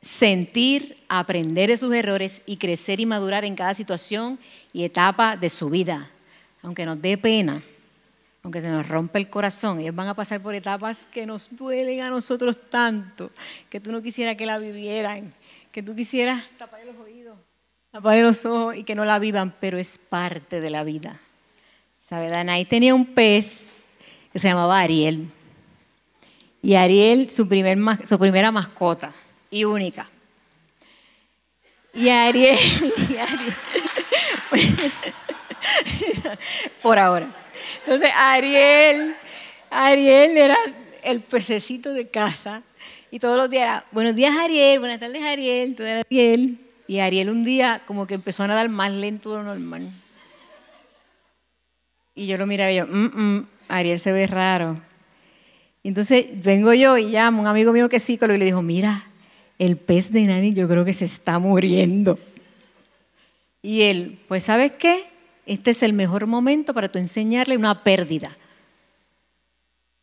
sentir, 0.02 1.03
aprender 1.20 1.70
de 1.70 1.78
sus 1.78 1.94
errores 1.94 2.42
y 2.46 2.58
crecer 2.58 3.00
y 3.00 3.06
madurar 3.06 3.46
en 3.46 3.56
cada 3.56 3.74
situación 3.74 4.40
y 4.72 4.84
etapa 4.84 5.38
de 5.38 5.50
su 5.50 5.70
vida. 5.70 6.10
Aunque 6.62 6.86
nos 6.86 7.02
dé 7.02 7.18
pena, 7.18 7.62
aunque 8.42 8.62
se 8.62 8.70
nos 8.70 8.88
rompe 8.88 9.20
el 9.20 9.30
corazón, 9.30 9.80
ellos 9.80 9.96
van 9.96 10.08
a 10.08 10.16
pasar 10.16 10.42
por 10.42 10.56
etapas 10.56 11.06
que 11.12 11.26
nos 11.26 11.56
duelen 11.56 12.02
a 12.02 12.10
nosotros 12.10 12.58
tanto, 12.70 13.32
que 13.70 13.80
tú 13.80 13.92
no 13.92 14.02
quisieras 14.02 14.36
que 14.36 14.46
la 14.46 14.58
vivieran, 14.58 15.34
que 15.72 15.84
tú 15.84 15.96
quisieras 15.96 16.44
taparle 16.58 16.88
los 16.92 16.98
oídos, 16.98 17.38
taparle 17.92 18.24
los 18.24 18.46
ojos 18.46 18.76
y 18.76 18.84
que 18.84 18.96
no 18.96 19.06
la 19.06 19.20
vivan, 19.20 19.54
pero 19.60 19.78
es 19.78 19.98
parte 19.98 20.62
de 20.62 20.70
la 20.70 20.84
vida. 20.84 21.20
¿Sabe? 22.00 22.30
Danaí 22.30 22.66
tenía 22.66 22.94
un 22.96 23.06
pez 23.06 23.86
que 24.32 24.40
se 24.40 24.48
llamaba 24.48 24.80
Ariel. 24.80 25.30
Y 26.62 26.76
Ariel, 26.76 27.30
su, 27.30 27.48
primer, 27.48 27.78
su 28.06 28.18
primera 28.18 28.52
mascota 28.52 29.14
y 29.52 29.64
única. 29.64 30.10
Y 31.94 32.10
Ariel, 32.10 32.58
por 36.82 36.98
ahora. 36.98 37.28
Entonces, 37.82 38.10
Ariel, 38.16 39.16
Ariel 39.70 40.38
era 40.38 40.58
el 41.04 41.22
pececito 41.22 41.94
de 41.94 42.08
casa. 42.08 42.64
Y 43.12 43.20
todos 43.20 43.38
los 43.38 43.50
días 43.50 43.64
era, 43.64 43.86
buenos 43.92 44.16
días 44.16 44.36
Ariel, 44.36 44.80
buenas 44.80 45.00
tardes 45.00 45.22
Ariel, 45.22 45.76
todo 45.76 45.86
era 45.86 46.02
Ariel. 46.02 46.58
Y 46.88 47.00
Ariel 47.00 47.30
un 47.30 47.44
día 47.44 47.84
como 47.86 48.08
que 48.08 48.16
empezó 48.16 48.44
a 48.44 48.48
nadar 48.48 48.70
más 48.70 48.92
lento 48.92 49.30
de 49.32 49.38
lo 49.38 49.44
normal. 49.44 49.92
Y 52.16 52.26
yo 52.26 52.38
lo 52.38 52.48
miraba 52.48 52.72
y 52.72 52.78
yo, 52.78 52.88
mm, 52.88 53.12
mm, 53.14 53.48
Ariel 53.68 54.00
se 54.00 54.12
ve 54.12 54.26
raro. 54.26 54.76
Entonces 55.84 56.26
vengo 56.44 56.74
yo 56.74 56.98
y 56.98 57.06
llamo 57.06 57.40
a 57.40 57.42
un 57.42 57.48
amigo 57.48 57.72
mío 57.72 57.88
que 57.88 57.98
es 57.98 58.04
psicólogo 58.04 58.36
y 58.36 58.40
le 58.40 58.46
dijo, 58.46 58.62
mira, 58.62 59.04
el 59.60 59.78
pez 59.78 60.12
de 60.12 60.24
Nani 60.24 60.54
yo 60.54 60.68
creo 60.68 60.86
que 60.86 60.94
se 60.94 61.06
está 61.06 61.40
muriendo. 61.40 62.20
Y 63.62 63.84
él, 63.84 64.20
pues 64.28 64.44
sabes 64.44 64.74
qué, 64.74 65.06
este 65.46 65.72
es 65.72 65.84
el 65.84 65.94
mejor 65.94 66.28
momento 66.28 66.74
para 66.74 66.90
tú 66.90 67.00
enseñarle 67.00 67.58
una 67.58 67.84
pérdida. 67.84 68.36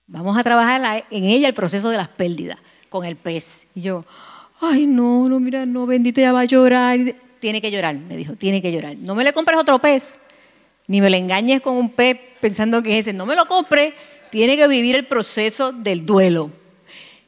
Vamos 0.07 0.37
a 0.37 0.43
trabajar 0.43 1.05
en 1.11 1.25
ella 1.25 1.49
el 1.49 1.55
proceso 1.55 1.91
de 1.91 1.97
las 1.97 2.09
pérdidas 2.09 2.59
con 2.89 3.05
el 3.05 3.17
pez. 3.17 3.67
Y 3.75 3.83
yo, 3.83 4.01
ay 4.61 4.87
no, 4.87 5.29
no, 5.29 5.39
mira, 5.41 5.67
no, 5.67 5.87
bendito, 5.87 6.21
ya 6.21 6.33
va 6.33 6.41
a 6.41 6.45
llorar. 6.45 6.99
Tiene 7.39 7.61
que 7.61 7.71
llorar, 7.71 7.95
me 7.95 8.17
dijo, 8.17 8.35
tiene 8.35 8.61
que 8.61 8.73
llorar. 8.73 8.97
No 8.97 9.15
me 9.15 9.25
le 9.25 9.33
compres 9.33 9.59
otro 9.59 9.79
pez, 9.79 10.19
ni 10.89 11.01
me 11.01 11.11
le 11.11 11.19
engañes 11.19 11.61
con 11.61 11.77
un 11.77 11.91
pez 11.91 12.19
pensando 12.41 12.83
que 12.83 12.99
es 12.99 13.07
ese. 13.07 13.13
No 13.13 13.27
me 13.27 13.37
lo 13.37 13.47
compre, 13.47 13.95
tiene 14.31 14.57
que 14.57 14.67
vivir 14.69 14.97
el 14.97 15.07
proceso 15.07 15.73
del 15.73 16.05
duelo. 16.05 16.51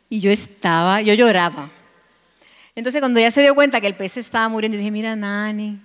Y 0.09 0.21
yo 0.21 0.31
estaba, 0.31 1.01
yo 1.03 1.15
lloraba. 1.15 1.71
Entonces 2.75 3.01
cuando 3.01 3.21
ella 3.21 3.31
se 3.31 3.43
dio 3.43 3.55
cuenta 3.55 3.81
que 3.81 3.87
el 3.87 3.95
pez 3.95 4.17
estaba 4.17 4.49
muriendo, 4.49 4.79
dije, 4.79 4.91
mira, 4.91 5.15
Nani, 5.15 5.79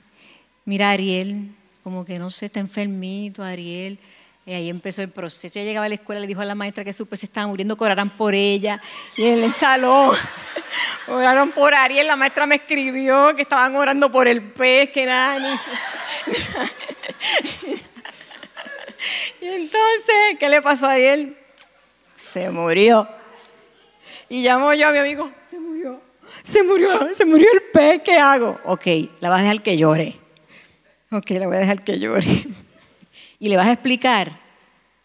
mira 0.63 0.91
Ariel, 0.91 1.51
como 1.83 2.05
que 2.05 2.17
no 2.17 2.29
sé, 2.29 2.45
está 2.45 2.61
enfermito 2.61 3.43
Ariel. 3.43 3.99
Y 4.45 4.53
ahí 4.53 4.69
empezó 4.69 5.01
el 5.01 5.09
proceso. 5.09 5.59
Ella 5.59 5.67
llegaba 5.67 5.87
a 5.87 5.89
la 5.89 5.95
escuela, 5.95 6.21
le 6.21 6.27
dijo 6.27 6.39
a 6.39 6.45
la 6.45 6.55
maestra 6.55 6.85
que 6.85 6.93
su 6.93 7.05
pez 7.05 7.21
estaba 7.25 7.47
muriendo, 7.47 7.75
que 7.75 7.83
oraran 7.83 8.09
por 8.09 8.33
ella. 8.33 8.81
Y 9.17 9.25
en 9.25 9.43
el 9.43 9.51
salón 9.51 10.15
oraron 11.07 11.51
por 11.51 11.75
Ariel. 11.75 12.07
La 12.07 12.15
maestra 12.15 12.45
me 12.45 12.55
escribió 12.55 13.35
que 13.35 13.41
estaban 13.41 13.75
orando 13.75 14.09
por 14.09 14.25
el 14.25 14.41
pez, 14.41 14.89
que 14.91 15.05
Dani. 15.05 15.49
y 19.41 19.47
entonces, 19.47 20.15
¿qué 20.39 20.47
le 20.47 20.61
pasó 20.61 20.85
a 20.85 20.93
Ariel? 20.93 21.35
Se 22.15 22.49
murió. 22.49 23.05
Y 24.29 24.43
llamó 24.43 24.73
yo 24.73 24.87
a 24.87 24.91
mi 24.91 24.99
amigo, 24.99 25.29
se 25.49 25.59
se 26.43 26.63
murió, 26.63 27.13
se 27.13 27.25
murió 27.25 27.47
el 27.53 27.61
pez, 27.73 28.01
¿qué 28.03 28.17
hago? 28.17 28.59
Ok, 28.65 28.85
la 29.19 29.29
vas 29.29 29.39
a 29.39 29.43
dejar 29.43 29.61
que 29.61 29.77
llore. 29.77 30.15
Ok, 31.11 31.31
la 31.31 31.47
voy 31.47 31.55
a 31.55 31.59
dejar 31.59 31.83
que 31.83 31.99
llore 31.99 32.25
y 33.39 33.49
le 33.49 33.57
vas 33.57 33.67
a 33.67 33.73
explicar 33.73 34.39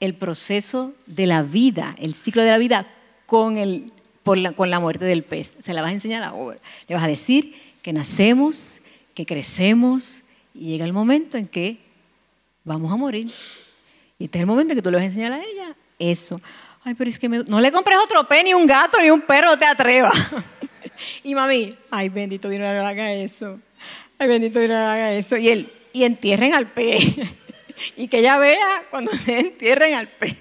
el 0.00 0.14
proceso 0.14 0.92
de 1.06 1.26
la 1.26 1.42
vida, 1.42 1.94
el 1.98 2.14
ciclo 2.14 2.42
de 2.42 2.50
la 2.50 2.58
vida 2.58 2.86
con, 3.26 3.56
el, 3.56 3.92
la, 4.24 4.52
con 4.52 4.70
la 4.70 4.80
muerte 4.80 5.04
del 5.04 5.22
pez. 5.22 5.58
Se 5.62 5.72
la 5.72 5.80
vas 5.80 5.90
a 5.90 5.94
enseñar 5.94 6.24
ahora. 6.24 6.58
Le 6.88 6.94
vas 6.94 7.04
a 7.04 7.08
decir 7.08 7.54
que 7.82 7.92
nacemos, 7.92 8.80
que 9.14 9.26
crecemos 9.26 10.22
y 10.54 10.70
llega 10.70 10.84
el 10.84 10.92
momento 10.92 11.38
en 11.38 11.46
que 11.46 11.78
vamos 12.64 12.90
a 12.90 12.96
morir. 12.96 13.32
Y 14.18 14.24
este 14.24 14.38
es 14.38 14.40
el 14.40 14.46
momento 14.46 14.72
en 14.72 14.78
que 14.78 14.82
tú 14.82 14.90
le 14.90 14.96
vas 14.96 15.04
a 15.04 15.06
enseñar 15.06 15.32
a 15.32 15.38
ella 15.38 15.76
eso. 15.98 16.36
Ay, 16.82 16.94
pero 16.94 17.08
es 17.08 17.18
que 17.18 17.28
no 17.28 17.60
le 17.60 17.70
compres 17.70 17.98
otro 18.02 18.26
pez, 18.26 18.42
ni 18.42 18.54
un 18.54 18.66
gato, 18.66 19.00
ni 19.00 19.10
un 19.10 19.20
perro, 19.20 19.56
te 19.56 19.66
atrevas. 19.66 20.12
y 21.24 21.34
mami, 21.34 21.74
ay, 21.90 22.08
bendito 22.08 22.48
Dios, 22.48 22.60
no 22.60 22.86
haga 22.86 23.12
eso. 23.12 23.60
Ay, 24.18 24.28
bendito 24.28 24.58
Dios, 24.58 24.70
no 24.70 24.76
haga 24.76 25.12
eso. 25.12 25.36
Y 25.36 25.48
él, 25.48 25.72
y 25.92 26.04
entierren 26.04 26.54
al 26.54 26.70
pez. 26.70 27.04
y 27.96 28.08
que 28.08 28.18
ella 28.18 28.38
vea 28.38 28.84
cuando 28.90 29.10
entierren 29.26 29.94
al 29.94 30.08
pez. 30.08 30.36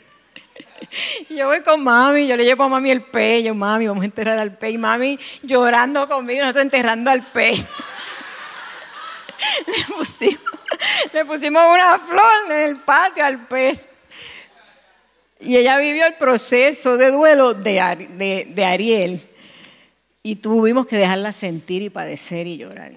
Yo 1.29 1.47
voy 1.47 1.61
con 1.61 1.83
mami, 1.83 2.27
yo 2.27 2.35
le 2.35 2.43
llevo 2.43 2.63
a 2.63 2.67
mami 2.67 2.91
el 2.91 3.03
pez, 3.03 3.45
yo 3.45 3.55
mami, 3.55 3.87
vamos 3.87 4.01
a 4.01 4.05
enterrar 4.05 4.37
al 4.39 4.57
pez, 4.57 4.73
y 4.73 4.77
mami 4.77 5.17
llorando 5.41 6.07
conmigo, 6.07 6.41
nosotros 6.41 6.65
enterrando 6.65 7.09
al 7.11 7.31
pez. 7.31 7.63
Le 11.13 11.25
pusimos, 11.25 11.63
una 11.73 11.97
flor 11.97 12.51
en 12.51 12.59
el 12.59 12.75
patio 12.77 13.23
al 13.23 13.47
pez. 13.47 13.87
Y 15.39 15.57
ella 15.57 15.77
vivió 15.77 16.05
el 16.05 16.15
proceso 16.15 16.97
de 16.97 17.09
duelo 17.11 17.53
de, 17.53 18.47
de 18.47 18.65
Ariel. 18.65 19.27
Y 20.23 20.35
tuvimos 20.35 20.85
que 20.85 20.97
dejarla 20.97 21.31
sentir 21.31 21.81
y 21.81 21.89
padecer 21.89 22.47
y 22.47 22.57
llorar. 22.57 22.93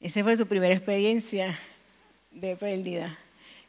Esa 0.00 0.22
fue 0.22 0.36
su 0.36 0.46
primera 0.46 0.74
experiencia 0.74 1.56
de 2.30 2.56
pérdida. 2.56 3.16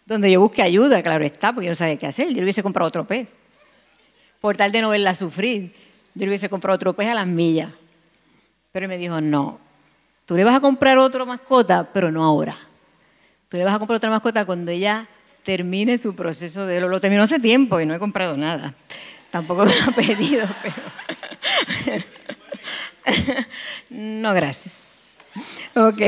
Donde 0.06 0.32
yo 0.32 0.40
busqué 0.40 0.62
ayuda, 0.62 1.02
claro 1.04 1.24
está, 1.24 1.54
porque 1.54 1.68
yo 1.68 1.72
no 1.72 1.76
sabía 1.76 1.98
qué 1.98 2.08
hacer. 2.08 2.30
Yo 2.30 2.36
le 2.36 2.44
hubiese 2.44 2.64
comprado 2.64 2.88
otro 2.88 3.06
pez. 3.06 3.30
Por 4.42 4.58
tal 4.58 4.72
de 4.72 4.82
no 4.82 4.90
verla 4.90 5.16
sufrir, 5.16 5.74
yo 6.16 6.22
le 6.22 6.28
hubiese 6.28 6.50
comprado 6.50 6.76
otro 6.76 6.94
pez 6.94 7.08
a 7.10 7.14
las 7.14 7.28
millas. 7.28 7.70
Pero 8.72 8.86
él 8.86 8.90
me 8.90 8.98
dijo, 8.98 9.22
no, 9.22 9.60
tú 10.26 10.36
le 10.36 10.44
vas 10.44 10.56
a 10.56 10.60
comprar 10.60 10.98
otra 10.98 11.24
mascota, 11.24 11.92
pero 11.94 12.12
no 12.12 12.24
ahora. 12.24 12.56
Tú 13.48 13.58
le 13.58 13.64
vas 13.64 13.76
a 13.76 13.80
comprar 13.80 13.98
otra 13.98 14.10
mascota 14.10 14.46
cuando 14.46 14.72
ella 14.72 15.08
termine 15.44 15.98
su 15.98 16.16
proceso 16.16 16.66
de... 16.66 16.82
Lo, 16.82 16.90
lo 16.90 17.00
terminó 17.00 17.24
hace 17.24 17.40
tiempo 17.40 17.80
y 17.80 17.86
no 17.86 17.94
he 17.94 18.00
comprado 18.00 18.36
nada. 18.36 18.74
Tampoco 19.30 19.66
lo 19.66 19.72
ha 19.72 19.92
pedido, 19.92 20.48
pero... 20.64 20.76
no, 23.90 24.34
gracias. 24.34 25.18
Ok. 25.76 26.02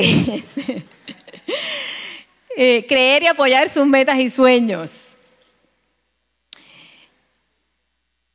Eh, 2.58 2.86
creer 2.88 3.24
y 3.24 3.28
apoyar 3.28 3.68
sus 3.68 3.86
metas 3.86 4.18
y 4.18 4.30
sueños. 4.30 5.16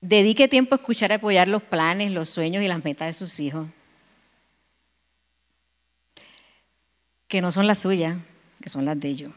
Dedique 0.02 0.46
tiempo 0.46 0.74
a 0.74 0.76
escuchar 0.76 1.10
y 1.10 1.14
apoyar 1.14 1.48
los 1.48 1.62
planes, 1.62 2.10
los 2.10 2.28
sueños 2.28 2.62
y 2.62 2.68
las 2.68 2.84
metas 2.84 3.08
de 3.08 3.14
sus 3.14 3.40
hijos. 3.40 3.66
Que 7.28 7.40
no 7.40 7.50
son 7.50 7.66
las 7.66 7.78
suyas, 7.78 8.18
que 8.62 8.68
son 8.68 8.84
las 8.84 9.00
de 9.00 9.08
ellos. 9.08 9.32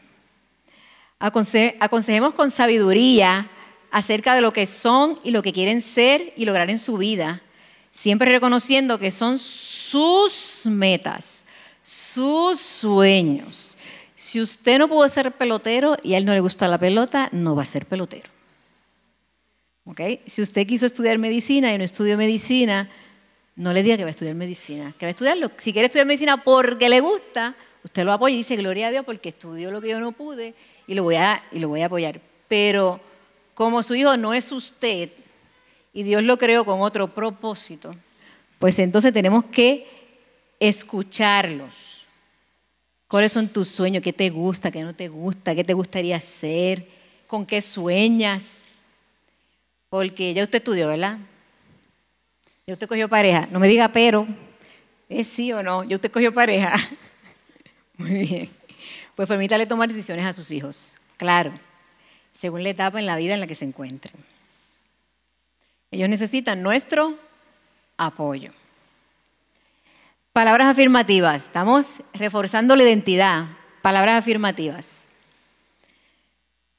aconsejemos 1.18 2.34
con 2.34 2.50
sabiduría 2.50 3.48
acerca 3.90 4.34
de 4.34 4.40
lo 4.40 4.52
que 4.52 4.66
son 4.66 5.20
y 5.22 5.30
lo 5.30 5.40
que 5.40 5.52
quieren 5.52 5.80
ser 5.80 6.34
y 6.36 6.44
lograr 6.44 6.68
en 6.68 6.78
su 6.78 6.98
vida, 6.98 7.43
siempre 7.94 8.30
reconociendo 8.30 8.98
que 8.98 9.10
son 9.10 9.38
sus 9.38 10.66
metas, 10.66 11.44
sus 11.82 12.60
sueños 12.60 13.74
si 14.24 14.40
usted 14.40 14.78
no 14.78 14.88
pudo 14.88 15.06
ser 15.10 15.32
pelotero 15.32 15.98
y 16.02 16.14
a 16.14 16.16
él 16.16 16.24
no 16.24 16.32
le 16.32 16.40
gusta 16.40 16.66
la 16.66 16.78
pelota, 16.78 17.28
no 17.32 17.54
va 17.54 17.60
a 17.60 17.66
ser 17.66 17.84
pelotero. 17.84 18.30
¿Okay? 19.84 20.22
Si 20.26 20.40
usted 20.40 20.66
quiso 20.66 20.86
estudiar 20.86 21.18
medicina 21.18 21.74
y 21.74 21.76
no 21.76 21.84
estudió 21.84 22.16
medicina, 22.16 22.88
no 23.54 23.74
le 23.74 23.82
diga 23.82 23.98
que 23.98 24.04
va 24.04 24.08
a 24.08 24.12
estudiar 24.12 24.34
medicina, 24.34 24.94
que 24.98 25.04
va 25.04 25.08
a 25.08 25.10
estudiarlo. 25.10 25.50
Si 25.58 25.74
quiere 25.74 25.88
estudiar 25.88 26.06
medicina 26.06 26.42
porque 26.42 26.88
le 26.88 27.00
gusta, 27.00 27.54
usted 27.82 28.02
lo 28.04 28.14
apoya 28.14 28.34
y 28.34 28.38
dice, 28.38 28.56
gloria 28.56 28.86
a 28.86 28.90
Dios 28.92 29.04
porque 29.04 29.28
estudió 29.28 29.70
lo 29.70 29.82
que 29.82 29.90
yo 29.90 30.00
no 30.00 30.12
pude 30.12 30.54
y 30.86 30.94
lo 30.94 31.02
voy 31.02 31.16
a, 31.16 31.42
y 31.52 31.58
lo 31.58 31.68
voy 31.68 31.82
a 31.82 31.86
apoyar. 31.86 32.18
Pero 32.48 33.00
como 33.52 33.82
su 33.82 33.94
hijo 33.94 34.16
no 34.16 34.32
es 34.32 34.52
usted 34.52 35.10
y 35.94 36.02
Dios 36.02 36.22
lo 36.22 36.36
creó 36.36 36.66
con 36.66 36.82
otro 36.82 37.14
propósito, 37.14 37.94
pues 38.58 38.78
entonces 38.78 39.12
tenemos 39.12 39.44
que 39.46 39.86
escucharlos 40.60 41.94
¿Cuáles 43.14 43.30
son 43.30 43.46
tus 43.46 43.68
sueños? 43.68 44.02
¿Qué 44.02 44.12
te 44.12 44.28
gusta? 44.28 44.72
¿Qué 44.72 44.82
no 44.82 44.92
te 44.92 45.06
gusta? 45.06 45.54
¿Qué 45.54 45.62
te 45.62 45.72
gustaría 45.72 46.16
hacer? 46.16 46.88
¿Con 47.28 47.46
qué 47.46 47.60
sueñas? 47.60 48.64
Porque 49.88 50.34
ya 50.34 50.42
usted 50.42 50.58
estudió, 50.58 50.88
¿verdad? 50.88 51.18
Ya 52.66 52.72
usted 52.72 52.88
cogió 52.88 53.08
pareja. 53.08 53.46
No 53.52 53.60
me 53.60 53.68
diga 53.68 53.88
pero. 53.90 54.26
¿Es 55.08 55.28
sí 55.28 55.52
o 55.52 55.62
no? 55.62 55.84
Ya 55.84 55.94
usted 55.94 56.10
cogió 56.10 56.34
pareja. 56.34 56.72
Muy 57.98 58.26
bien. 58.26 58.50
Pues 59.14 59.28
permítale 59.28 59.66
tomar 59.66 59.88
decisiones 59.88 60.26
a 60.26 60.32
sus 60.32 60.50
hijos. 60.50 60.94
Claro. 61.16 61.52
Según 62.32 62.64
la 62.64 62.70
etapa 62.70 62.98
en 62.98 63.06
la 63.06 63.16
vida 63.16 63.34
en 63.34 63.38
la 63.38 63.46
que 63.46 63.54
se 63.54 63.64
encuentren. 63.64 64.14
Ellos 65.94 66.08
necesitan 66.08 66.60
nuestro 66.60 67.16
apoyo. 67.96 68.50
Palabras 70.32 70.66
afirmativas. 70.66 71.44
Estamos 71.44 71.86
reforzando 72.12 72.74
la 72.74 72.82
identidad. 72.82 73.44
Palabras 73.80 74.18
afirmativas. 74.18 75.06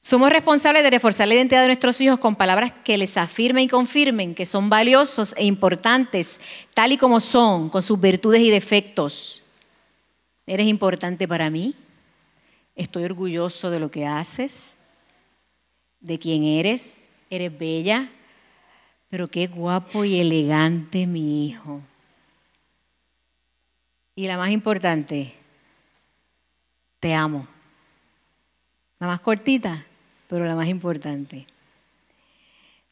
Somos 0.02 0.28
responsables 0.28 0.82
de 0.82 0.90
reforzar 0.90 1.28
la 1.28 1.34
identidad 1.34 1.62
de 1.62 1.68
nuestros 1.68 1.98
hijos 2.02 2.18
con 2.18 2.36
palabras 2.36 2.74
que 2.84 2.98
les 2.98 3.16
afirmen 3.16 3.64
y 3.64 3.68
confirmen 3.68 4.34
que 4.34 4.44
son 4.44 4.68
valiosos 4.68 5.32
e 5.38 5.46
importantes, 5.46 6.38
tal 6.74 6.92
y 6.92 6.98
como 6.98 7.20
son, 7.20 7.70
con 7.70 7.82
sus 7.82 7.98
virtudes 7.98 8.42
y 8.42 8.50
defectos. 8.50 9.42
Eres 10.46 10.66
importante 10.66 11.26
para 11.26 11.48
mí. 11.48 11.74
Estoy 12.74 13.04
orgulloso 13.04 13.70
de 13.70 13.80
lo 13.80 13.90
que 13.90 14.04
haces, 14.04 14.76
de 16.00 16.18
quién 16.18 16.44
eres. 16.44 17.04
Eres 17.30 17.58
bella, 17.58 18.10
pero 19.08 19.28
qué 19.28 19.46
guapo 19.46 20.04
y 20.04 20.20
elegante 20.20 21.06
mi 21.06 21.46
hijo. 21.46 21.80
Y 24.14 24.26
la 24.26 24.38
más 24.38 24.50
importante, 24.50 25.34
te 27.00 27.14
amo. 27.14 27.46
La 28.98 29.06
más 29.06 29.20
cortita, 29.20 29.84
pero 30.28 30.44
la 30.44 30.56
más 30.56 30.68
importante. 30.68 31.46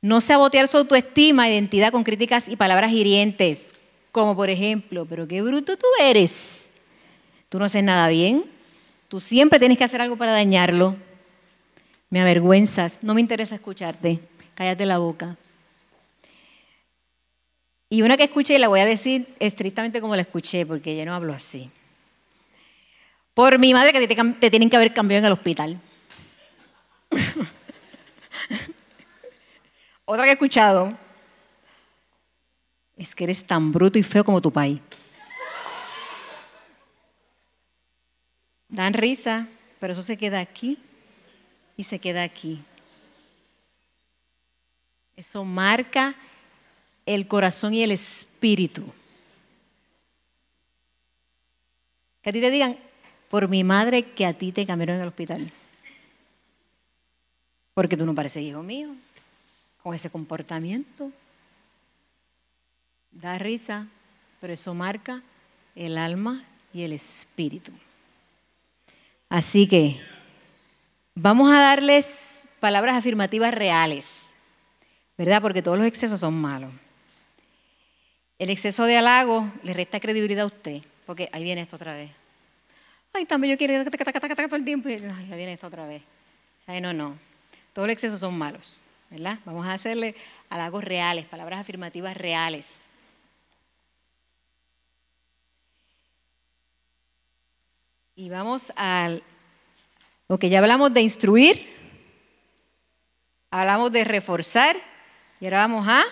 No 0.03 0.21
sabotear 0.21 0.69
su 0.69 0.77
autoestima, 0.77 1.49
identidad 1.49 1.91
con 1.91 2.05
críticas 2.05 2.49
y 2.49 2.57
palabras 2.57 2.93
hirientes, 2.93 3.75
como 4.13 4.37
por 4.37 4.51
ejemplo, 4.51 5.07
pero 5.07 5.27
qué 5.27 5.41
bruto 5.41 5.79
tú 5.79 5.87
eres. 5.99 6.69
Tú 7.49 7.59
no 7.59 7.65
haces 7.65 7.83
nada 7.83 8.09
bien. 8.09 8.45
Tú 9.09 9.19
siempre 9.19 9.59
tienes 9.59 9.79
que 9.79 9.85
hacer 9.85 10.01
algo 10.01 10.17
para 10.17 10.33
dañarlo. 10.33 10.97
Me 12.11 12.21
avergüenzas. 12.21 13.03
No 13.03 13.15
me 13.15 13.21
interesa 13.21 13.55
escucharte. 13.55 14.21
Cállate 14.55 14.87
la 14.87 14.99
boca. 14.99 15.37
Y 17.89 18.03
una 18.03 18.17
que 18.17 18.25
escuché, 18.25 18.55
y 18.55 18.59
la 18.59 18.69
voy 18.69 18.81
a 18.81 18.87
decir 18.87 19.35
estrictamente 19.39 20.01
como 20.01 20.17
la 20.17 20.23
escuché, 20.23 20.67
porque 20.67 20.97
yo 20.97 21.05
no 21.05 21.15
hablo 21.15 21.33
así. 21.33 21.71
Por 23.35 23.59
mi 23.59 23.75
madre 23.75 23.93
que 23.93 24.07
te, 24.07 24.51
tienen 24.51 24.71
que 24.71 24.77
haber 24.77 24.95
cambiado 24.95 25.19
en 25.21 25.27
el 25.27 25.33
hospital. 25.33 25.81
Otra 30.05 30.25
que 30.25 30.31
he 30.31 30.35
escuchado 30.35 30.97
es 32.97 33.15
que 33.15 33.25
eres 33.25 33.45
tan 33.45 33.73
bruto 33.73 33.99
y 33.99 34.03
feo 34.03 34.25
como 34.25 34.41
tu 34.41 34.53
país. 34.53 34.81
Dan 38.69 38.95
risa, 38.95 39.49
pero 39.81 39.93
eso 39.93 40.03
se 40.03 40.17
queda 40.17 40.41
aquí 40.41 40.79
y 41.77 41.85
se 41.85 41.99
queda 41.99 42.23
aquí. 42.23 42.63
Eso 45.17 45.45
marca 45.45 46.15
el 47.07 47.27
corazón 47.27 47.75
y 47.75 47.83
el 47.83 47.91
espíritu. 47.91 48.85
Que 52.23 52.31
a 52.31 52.33
ti 52.33 52.41
te 52.41 52.51
digan, 52.51 52.79
por 53.29 53.49
mi 53.49 53.65
madre 53.65 54.13
que 54.13 54.27
a 54.27 54.33
ti 54.33 54.53
te 54.53 54.67
cambiaron 54.67 54.97
en 54.97 55.03
el 55.03 55.09
hospital. 55.09 55.53
Porque 57.75 57.97
tú 57.97 58.07
no 58.07 58.15
pareces 58.15 58.43
hijo 58.43 58.63
mío, 58.63 58.95
con 59.83 59.95
ese 59.95 60.09
comportamiento. 60.11 61.11
Da 63.11 63.39
risa, 63.39 63.89
pero 64.41 64.53
eso 64.53 64.75
marca 64.75 65.23
el 65.75 65.99
alma 65.99 66.45
y 66.73 66.83
el 66.83 66.93
espíritu. 66.93 67.73
Así 69.29 69.67
que 69.69 70.01
vamos 71.15 71.53
a 71.53 71.61
darles 71.61 72.43
palabras 72.61 72.97
afirmativas 72.97 73.53
reales, 73.53 74.31
¿verdad? 75.19 75.43
Porque 75.43 75.63
todos 75.63 75.77
los 75.77 75.87
excesos 75.87 76.21
son 76.21 76.41
malos. 76.41 76.71
El 78.45 78.51
exceso 78.51 78.85
de 78.85 78.99
halago 78.99 79.51
le 79.63 79.73
resta 79.73 79.99
credibilidad 80.01 80.43
a 80.43 80.47
usted, 80.49 80.83
porque 81.07 81.31
ahí 81.33 81.43
viene 81.43 81.63
esto 81.63 81.77
otra 81.77 81.95
vez. 81.95 82.11
Ay, 83.15 83.25
también 83.25 83.53
yo 83.53 83.57
quiero 83.57 83.83
todo 83.83 84.57
el 84.57 84.65
tiempo 84.67 84.91
y 84.91 84.93
ahí 84.93 85.01
viene 85.29 85.55
esto 85.55 85.67
otra 85.67 85.87
vez. 85.87 86.03
Ay, 86.67 86.83
no, 86.83 86.93
no. 86.93 87.17
Todos 87.73 87.89
los 87.89 87.95
excesos 87.95 88.21
son 88.21 88.37
malos, 88.37 88.83
¿verdad? 89.09 89.39
Vamos 89.47 89.67
a 89.67 89.73
hacerle 89.73 90.15
halagos 90.51 90.85
reales, 90.85 91.25
palabras 91.25 91.59
afirmativas 91.59 92.15
reales. 92.19 92.85
Y 98.15 98.29
vamos 98.29 98.75
al 98.77 99.23
que 100.39 100.51
ya 100.51 100.59
hablamos 100.59 100.93
de 100.93 101.01
instruir, 101.01 101.67
hablamos 103.51 103.91
de 103.91 104.05
reforzar 104.05 104.77
y 105.41 105.47
ahora 105.47 105.61
vamos 105.61 105.89
a 105.89 106.05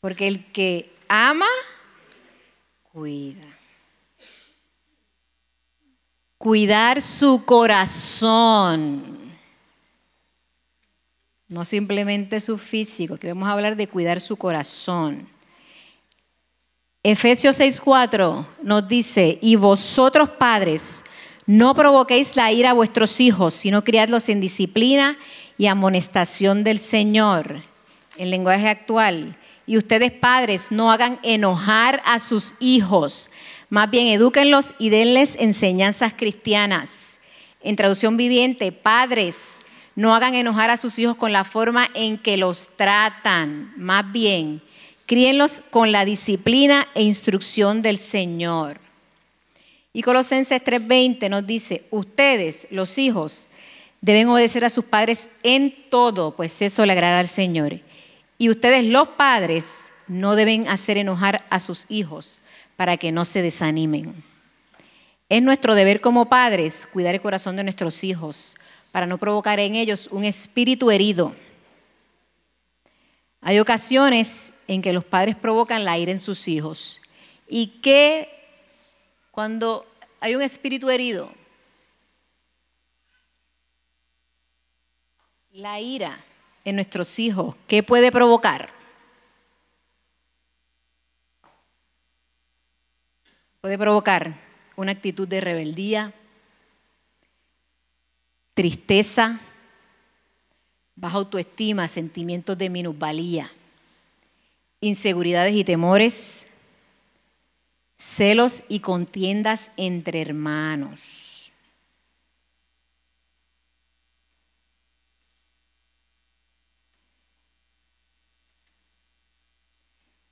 porque 0.00 0.28
el 0.28 0.44
que 0.52 0.90
ama 1.08 1.46
cuida. 2.92 3.44
Cuidar 6.36 7.02
su 7.02 7.44
corazón. 7.44 9.18
No 11.48 11.64
simplemente 11.64 12.40
su 12.40 12.58
físico, 12.58 13.16
que 13.16 13.28
vamos 13.28 13.48
a 13.48 13.52
hablar 13.52 13.76
de 13.76 13.88
cuidar 13.88 14.20
su 14.20 14.36
corazón. 14.36 15.28
Efesios 17.02 17.58
6:4 17.58 18.44
nos 18.62 18.86
dice, 18.86 19.38
y 19.40 19.56
vosotros 19.56 20.28
padres, 20.28 21.02
no 21.46 21.74
provoquéis 21.74 22.36
la 22.36 22.52
ira 22.52 22.70
a 22.70 22.74
vuestros 22.74 23.20
hijos, 23.20 23.54
sino 23.54 23.82
criadlos 23.82 24.28
en 24.28 24.40
disciplina 24.40 25.16
y 25.56 25.66
amonestación 25.66 26.64
del 26.64 26.78
Señor. 26.78 27.62
En 28.18 28.30
lenguaje 28.30 28.68
actual, 28.68 29.36
y 29.68 29.76
ustedes 29.76 30.10
padres 30.10 30.68
no 30.70 30.90
hagan 30.90 31.20
enojar 31.22 32.02
a 32.06 32.18
sus 32.18 32.54
hijos, 32.58 33.30
más 33.68 33.90
bien 33.90 34.06
edúquenlos 34.06 34.72
y 34.78 34.88
denles 34.88 35.36
enseñanzas 35.38 36.14
cristianas. 36.16 37.20
En 37.60 37.76
traducción 37.76 38.16
viviente, 38.16 38.72
padres, 38.72 39.58
no 39.94 40.14
hagan 40.14 40.34
enojar 40.34 40.70
a 40.70 40.78
sus 40.78 40.98
hijos 40.98 41.16
con 41.16 41.34
la 41.34 41.44
forma 41.44 41.90
en 41.92 42.16
que 42.16 42.38
los 42.38 42.70
tratan, 42.76 43.74
más 43.76 44.10
bien, 44.10 44.62
críenlos 45.04 45.60
con 45.70 45.92
la 45.92 46.06
disciplina 46.06 46.88
e 46.94 47.02
instrucción 47.02 47.82
del 47.82 47.98
Señor. 47.98 48.80
Y 49.92 50.00
Colosenses 50.00 50.62
3:20 50.64 51.28
nos 51.28 51.46
dice, 51.46 51.84
ustedes, 51.90 52.68
los 52.70 52.96
hijos, 52.96 53.48
deben 54.00 54.28
obedecer 54.28 54.64
a 54.64 54.70
sus 54.70 54.86
padres 54.86 55.28
en 55.42 55.74
todo, 55.90 56.34
pues 56.34 56.62
eso 56.62 56.86
le 56.86 56.92
agrada 56.92 57.18
al 57.18 57.28
Señor. 57.28 57.80
Y 58.38 58.50
ustedes 58.50 58.84
los 58.84 59.08
padres 59.08 59.92
no 60.06 60.36
deben 60.36 60.68
hacer 60.68 60.96
enojar 60.96 61.44
a 61.50 61.58
sus 61.58 61.86
hijos 61.88 62.40
para 62.76 62.96
que 62.96 63.10
no 63.10 63.24
se 63.24 63.42
desanimen. 63.42 64.22
Es 65.28 65.42
nuestro 65.42 65.74
deber 65.74 66.00
como 66.00 66.28
padres 66.28 66.88
cuidar 66.90 67.14
el 67.14 67.20
corazón 67.20 67.56
de 67.56 67.64
nuestros 67.64 68.04
hijos 68.04 68.54
para 68.92 69.06
no 69.06 69.18
provocar 69.18 69.58
en 69.58 69.74
ellos 69.74 70.08
un 70.12 70.24
espíritu 70.24 70.90
herido. 70.90 71.34
Hay 73.40 73.58
ocasiones 73.58 74.52
en 74.68 74.82
que 74.82 74.92
los 74.92 75.04
padres 75.04 75.36
provocan 75.36 75.84
la 75.84 75.98
ira 75.98 76.12
en 76.12 76.18
sus 76.18 76.48
hijos 76.48 77.00
y 77.48 77.80
que 77.82 78.28
cuando 79.32 79.86
hay 80.20 80.34
un 80.34 80.42
espíritu 80.42 80.88
herido, 80.90 81.32
la 85.52 85.80
ira 85.80 86.24
en 86.68 86.76
nuestros 86.76 87.18
hijos, 87.18 87.56
¿qué 87.66 87.82
puede 87.82 88.12
provocar? 88.12 88.68
Puede 93.62 93.78
provocar 93.78 94.34
una 94.76 94.92
actitud 94.92 95.26
de 95.26 95.40
rebeldía, 95.40 96.12
tristeza, 98.52 99.40
baja 100.94 101.16
autoestima, 101.16 101.88
sentimientos 101.88 102.58
de 102.58 102.68
minusvalía, 102.68 103.50
inseguridades 104.80 105.54
y 105.54 105.64
temores, 105.64 106.46
celos 107.96 108.62
y 108.68 108.80
contiendas 108.80 109.70
entre 109.76 110.20
hermanos. 110.20 111.27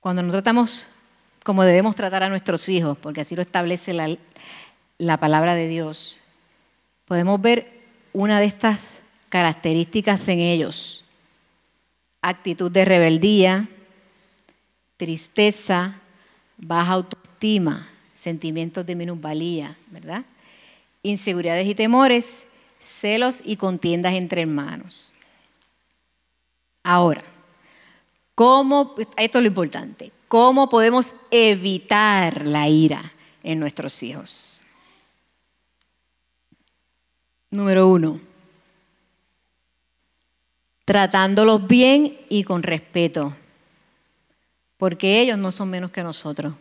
Cuando 0.07 0.23
nos 0.23 0.31
tratamos 0.31 0.87
como 1.43 1.65
debemos 1.65 1.97
tratar 1.97 2.23
a 2.23 2.29
nuestros 2.29 2.69
hijos, 2.69 2.97
porque 2.97 3.19
así 3.19 3.35
lo 3.35 3.41
establece 3.41 3.91
la, 3.91 4.15
la 4.99 5.17
palabra 5.17 5.53
de 5.53 5.67
Dios, 5.67 6.21
podemos 7.03 7.41
ver 7.41 7.69
una 8.13 8.39
de 8.39 8.45
estas 8.45 8.79
características 9.27 10.25
en 10.29 10.39
ellos. 10.39 11.03
Actitud 12.21 12.71
de 12.71 12.85
rebeldía, 12.85 13.67
tristeza, 14.95 15.95
baja 16.55 16.93
autoestima, 16.93 17.89
sentimientos 18.13 18.85
de 18.85 18.95
minusvalía, 18.95 19.75
¿verdad? 19.87 20.23
Inseguridades 21.03 21.67
y 21.67 21.75
temores, 21.75 22.45
celos 22.79 23.41
y 23.43 23.57
contiendas 23.57 24.13
entre 24.13 24.43
hermanos. 24.43 25.13
Ahora, 26.81 27.25
¿Cómo, 28.37 28.93
esto 29.17 29.39
es 29.39 29.41
lo 29.41 29.47
importante, 29.47 30.11
cómo 30.27 30.69
podemos 30.69 31.15
evitar 31.31 32.45
la 32.45 32.69
ira 32.69 33.11
en 33.41 33.59
nuestros 33.59 34.03
hijos? 34.03 34.61
Número 37.49 37.87
uno, 37.87 38.21
tratándolos 40.85 41.65
bien 41.65 42.15
y 42.29 42.43
con 42.43 42.61
respeto, 42.61 43.35
porque 44.77 45.19
ellos 45.19 45.39
no 45.39 45.51
son 45.51 45.71
menos 45.71 45.89
que 45.89 46.03
nosotros, 46.03 46.53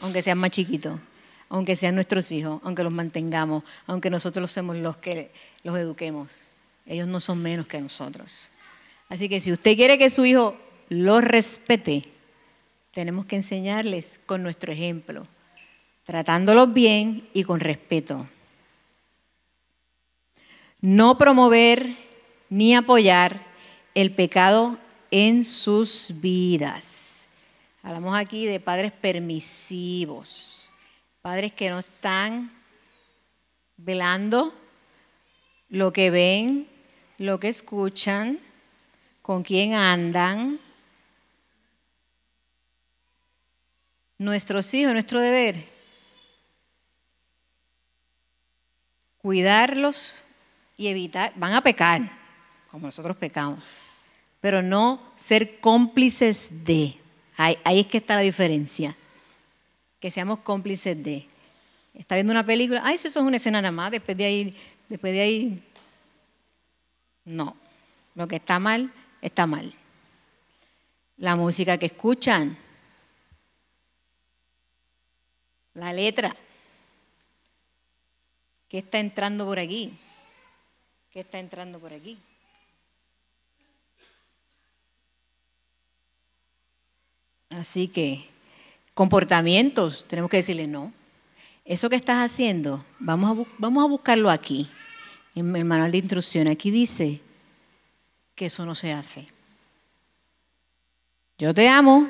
aunque 0.00 0.22
sean 0.22 0.38
más 0.38 0.48
chiquitos, 0.48 0.98
aunque 1.50 1.76
sean 1.76 1.94
nuestros 1.94 2.32
hijos, 2.32 2.58
aunque 2.64 2.84
los 2.84 2.92
mantengamos, 2.94 3.64
aunque 3.86 4.08
nosotros 4.08 4.50
somos 4.50 4.76
los 4.76 4.96
que 4.96 5.30
los 5.62 5.76
eduquemos, 5.76 6.32
ellos 6.86 7.06
no 7.06 7.20
son 7.20 7.42
menos 7.42 7.66
que 7.66 7.82
nosotros. 7.82 8.48
Así 9.08 9.28
que 9.28 9.40
si 9.40 9.52
usted 9.52 9.76
quiere 9.76 9.98
que 9.98 10.10
su 10.10 10.24
hijo 10.24 10.56
lo 10.88 11.20
respete, 11.20 12.04
tenemos 12.92 13.26
que 13.26 13.36
enseñarles 13.36 14.20
con 14.26 14.42
nuestro 14.42 14.72
ejemplo, 14.72 15.26
tratándolos 16.04 16.72
bien 16.72 17.28
y 17.32 17.44
con 17.44 17.60
respeto. 17.60 18.28
No 20.80 21.18
promover 21.18 21.94
ni 22.50 22.74
apoyar 22.74 23.40
el 23.94 24.12
pecado 24.12 24.78
en 25.10 25.44
sus 25.44 26.14
vidas. 26.20 27.26
Hablamos 27.82 28.16
aquí 28.16 28.46
de 28.46 28.60
padres 28.60 28.92
permisivos, 28.92 30.72
padres 31.22 31.52
que 31.52 31.70
no 31.70 31.78
están 31.78 32.52
velando 33.76 34.54
lo 35.68 35.92
que 35.92 36.10
ven, 36.10 36.68
lo 37.18 37.40
que 37.40 37.48
escuchan, 37.48 38.38
con 39.28 39.42
quién 39.42 39.74
andan. 39.74 40.58
Nuestros 44.16 44.72
hijos, 44.72 44.94
nuestro 44.94 45.20
deber, 45.20 45.66
cuidarlos 49.18 50.24
y 50.78 50.86
evitar, 50.86 51.34
van 51.36 51.52
a 51.52 51.60
pecar, 51.60 52.00
como 52.70 52.86
nosotros 52.86 53.18
pecamos, 53.18 53.80
pero 54.40 54.62
no 54.62 55.12
ser 55.18 55.60
cómplices 55.60 56.64
de. 56.64 56.96
Ahí, 57.36 57.58
ahí, 57.64 57.80
es 57.80 57.86
que 57.86 57.98
está 57.98 58.14
la 58.14 58.22
diferencia. 58.22 58.96
Que 60.00 60.10
seamos 60.10 60.38
cómplices 60.38 61.04
de. 61.04 61.28
Está 61.92 62.14
viendo 62.14 62.32
una 62.32 62.46
película, 62.46 62.80
ay, 62.82 62.94
eso 62.94 63.08
es 63.08 63.16
una 63.16 63.36
escena 63.36 63.60
nada 63.60 63.72
más, 63.72 63.90
después 63.90 64.16
de 64.16 64.24
ahí, 64.24 64.56
después 64.88 65.12
de 65.12 65.20
ahí. 65.20 65.62
No. 67.26 67.54
Lo 68.14 68.26
que 68.26 68.36
está 68.36 68.58
mal 68.58 68.90
está 69.22 69.46
mal. 69.46 69.74
La 71.16 71.36
música 71.36 71.78
que 71.78 71.86
escuchan, 71.86 72.56
la 75.74 75.92
letra. 75.92 76.36
¿Qué 78.68 78.78
está 78.78 78.98
entrando 78.98 79.46
por 79.46 79.58
aquí? 79.58 79.96
¿Qué 81.10 81.20
está 81.20 81.38
entrando 81.38 81.78
por 81.78 81.92
aquí? 81.92 82.18
Así 87.50 87.88
que 87.88 88.24
comportamientos, 88.94 90.04
tenemos 90.06 90.30
que 90.30 90.38
decirle 90.38 90.66
no. 90.66 90.92
Eso 91.64 91.88
que 91.88 91.96
estás 91.96 92.24
haciendo, 92.24 92.84
vamos 92.98 93.30
a, 93.30 93.50
vamos 93.58 93.84
a 93.84 93.88
buscarlo 93.88 94.30
aquí, 94.30 94.68
en 95.34 95.54
el 95.54 95.64
manual 95.64 95.92
de 95.92 95.98
instrucción. 95.98 96.48
Aquí 96.48 96.70
dice 96.70 97.20
que 98.38 98.46
eso 98.46 98.64
no 98.64 98.76
se 98.76 98.92
hace. 98.92 99.26
Yo 101.38 101.52
te 101.52 101.68
amo, 101.68 102.08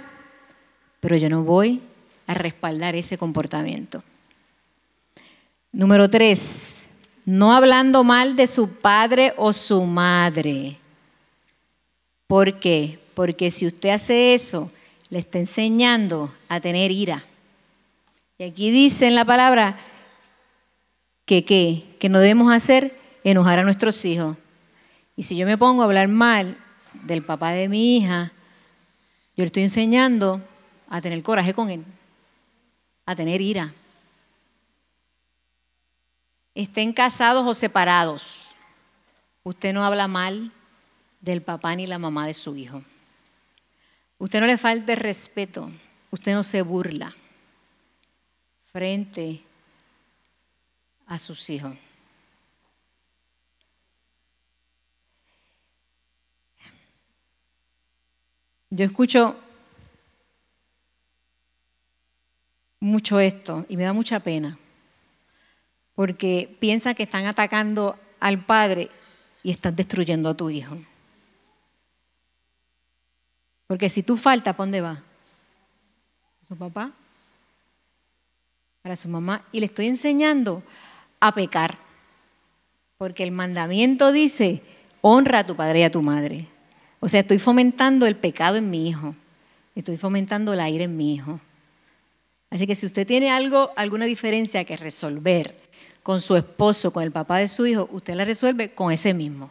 pero 1.01 1.17
yo 1.17 1.31
no 1.31 1.43
voy 1.43 1.81
a 2.27 2.35
respaldar 2.35 2.95
ese 2.95 3.17
comportamiento. 3.17 4.05
Número 5.73 6.11
tres, 6.11 6.77
no 7.25 7.55
hablando 7.55 8.05
mal 8.05 8.37
de 8.37 8.47
su 8.47 8.69
padre 8.69 9.33
o 9.39 9.55
su 9.55 9.85
madre. 9.85 10.77
¿Por 12.27 12.61
qué? 12.61 12.99
Porque 13.15 13.51
si 13.51 13.67
usted 13.67 13.89
hace 13.89 14.35
eso, 14.35 14.69
le 15.09 15.21
está 15.21 15.39
enseñando 15.39 16.31
a 16.51 16.61
tener 16.61 16.91
ira. 16.91 17.25
Y 18.37 18.45
aquí 18.45 18.71
dice 18.71 19.07
en 19.07 19.15
la 19.15 19.25
palabra 19.25 19.79
que 21.25 21.47
qué, 21.47 21.85
que 21.99 22.11
no 22.11 22.19
debemos 22.19 22.53
hacer 22.53 22.95
enojar 23.25 23.61
a 23.61 23.63
nuestros 23.63 24.05
hijos. 24.05 24.37
Y 25.19 25.25
si 25.25 25.37
yo 25.37 25.47
me 25.47 25.59
pongo 25.59 25.83
a 25.83 25.87
hablar 25.87 26.07
mal 26.07 26.57
del 26.93 27.25
papá 27.25 27.51
de 27.51 27.69
mi 27.69 27.97
hija, 27.97 28.31
yo 29.37 29.43
le 29.43 29.47
estoy 29.47 29.65
enseñando 29.65 30.41
a 30.89 31.01
tener 31.01 31.21
coraje 31.25 31.53
con 31.53 31.71
él, 31.71 31.85
a 33.05 33.17
tener 33.17 33.41
ira. 33.41 33.75
Estén 36.55 36.93
casados 36.93 37.45
o 37.45 37.53
separados. 37.53 38.51
Usted 39.43 39.73
no 39.73 39.85
habla 39.85 40.07
mal 40.07 40.53
del 41.21 41.43
papá 41.43 41.75
ni 41.75 41.89
la 41.89 41.99
mamá 41.99 42.25
de 42.29 42.35
su 42.35 42.55
hijo. 42.55 42.85
Usted 44.19 44.39
no 44.39 44.47
le 44.47 44.57
falte 44.57 44.95
respeto, 44.95 45.69
usted 46.13 46.33
no 46.35 46.45
se 46.45 46.63
burla 46.63 47.13
frente 48.71 49.43
a 51.09 51.19
sus 51.19 51.51
hijos. 51.51 51.75
Yo 58.71 58.85
escucho 58.85 59.37
mucho 62.81 63.19
esto 63.19 63.67
y 63.69 63.77
me 63.77 63.85
da 63.85 63.93
mucha 63.93 64.21
pena, 64.21 64.59
porque 65.95 66.57
piensa 66.61 66.95
que 66.95 67.03
están 67.03 67.27
atacando 67.27 67.99
al 68.21 68.45
padre 68.45 68.91
y 69.43 69.51
están 69.51 69.75
destruyendo 69.75 70.29
a 70.29 70.37
tu 70.37 70.51
hijo. 70.51 70.77
Porque 73.67 73.91
si 73.91 74.03
tú 74.03 74.17
faltas, 74.17 74.55
¿para 74.55 74.65
dónde 74.65 74.81
va? 74.81 75.03
A 76.43 76.45
su 76.45 76.57
papá, 76.57 76.93
para 78.83 78.97
su 78.97 79.09
mamá. 79.09 79.45
Y 79.53 79.61
le 79.61 79.67
estoy 79.67 79.87
enseñando 79.87 80.63
a 81.21 81.33
pecar. 81.33 81.77
Porque 82.97 83.23
el 83.23 83.33
mandamiento 83.33 84.11
dice, 84.11 84.63
honra 85.03 85.41
a 85.41 85.47
tu 85.47 85.55
padre 85.55 85.81
y 85.81 85.83
a 85.83 85.91
tu 85.91 86.03
madre. 86.03 86.49
O 87.01 87.09
sea, 87.09 87.21
estoy 87.21 87.39
fomentando 87.39 88.07
el 88.07 88.17
pecado 88.17 88.57
en 88.57 88.71
mi 88.71 88.89
hijo. 88.89 89.15
Estoy 89.75 89.97
fomentando 89.97 90.53
el 90.53 90.61
aire 90.61 90.85
en 90.85 90.97
mi 90.97 91.15
hijo. 91.15 91.41
Así 92.51 92.67
que 92.67 92.75
si 92.75 92.87
usted 92.87 93.07
tiene 93.07 93.31
algo, 93.31 93.73
alguna 93.77 94.07
diferencia 94.07 94.65
que 94.65 94.77
resolver 94.77 95.55
con 96.03 96.21
su 96.21 96.37
esposo, 96.37 96.93
con 96.93 97.03
el 97.03 97.13
papá 97.13 97.39
de 97.39 97.49
su 97.49 97.67
hijo, 97.67 97.89
usted 97.93 98.15
la 98.15 98.25
resuelve 98.25 98.73
con 98.73 98.93
ese 98.93 99.15
mismo 99.15 99.51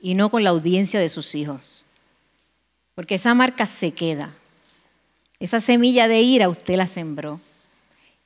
y 0.00 0.14
no 0.14 0.30
con 0.30 0.44
la 0.44 0.50
audiencia 0.50 1.00
de 1.00 1.08
sus 1.08 1.34
hijos. 1.34 1.84
Porque 2.94 3.14
esa 3.16 3.34
marca 3.34 3.66
se 3.66 3.92
queda. 3.92 4.34
Esa 5.38 5.58
semilla 5.60 6.06
de 6.06 6.20
ira 6.20 6.48
usted 6.48 6.76
la 6.76 6.86
sembró. 6.86 7.40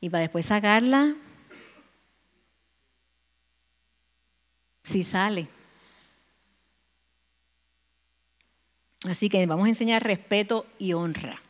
Y 0.01 0.11
para 0.11 0.23
después 0.23 0.47
sacarla, 0.47 1.15
si 4.83 5.03
sale. 5.03 5.49
Así 9.05 9.29
que 9.29 9.45
vamos 9.47 9.67
a 9.67 9.69
enseñar 9.69 10.03
respeto 10.03 10.67
y 10.79 10.95
honra. 10.95 11.41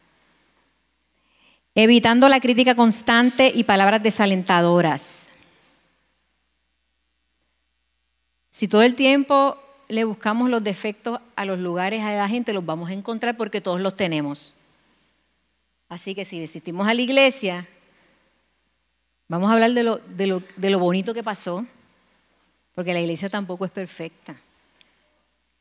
Evitando 1.74 2.28
la 2.28 2.40
crítica 2.40 2.74
constante 2.74 3.52
y 3.54 3.64
palabras 3.64 4.02
desalentadoras. 4.02 5.28
Si 8.50 8.68
todo 8.68 8.82
el 8.82 8.94
tiempo 8.94 9.58
le 9.88 10.04
buscamos 10.04 10.48
los 10.48 10.62
defectos 10.62 11.20
a 11.36 11.44
los 11.44 11.58
lugares, 11.58 12.02
a 12.02 12.12
la 12.12 12.28
gente, 12.28 12.52
los 12.52 12.64
vamos 12.64 12.90
a 12.90 12.92
encontrar 12.92 13.36
porque 13.36 13.60
todos 13.60 13.80
los 13.80 13.94
tenemos. 13.94 14.54
Así 15.88 16.14
que 16.14 16.24
si 16.24 16.42
asistimos 16.42 16.88
a 16.88 16.94
la 16.94 17.02
iglesia, 17.02 17.68
vamos 19.28 19.50
a 19.50 19.54
hablar 19.54 19.72
de 19.72 19.82
lo, 19.82 20.00
de 20.16 20.70
lo, 20.70 20.78
bonito 20.78 21.14
que 21.14 21.22
pasó, 21.22 21.66
porque 22.74 22.94
la 22.94 23.00
iglesia 23.00 23.28
tampoco 23.28 23.64
es 23.64 23.70
perfecta. 23.70 24.40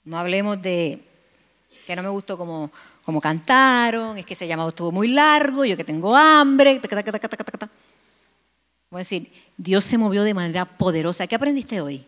No 0.04 0.18
hablemos 0.18 0.62
de 0.62 1.04
que 1.86 1.96
no 1.96 2.04
me 2.04 2.10
gustó 2.10 2.38
como, 2.38 2.72
como 3.04 3.20
cantaron, 3.20 4.18
es 4.18 4.26
que 4.26 4.34
ese 4.34 4.48
llamado 4.48 4.70
estuvo 4.70 4.92
muy 4.92 5.10
largo, 5.10 5.66
yo 5.66 5.78
que 5.78 5.84
tengo 5.84 6.16
hambre. 6.16 6.80
Voy 8.90 9.00
a 9.00 9.00
decir, 9.00 9.32
Dios 9.58 9.84
se 9.84 9.98
movió 9.98 10.24
de 10.24 10.34
manera 10.34 10.66
poderosa. 10.66 11.28
¿Qué 11.28 11.36
aprendiste 11.36 11.82
hoy? 11.82 12.06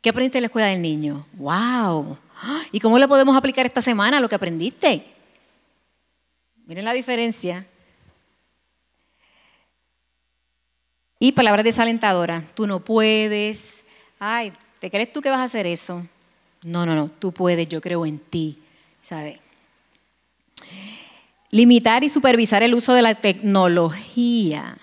¿Qué 0.00 0.10
aprendiste 0.10 0.38
en 0.38 0.42
la 0.42 0.46
escuela 0.46 0.68
del 0.68 0.82
niño? 0.82 1.26
¡Wow! 1.34 2.18
¿Y 2.72 2.80
cómo 2.80 2.98
le 2.98 3.08
podemos 3.08 3.36
aplicar 3.36 3.66
esta 3.66 3.80
semana 3.80 4.20
lo 4.20 4.28
que 4.28 4.34
aprendiste? 4.34 5.04
Miren 6.66 6.84
la 6.84 6.92
diferencia. 6.92 7.64
Y 11.18 11.32
palabras 11.32 11.64
desalentadoras. 11.64 12.44
Tú 12.54 12.66
no 12.66 12.80
puedes. 12.80 13.84
Ay, 14.18 14.52
¿te 14.80 14.90
crees 14.90 15.12
tú 15.12 15.20
que 15.20 15.30
vas 15.30 15.38
a 15.38 15.44
hacer 15.44 15.66
eso? 15.66 16.04
No, 16.62 16.84
no, 16.84 16.94
no. 16.94 17.08
Tú 17.08 17.32
puedes. 17.32 17.68
Yo 17.68 17.80
creo 17.80 18.04
en 18.04 18.18
ti. 18.18 18.58
¿Sabes? 19.06 19.38
Limitar 21.50 22.02
y 22.02 22.08
supervisar 22.08 22.64
el 22.64 22.74
uso 22.74 22.92
de 22.92 23.02
la 23.02 23.14
tecnología 23.14 24.76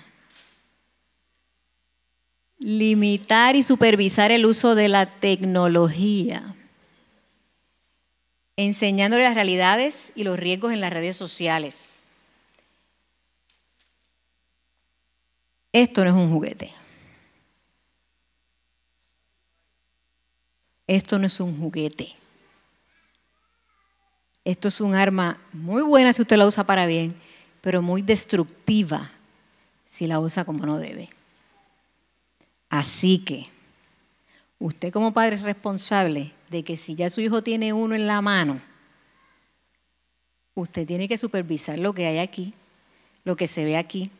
limitar 2.64 3.58
y 3.58 3.64
supervisar 3.64 4.32
el 4.32 4.46
uso 4.46 4.74
de 4.74 4.88
la 4.88 5.06
tecnología, 5.20 6.56
enseñándole 8.56 9.24
las 9.24 9.36
realidades 9.36 10.14
y 10.16 10.24
los 10.24 10.40
riesgos 10.40 10.72
en 10.72 10.80
las 10.80 10.94
redes 10.94 11.18
sociales. 11.18 12.06
Esto 15.74 16.06
no 16.06 16.12
es 16.12 16.16
un 16.16 16.32
juguete. 16.32 16.72
Esto 20.88 21.20
no 21.20 21.28
es 21.28 21.40
un 21.42 21.60
juguete. 21.60 22.23
Esto 24.46 24.68
es 24.68 24.82
un 24.82 24.94
arma 24.94 25.40
muy 25.54 25.82
buena 25.82 26.14
si 26.14 26.22
usted 26.22 26.38
la 26.38 26.48
usa 26.48 26.66
para 26.66 26.86
bien, 26.86 27.16
pero 27.62 27.82
muy 27.82 28.02
destructiva 28.02 29.12
si 29.86 30.06
la 30.06 30.20
usa 30.20 30.44
como 30.44 30.66
no 30.66 30.80
debe. 30.80 31.10
Así 32.70 33.20
que 33.20 33.48
usted 34.60 34.92
como 34.92 35.14
padre 35.14 35.38
es 35.38 35.44
responsable 35.44 36.32
de 36.50 36.64
que 36.64 36.76
si 36.76 36.96
ya 36.96 37.10
su 37.10 37.22
hijo 37.22 37.42
tiene 37.42 37.72
uno 37.72 37.96
en 37.96 38.08
la 38.08 38.22
mano, 38.22 38.60
usted 40.56 40.86
tiene 40.86 41.08
que 41.08 41.18
supervisar 41.18 41.80
lo 41.80 41.94
que 41.94 42.08
hay 42.08 42.18
aquí, 42.18 42.54
lo 43.24 43.36
que 43.36 43.48
se 43.48 43.64
ve 43.64 43.78
aquí. 43.78 44.12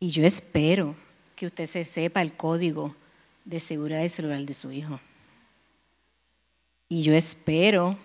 Y 0.00 0.10
yo 0.10 0.24
espero 0.24 0.96
que 1.36 1.46
usted 1.46 1.66
se 1.66 1.84
sepa 1.84 2.22
el 2.22 2.34
código 2.34 2.94
de 3.44 3.60
seguridad 3.60 4.00
del 4.00 4.10
celular 4.10 4.40
de 4.42 4.54
su 4.54 4.72
hijo. 4.72 5.00
Y 6.88 7.02
yo 7.02 7.14
espero 7.14 7.96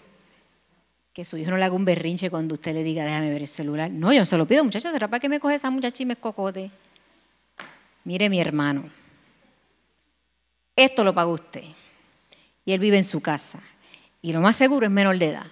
que 1.14 1.26
su 1.26 1.38
hijo 1.38 1.52
no 1.52 1.58
le 1.58 1.66
haga 1.66 1.76
un 1.76 1.86
berrinche 1.86 2.30
cuando 2.30 2.54
usted 2.54 2.74
le 2.74 2.84
diga, 2.84 3.04
déjame 3.04 3.30
ver 3.30 3.42
el 3.42 3.48
celular. 3.48 3.92
No, 3.92 4.14
yo 4.14 4.26
se 4.26 4.38
lo 4.38 4.46
pido, 4.46 4.64
muchachos, 4.64 4.92
¿será 4.92 5.08
para 5.08 5.20
que 5.20 5.30
me 5.30 5.40
coge 5.40 5.56
esa 5.56 5.70
muchacha 5.70 6.04
y 6.04 6.06
me 6.06 6.14
escocote? 6.14 6.72
Mire, 8.06 8.30
mi 8.30 8.40
hermano, 8.40 8.90
esto 10.76 11.04
lo 11.04 11.14
paga 11.14 11.30
usted. 11.30 11.64
Y 12.64 12.72
él 12.72 12.80
vive 12.80 12.98
en 12.98 13.04
su 13.04 13.22
casa. 13.22 13.60
Y 14.22 14.32
lo 14.32 14.42
más 14.42 14.56
seguro 14.56 14.86
es 14.86 14.92
menor 14.92 15.18
de 15.18 15.28
edad. 15.28 15.48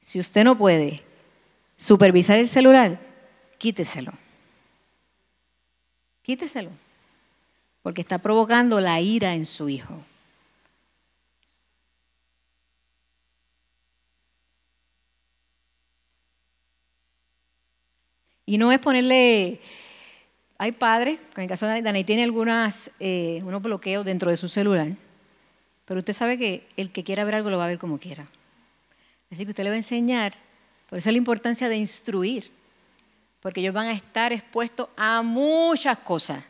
Si 0.00 0.20
usted 0.20 0.44
no 0.44 0.56
puede 0.56 1.02
supervisar 1.76 2.38
el 2.38 2.48
celular, 2.48 3.00
quíteselo. 3.58 4.12
Quíteselo. 6.22 6.70
Porque 7.82 8.02
está 8.02 8.18
provocando 8.18 8.80
la 8.80 9.00
ira 9.00 9.34
en 9.34 9.46
su 9.46 9.68
hijo. 9.68 10.04
Y 18.46 18.58
no 18.58 18.72
es 18.72 18.78
ponerle... 18.78 19.60
Hay 20.58 20.72
padres, 20.72 21.18
en 21.36 21.42
el 21.42 21.48
caso 21.48 21.66
de 21.66 21.82
Dani, 21.82 22.04
tiene 22.04 22.24
algunas, 22.24 22.90
eh, 22.98 23.40
bloqueos 23.42 24.06
dentro 24.06 24.30
de 24.30 24.38
su 24.38 24.48
celular, 24.48 24.88
pero 25.84 26.00
usted 26.00 26.14
sabe 26.14 26.38
que 26.38 26.66
el 26.78 26.90
que 26.90 27.04
quiera 27.04 27.24
ver 27.24 27.34
algo 27.34 27.50
lo 27.50 27.58
va 27.58 27.66
a 27.66 27.68
ver 27.68 27.78
como 27.78 27.98
quiera. 27.98 28.26
Así 29.30 29.44
que 29.44 29.50
usted 29.50 29.64
le 29.64 29.70
va 29.70 29.74
a 29.74 29.78
enseñar, 29.78 30.32
por 30.88 30.98
eso 30.98 31.10
es 31.10 31.12
la 31.12 31.18
importancia 31.18 31.68
de 31.68 31.76
instruir, 31.76 32.50
porque 33.40 33.60
ellos 33.60 33.74
van 33.74 33.88
a 33.88 33.92
estar 33.92 34.32
expuestos 34.32 34.88
a 34.96 35.20
muchas 35.20 35.98
cosas. 35.98 36.42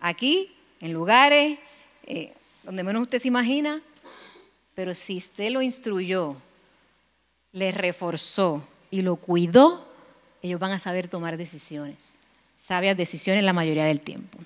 Aquí, 0.00 0.52
en 0.80 0.92
lugares 0.92 1.60
eh, 2.04 2.32
donde 2.64 2.82
menos 2.82 3.02
usted 3.02 3.20
se 3.20 3.28
imagina, 3.28 3.82
pero 4.74 4.94
si 4.94 5.18
usted 5.18 5.50
lo 5.50 5.62
instruyó, 5.62 6.36
le 7.52 7.72
reforzó 7.72 8.66
y 8.90 9.02
lo 9.02 9.16
cuidó, 9.16 9.87
ellos 10.42 10.60
van 10.60 10.72
a 10.72 10.78
saber 10.78 11.08
tomar 11.08 11.36
decisiones, 11.36 12.14
sabias 12.58 12.96
decisiones 12.96 13.44
la 13.44 13.52
mayoría 13.52 13.84
del 13.84 14.00
tiempo. 14.00 14.38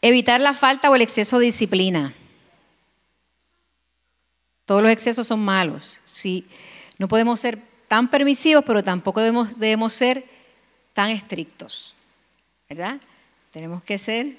Evitar 0.00 0.40
la 0.40 0.54
falta 0.54 0.90
o 0.90 0.96
el 0.96 1.02
exceso 1.02 1.38
de 1.38 1.46
disciplina. 1.46 2.12
Todos 4.64 4.82
los 4.82 4.90
excesos 4.90 5.26
son 5.26 5.40
malos. 5.44 6.00
Sí, 6.04 6.46
no 6.98 7.08
podemos 7.08 7.40
ser 7.40 7.58
tan 7.88 8.08
permisivos, 8.08 8.64
pero 8.66 8.82
tampoco 8.82 9.20
debemos, 9.20 9.92
ser 9.92 10.24
tan 10.92 11.10
estrictos. 11.10 11.94
¿Verdad? 12.68 13.00
Tenemos 13.50 13.82
que 13.82 13.98
ser 13.98 14.38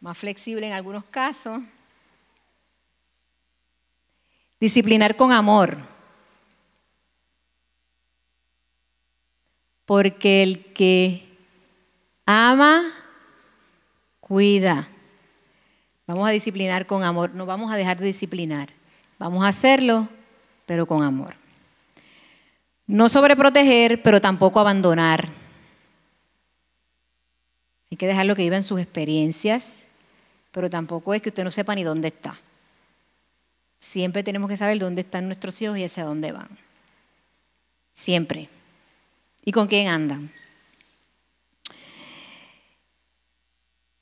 más 0.00 0.16
flexibles 0.16 0.68
en 0.68 0.74
algunos 0.74 1.04
casos. 1.04 1.60
Disciplinar 4.60 5.16
con 5.16 5.32
amor. 5.32 5.93
Porque 9.86 10.42
el 10.42 10.72
que 10.72 11.24
ama, 12.26 12.82
cuida. 14.20 14.88
Vamos 16.06 16.28
a 16.28 16.32
disciplinar 16.32 16.86
con 16.86 17.02
amor. 17.02 17.34
No 17.34 17.46
vamos 17.46 17.72
a 17.72 17.76
dejar 17.76 17.98
de 17.98 18.06
disciplinar. 18.06 18.70
Vamos 19.18 19.44
a 19.44 19.48
hacerlo, 19.48 20.08
pero 20.66 20.86
con 20.86 21.02
amor. 21.02 21.34
No 22.86 23.08
sobreproteger, 23.08 24.02
pero 24.02 24.20
tampoco 24.20 24.60
abandonar. 24.60 25.28
Hay 27.90 27.96
que 27.96 28.06
dejarlo 28.06 28.34
que 28.34 28.42
viva 28.42 28.56
en 28.56 28.62
sus 28.62 28.80
experiencias, 28.80 29.84
pero 30.50 30.68
tampoco 30.68 31.14
es 31.14 31.22
que 31.22 31.30
usted 31.30 31.44
no 31.44 31.50
sepa 31.50 31.74
ni 31.74 31.84
dónde 31.84 32.08
está. 32.08 32.36
Siempre 33.78 34.22
tenemos 34.22 34.50
que 34.50 34.56
saber 34.56 34.78
dónde 34.78 35.02
están 35.02 35.26
nuestros 35.26 35.60
hijos 35.62 35.78
y 35.78 35.84
hacia 35.84 36.04
dónde 36.04 36.32
van. 36.32 36.48
Siempre. 37.92 38.48
¿Y 39.44 39.52
con 39.52 39.66
quién 39.66 39.88
andan? 39.88 40.32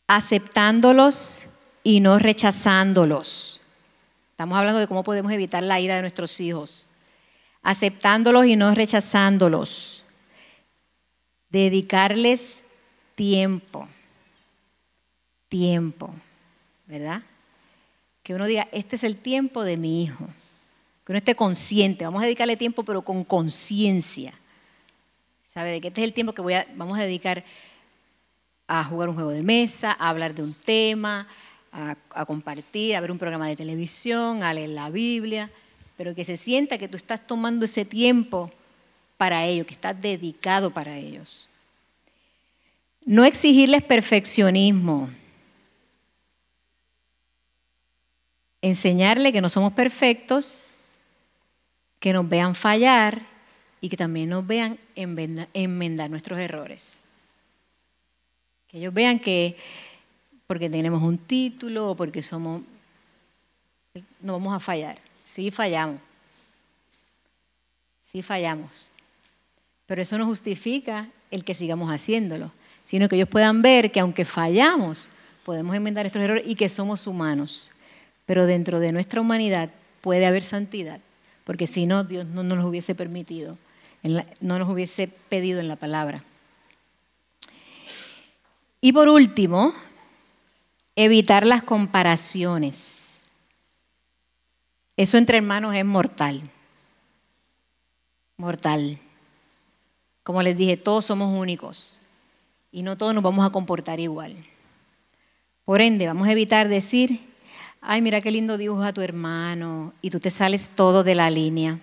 Aceptándolos 0.07 1.47
y 1.83 2.01
no 2.01 2.19
rechazándolos. 2.19 3.61
Estamos 4.31 4.57
hablando 4.57 4.79
de 4.79 4.87
cómo 4.87 5.03
podemos 5.03 5.33
evitar 5.33 5.63
la 5.63 5.81
ira 5.81 5.97
de 5.97 6.03
nuestros 6.03 6.39
hijos. 6.41 6.89
Aceptándolos 7.63 8.47
y 8.47 8.57
no 8.57 8.75
rechazándolos. 8.75 10.05
Dedicarles 11.51 12.63
tiempo. 13.15 13.89
Tiempo. 15.49 16.15
¿Verdad? 16.87 17.23
Que 18.23 18.35
uno 18.35 18.47
diga, 18.47 18.69
este 18.73 18.97
es 18.97 19.05
el 19.05 19.17
tiempo 19.17 19.65
de 19.65 19.77
mi 19.77 20.05
hijo. 20.05 20.29
Que 21.05 21.13
uno 21.13 21.19
esté 21.19 21.35
consciente. 21.35 22.05
Vamos 22.05 22.23
a 22.23 22.27
dedicarle 22.27 22.57
tiempo, 22.57 22.85
pero 22.85 23.03
con 23.03 23.25
conciencia. 23.25 24.35
¿Sabe? 25.53 25.73
De 25.73 25.81
que 25.83 25.89
este 25.89 26.01
es 26.01 26.07
el 26.07 26.15
tiempo 26.15 26.33
que 26.33 26.41
voy 26.41 26.55
a, 26.55 26.67
vamos 26.77 26.99
a 26.99 27.03
dedicar 27.03 27.45
a 28.67 28.83
jugar 28.85 29.11
un 29.11 29.15
juego 29.17 29.33
de 29.33 29.43
mesa, 29.43 29.95
a 29.99 30.09
hablar 30.09 30.35
de 30.35 30.43
un 30.43 30.55
tema, 30.55 31.29
a, 31.73 32.25
compartir, 32.25 32.97
a 32.97 33.03
ver 33.03 33.11
un 33.11 33.19
programa 33.19 33.47
de 33.49 33.55
televisión, 33.55 34.43
a 34.43 34.55
leer 34.55 34.71
la 34.71 34.89
Biblia, 34.89 35.51
pero 35.99 36.15
que 36.15 36.25
se 36.25 36.39
sienta 36.39 36.79
que 36.79 36.89
tú 36.89 36.97
estás 36.97 37.27
tomando 37.27 37.67
ese 37.67 37.85
tiempo 37.85 38.51
para 39.19 39.45
ellos, 39.45 39.67
que 39.67 39.75
estás 39.75 40.01
dedicado 40.01 40.71
para 40.71 40.97
ellos. 40.97 41.51
No 43.05 43.27
exigirles 43.27 43.83
perfeccionismo. 43.83 45.11
Enseñarle 48.63 49.35
que 49.35 49.43
no 49.43 49.51
somos 49.51 49.75
perfectos, 49.75 50.69
que 52.01 52.15
nos 52.15 52.27
vean 52.27 52.55
fallar 52.55 53.32
y 53.83 53.89
que 53.89 53.97
también 53.97 54.31
nos 54.31 54.47
vean 54.47 54.79
enmendar 54.95 56.09
nuestros 56.09 56.39
errores. 56.39 57.01
Que 58.69 58.79
ellos 58.79 58.95
vean 58.95 59.19
que 59.19 59.57
porque 60.47 60.71
tenemos 60.71 61.03
un 61.03 61.19
título 61.19 61.91
o 61.91 61.97
porque 61.97 62.23
somos... 62.23 62.63
No 64.21 64.35
vamos 64.35 64.55
a 64.55 64.61
fallar. 64.61 64.99
Sí 65.25 65.51
fallamos. 65.51 66.01
Sí 68.01 68.23
fallamos. 68.23 68.93
Pero 69.87 70.01
eso 70.01 70.17
no 70.17 70.27
justifica 70.27 71.09
el 71.33 71.45
que 71.45 71.55
sigamos 71.55 71.91
haciéndolo, 71.91 72.53
sino 72.85 73.09
que 73.09 73.17
ellos 73.17 73.29
puedan 73.29 73.63
ver 73.63 73.91
que 73.91 73.99
aunque 73.99 74.25
fallamos, 74.25 75.09
podemos 75.43 75.75
enmendar 75.75 76.07
estos 76.07 76.23
errores 76.23 76.45
y 76.47 76.55
que 76.55 76.69
somos 76.69 77.09
humanos. 77.09 77.73
Pero 78.27 78.47
dentro 78.47 78.79
de 78.79 78.93
nuestra 78.93 79.21
humanidad 79.21 79.71
puede 80.03 80.25
haber 80.25 80.45
santidad, 80.45 81.01
porque 81.43 81.67
si 81.67 81.87
no, 81.87 82.05
Dios 82.05 82.27
no 82.27 82.45
nos 82.45 82.59
lo 82.59 82.69
hubiese 82.69 82.95
permitido, 82.95 83.59
no 84.03 84.59
nos 84.59 84.69
hubiese 84.69 85.09
pedido 85.09 85.61
en 85.61 85.69
la 85.69 85.77
palabra. 85.77 86.25
Y 88.81 88.93
por 88.93 89.09
último, 89.09 89.73
Evitar 90.95 91.47
las 91.47 91.63
comparaciones. 91.63 93.23
Eso 94.99 95.17
entre 95.17 95.39
hermanos 95.39 95.75
es 95.75 95.85
mortal. 95.87 96.43
Mortal. 98.37 98.99
Como 100.23 100.43
les 100.43 100.57
dije, 100.57 100.77
todos 100.77 101.07
somos 101.07 101.35
únicos 101.35 101.99
y 102.71 102.83
no 102.83 102.99
todos 102.99 103.15
nos 103.15 103.23
vamos 103.23 103.45
a 103.47 103.51
comportar 103.51 104.01
igual. 104.01 104.37
Por 105.65 105.81
ende, 105.81 106.07
vamos 106.07 106.29
a 106.29 106.33
evitar 106.33 106.69
decir, 106.69 107.21
ay, 107.81 108.03
mira 108.03 108.21
qué 108.21 108.31
lindo 108.31 108.59
dibujo 108.59 108.83
a 108.83 108.93
tu 108.93 109.01
hermano 109.01 109.95
y 110.03 110.11
tú 110.11 110.21
te 110.21 110.31
sales 110.31 110.69
todo 110.69 111.05
de 111.05 111.15
la 111.15 111.31
línea. 111.31 111.81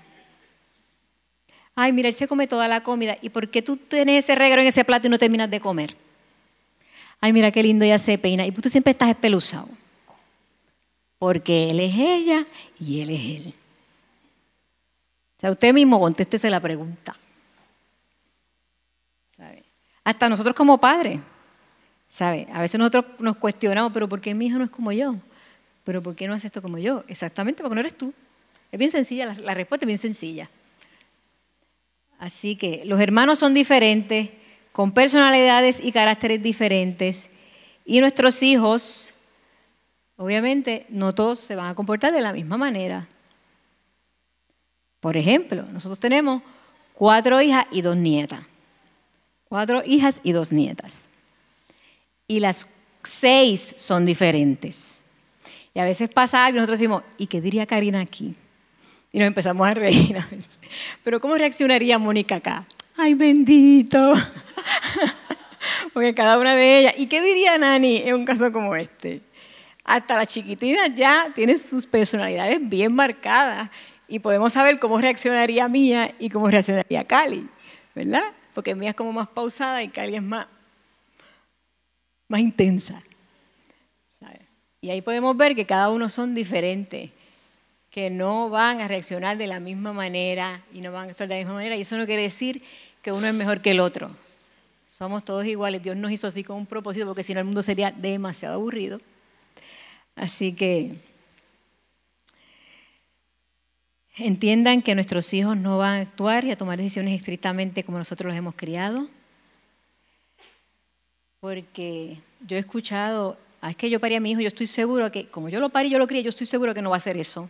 Ay, 1.82 1.94
mira, 1.94 2.10
él 2.10 2.14
se 2.14 2.28
come 2.28 2.46
toda 2.46 2.68
la 2.68 2.84
comida. 2.84 3.18
¿Y 3.22 3.30
por 3.30 3.50
qué 3.50 3.62
tú 3.62 3.78
tienes 3.78 4.26
ese 4.26 4.36
regalo 4.36 4.62
en 4.62 4.68
ese 4.68 4.84
plato 4.84 5.08
y 5.08 5.10
no 5.10 5.18
terminas 5.18 5.50
de 5.50 5.62
comer? 5.62 5.96
ay, 7.22 7.32
mira 7.32 7.52
qué 7.52 7.64
lindo 7.64 7.86
ella 7.86 7.98
se 7.98 8.18
peina. 8.18 8.46
Y 8.46 8.52
tú 8.52 8.68
siempre 8.68 8.92
estás 8.92 9.08
espeluzado. 9.08 9.70
Porque 11.18 11.70
él 11.70 11.80
es 11.80 11.94
ella 11.98 12.46
y 12.82 13.00
él 13.00 13.10
es 13.12 13.22
él. 13.22 13.54
O 15.38 15.40
sea, 15.40 15.52
usted 15.52 15.74
mismo 15.74 16.02
contéstese 16.02 16.50
la 16.50 16.60
pregunta. 16.60 17.16
¿Sabe? 19.38 19.64
Hasta 20.04 20.28
nosotros 20.28 20.54
como 20.54 20.78
padres. 20.80 21.22
¿Sabe? 22.10 22.46
A 22.52 22.60
veces 22.60 22.78
nosotros 22.78 23.06
nos 23.20 23.38
cuestionamos, 23.38 23.94
pero 23.94 24.10
¿por 24.10 24.20
qué 24.20 24.34
mi 24.34 24.48
hijo 24.48 24.58
no 24.58 24.66
es 24.66 24.72
como 24.72 24.92
yo? 24.92 25.16
¿Pero 25.86 26.04
por 26.04 26.14
qué 26.14 26.28
no 26.28 26.34
hace 26.34 26.48
esto 26.48 26.62
como 26.62 26.78
yo? 26.78 27.06
Exactamente 27.08 27.64
porque 27.64 27.76
no 27.76 27.80
eres 27.80 27.98
tú. 27.98 28.14
Es 28.70 28.78
bien 28.78 28.92
sencilla, 28.92 29.28
la, 29.28 29.34
la 29.36 29.54
respuesta 29.54 29.86
es 29.86 29.88
bien 29.88 29.98
sencilla. 29.98 30.50
Así 32.20 32.58
que 32.58 32.84
los 32.86 33.00
hermanos 33.00 33.40
son 33.40 33.54
diferentes, 33.54 34.30
con 34.74 34.92
personalidades 34.92 35.80
y 35.84 35.92
caracteres 35.92 36.44
diferentes. 36.44 37.30
Y 37.86 38.02
nuestros 38.02 38.44
hijos, 38.44 39.14
obviamente, 40.18 40.86
no 40.90 41.16
todos 41.16 41.40
se 41.40 41.56
van 41.56 41.68
a 41.68 41.76
comportar 41.76 42.14
de 42.14 42.22
la 42.22 42.34
misma 42.34 42.58
manera. 42.58 43.08
Por 45.00 45.16
ejemplo, 45.16 45.64
nosotros 45.72 46.00
tenemos 46.00 46.44
cuatro 46.94 47.42
hijas 47.42 47.66
y 47.72 47.82
dos 47.82 47.96
nietas. 47.96 48.42
Cuatro 49.46 49.82
hijas 49.86 50.20
y 50.22 50.34
dos 50.34 50.52
nietas. 50.52 51.10
Y 52.28 52.42
las 52.42 52.68
seis 53.04 53.74
son 53.78 54.06
diferentes. 54.06 55.06
Y 55.74 55.80
a 55.80 55.86
veces 55.86 56.10
pasa 56.10 56.46
algo 56.46 56.58
y 56.58 56.60
nosotros 56.60 56.80
decimos, 56.80 57.04
¿y 57.18 57.28
qué 57.28 57.40
diría 57.40 57.66
Karina 57.66 58.02
aquí? 58.02 58.36
Y 59.12 59.20
nos 59.20 59.28
empezamos 59.28 59.68
a 59.68 59.74
reír 59.74 60.18
a 60.18 60.26
veces. 60.26 60.60
Pero 61.04 61.20
¿cómo 61.20 61.36
reaccionaría 61.36 61.98
Mónica 61.98 62.36
acá? 62.36 62.66
ay 63.00 63.14
bendito. 63.14 64.14
Porque 65.94 66.14
cada 66.14 66.38
una 66.38 66.56
de 66.56 66.80
ellas, 66.80 66.94
¿y 66.98 67.08
qué 67.08 67.22
diría 67.22 67.58
Nani 67.58 67.98
en 67.98 68.16
un 68.16 68.26
caso 68.26 68.52
como 68.52 68.76
este? 68.76 69.22
Hasta 69.84 70.16
la 70.16 70.26
chiquitina 70.26 70.88
ya 70.88 71.32
tiene 71.34 71.58
sus 71.58 71.88
personalidades 71.88 72.60
bien 72.62 72.94
marcadas 72.94 73.70
y 74.08 74.20
podemos 74.20 74.54
saber 74.54 74.80
cómo 74.80 75.00
reaccionaría 75.00 75.68
Mía 75.68 76.14
y 76.20 76.30
cómo 76.30 76.50
reaccionaría 76.50 77.06
Cali, 77.06 77.50
¿verdad? 77.96 78.24
Porque 78.54 78.76
Mía 78.76 78.92
es 78.92 78.96
como 78.96 79.14
más 79.14 79.28
pausada 79.28 79.82
y 79.82 79.90
Cali 79.90 80.16
es 80.16 80.24
más, 80.24 80.48
más 82.28 82.42
intensa. 82.42 83.02
Y 84.82 84.92
ahí 84.92 85.02
podemos 85.02 85.36
ver 85.36 85.56
que 85.56 85.66
cada 85.66 85.90
uno 85.90 86.08
son 86.10 86.34
diferentes 86.34 87.12
que 87.92 88.10
no 88.10 88.50
van 88.50 88.82
a 88.82 88.88
reaccionar 88.88 89.38
de 89.38 89.48
la 89.48 89.60
misma 89.60 89.94
manera 89.94 90.64
y 90.74 90.82
no 90.82 90.92
van 90.92 91.08
a 91.08 91.12
actuar 91.12 91.28
de 91.28 91.36
la 91.36 91.40
misma 91.40 91.56
manera. 91.56 91.76
Y 91.76 91.82
eso 91.82 91.98
no 91.98 92.06
quiere 92.06 92.22
decir 92.22 92.64
que 93.02 93.12
uno 93.12 93.28
es 93.28 93.34
mejor 93.34 93.62
que 93.62 93.72
el 93.72 93.80
otro. 93.80 94.12
Somos 94.86 95.24
todos 95.24 95.46
iguales. 95.46 95.82
Dios 95.82 95.96
nos 95.96 96.12
hizo 96.12 96.28
así 96.28 96.44
con 96.44 96.58
un 96.58 96.66
propósito, 96.66 97.06
porque 97.06 97.24
si 97.24 97.34
no 97.34 97.40
el 97.40 97.46
mundo 97.46 97.62
sería 97.62 97.92
demasiado 97.92 98.56
aburrido. 98.56 99.00
Así 100.16 100.54
que 100.54 100.98
entiendan 104.18 104.82
que 104.82 104.96
nuestros 104.96 105.34
hijos 105.34 105.58
no 105.58 105.78
van 105.78 106.00
a 106.00 106.02
actuar 106.02 106.44
y 106.44 106.52
a 106.52 106.56
tomar 106.56 106.78
decisiones 106.78 107.16
estrictamente 107.16 107.84
como 107.84 107.98
nosotros 107.98 108.30
los 108.30 108.38
hemos 108.38 108.56
criado. 108.56 109.08
Porque 111.40 112.20
yo 112.46 112.58
he 112.58 112.60
escuchado, 112.60 113.38
ah, 113.62 113.70
es 113.70 113.78
que 113.78 113.90
yo 113.90 114.00
parí 114.00 114.16
a 114.16 114.20
mi 114.20 114.32
hijo, 114.32 114.42
yo 114.42 114.50
estoy 114.50 114.68
seguro 114.68 115.10
que, 115.12 115.28
como 115.28 115.48
yo 115.50 115.60
lo 115.60 115.70
parí, 115.70 115.90
yo 115.90 115.98
lo 115.98 116.08
crié, 116.08 116.22
yo 116.22 116.30
estoy 116.30 116.48
seguro 116.48 116.74
que 116.74 116.82
no 116.82 116.90
va 116.90 116.98
a 116.98 117.04
hacer 117.04 117.16
eso. 117.16 117.50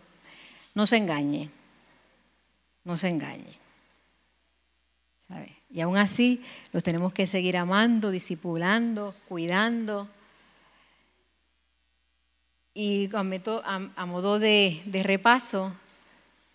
No 0.74 0.86
se 0.86 0.96
engañe, 0.96 1.50
no 2.84 2.96
se 2.96 3.08
engañe. 3.08 3.60
Y 5.72 5.80
aún 5.80 5.96
así 5.96 6.42
los 6.72 6.82
tenemos 6.82 7.12
que 7.12 7.26
seguir 7.28 7.56
amando, 7.56 8.10
discipulando, 8.10 9.14
cuidando. 9.28 10.08
Y 12.74 13.08
a, 13.14 14.06
modo 14.06 14.38
de, 14.40 14.82
de 14.86 15.02
repaso, 15.04 15.72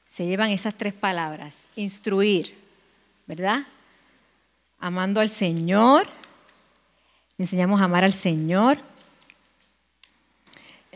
se 0.06 0.26
llevan 0.26 0.50
esas 0.50 0.76
tres 0.76 0.94
palabras. 0.94 1.66
Instruir, 1.78 2.58
¿verdad? 3.26 3.64
Amando 4.80 5.22
al 5.22 5.30
Señor. 5.30 6.08
Le 7.38 7.44
enseñamos 7.44 7.80
a 7.80 7.86
amar 7.86 8.04
al 8.04 8.14
Señor. 8.14 8.80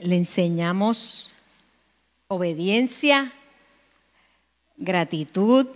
Le 0.01 0.17
enseñamos 0.17 1.31
obediencia, 2.31 3.33
gratitud, 4.77 5.67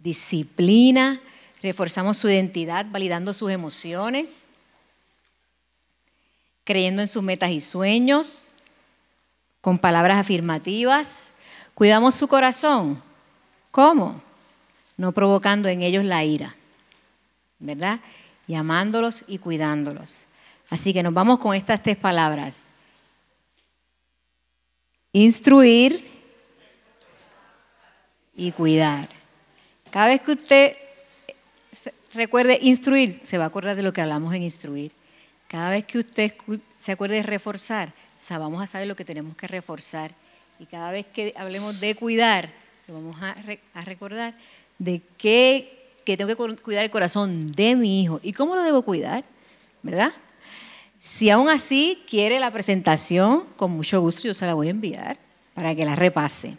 disciplina, 0.00 1.20
reforzamos 1.62 2.16
su 2.16 2.28
identidad 2.28 2.86
validando 2.90 3.32
sus 3.32 3.52
emociones, 3.52 4.46
creyendo 6.64 7.02
en 7.02 7.08
sus 7.08 7.22
metas 7.22 7.50
y 7.50 7.60
sueños, 7.60 8.48
con 9.60 9.78
palabras 9.78 10.18
afirmativas, 10.18 11.30
cuidamos 11.74 12.16
su 12.16 12.26
corazón. 12.26 13.00
¿Cómo? 13.70 14.20
No 14.96 15.12
provocando 15.12 15.68
en 15.68 15.82
ellos 15.82 16.02
la 16.04 16.24
ira, 16.24 16.56
¿verdad? 17.60 18.00
Y 18.48 18.56
amándolos 18.56 19.24
y 19.28 19.38
cuidándolos. 19.38 20.24
Así 20.68 20.92
que 20.92 21.04
nos 21.04 21.14
vamos 21.14 21.38
con 21.38 21.54
estas 21.54 21.80
tres 21.80 21.96
palabras. 21.96 22.70
Instruir 25.12 26.04
y 28.36 28.52
cuidar. 28.52 29.08
Cada 29.90 30.06
vez 30.06 30.20
que 30.20 30.32
usted 30.32 30.76
recuerde 32.14 32.58
instruir, 32.62 33.20
se 33.24 33.38
va 33.38 33.44
a 33.44 33.46
acordar 33.48 33.76
de 33.76 33.82
lo 33.82 33.92
que 33.92 34.00
hablamos 34.00 34.34
en 34.34 34.42
instruir. 34.42 34.92
Cada 35.48 35.70
vez 35.70 35.84
que 35.84 35.98
usted 35.98 36.34
se 36.78 36.92
acuerde 36.92 37.16
de 37.16 37.22
reforzar, 37.24 37.92
vamos 38.30 38.62
a 38.62 38.66
saber 38.66 38.86
lo 38.86 38.94
que 38.94 39.04
tenemos 39.04 39.36
que 39.36 39.48
reforzar. 39.48 40.14
Y 40.60 40.66
cada 40.66 40.92
vez 40.92 41.06
que 41.06 41.34
hablemos 41.36 41.80
de 41.80 41.94
cuidar, 41.96 42.50
vamos 42.86 43.16
a, 43.20 43.34
recordar 43.82 44.36
de 44.78 45.02
qué, 45.18 45.92
que 46.04 46.16
tengo 46.16 46.36
que 46.36 46.56
cuidar 46.62 46.84
el 46.84 46.90
corazón 46.90 47.52
de 47.52 47.74
mi 47.74 48.02
hijo. 48.02 48.20
¿Y 48.22 48.32
cómo 48.32 48.54
lo 48.54 48.62
debo 48.62 48.82
cuidar? 48.82 49.24
¿Verdad? 49.82 50.12
Si 51.00 51.30
aún 51.30 51.48
así 51.48 52.02
quiere 52.08 52.38
la 52.38 52.50
presentación, 52.50 53.44
con 53.56 53.70
mucho 53.70 54.02
gusto 54.02 54.28
yo 54.28 54.34
se 54.34 54.44
la 54.44 54.52
voy 54.52 54.66
a 54.66 54.70
enviar 54.70 55.16
para 55.54 55.74
que 55.74 55.86
la 55.86 55.96
repase. 55.96 56.58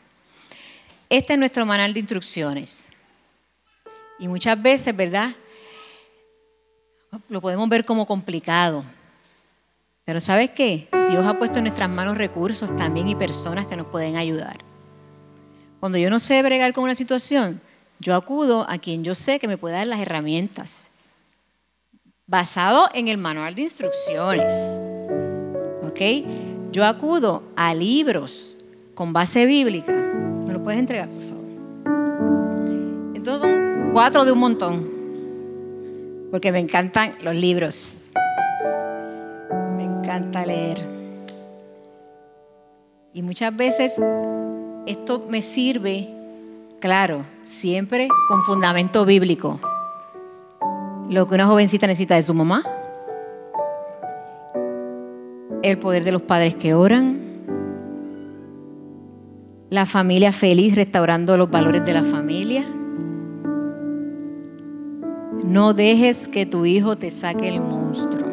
Este 1.10 1.34
es 1.34 1.39
nuestro 1.39 1.64
manual 1.66 1.94
de 1.94 2.00
instrucciones. 2.00 2.89
Y 4.18 4.28
muchas 4.28 4.60
veces, 4.60 4.96
¿verdad? 4.96 5.32
Lo 7.30 7.39
podemos 7.39 7.70
ver 7.70 7.86
como 7.86 8.08
complicado. 8.08 8.84
Pero 10.06 10.20
¿sabes 10.20 10.50
qué? 10.50 10.89
Dios 11.10 11.26
ha 11.28 11.38
puesto 11.38 11.60
en 11.60 11.66
nuestras 11.66 11.89
manos 11.89 12.18
recursos 12.18 12.76
también 12.76 13.08
y 13.08 13.16
personas 13.16 13.68
que 13.68 13.76
nos 13.76 13.88
pueden 13.88 14.16
ayudar. 14.16 14.58
Cuando 15.80 16.00
yo 16.00 16.10
no 16.10 16.18
sé 16.18 16.42
bregar 16.42 16.74
con 16.74 16.84
una 16.84 16.96
situación, 16.96 17.62
yo 18.00 18.16
acudo 18.16 18.66
a 18.68 18.80
quien 18.80 19.04
yo 19.04 19.14
sé 19.14 19.39
que 19.39 19.48
me 19.48 19.58
puede 19.58 19.76
dar 19.76 19.88
las 19.88 20.00
herramientas. 20.00 20.91
Basado 22.32 22.89
en 22.95 23.09
el 23.09 23.19
manual 23.19 23.53
de 23.53 23.61
instrucciones. 23.61 24.79
¿Ok? 25.84 26.01
Yo 26.71 26.86
acudo 26.86 27.43
a 27.55 27.75
libros 27.75 28.57
con 28.95 29.13
base 29.13 29.45
bíblica. 29.45 29.91
¿Me 30.47 30.53
lo 30.53 30.63
puedes 30.63 30.79
entregar, 30.79 31.09
por 31.09 31.21
favor? 31.21 31.45
Entonces 33.13 33.61
Cuatro 33.93 34.23
de 34.23 34.32
un 34.32 34.39
montón, 34.39 34.89
porque 36.32 36.53
me 36.53 36.59
encantan 36.59 37.13
los 37.21 37.36
libros. 37.36 38.03
Me 39.75 39.84
encanta 39.84 40.45
leer. 40.45 40.79
Y 43.13 43.21
muchas 43.21 43.53
veces 43.53 43.91
esto 44.88 45.27
me 45.27 45.41
sirve, 45.41 46.07
claro, 46.79 47.25
siempre 47.43 48.07
con 48.29 48.43
fundamento 48.43 49.05
bíblico. 49.05 49.59
Lo 51.12 51.28
que 51.28 51.36
una 51.36 51.45
jovencita 51.45 51.86
necesita 51.86 52.16
de 52.16 52.24
su 52.24 52.34
mamá, 52.34 52.64
el 55.62 55.78
poder 55.78 56.03
de 56.03 56.12
los 56.12 56.24
padres 56.24 56.55
que 56.55 56.74
oran, 56.74 57.20
la 59.70 59.86
familia 59.86 60.32
feliz 60.32 60.76
restaurando 60.76 61.38
los 61.38 61.51
valores 61.51 61.86
de 61.86 61.93
la 61.93 62.03
familia 62.03 62.66
no 65.43 65.74
dejes 65.74 66.30
que 66.30 66.45
tu 66.45 66.66
hijo 66.66 66.95
te 66.95 67.12
saque 67.12 67.49
el 67.49 67.59
monstruo. 67.59 68.28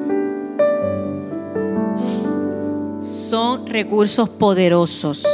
Son 3.01 3.67
recursos 3.67 4.29
poderosos. 4.29 5.27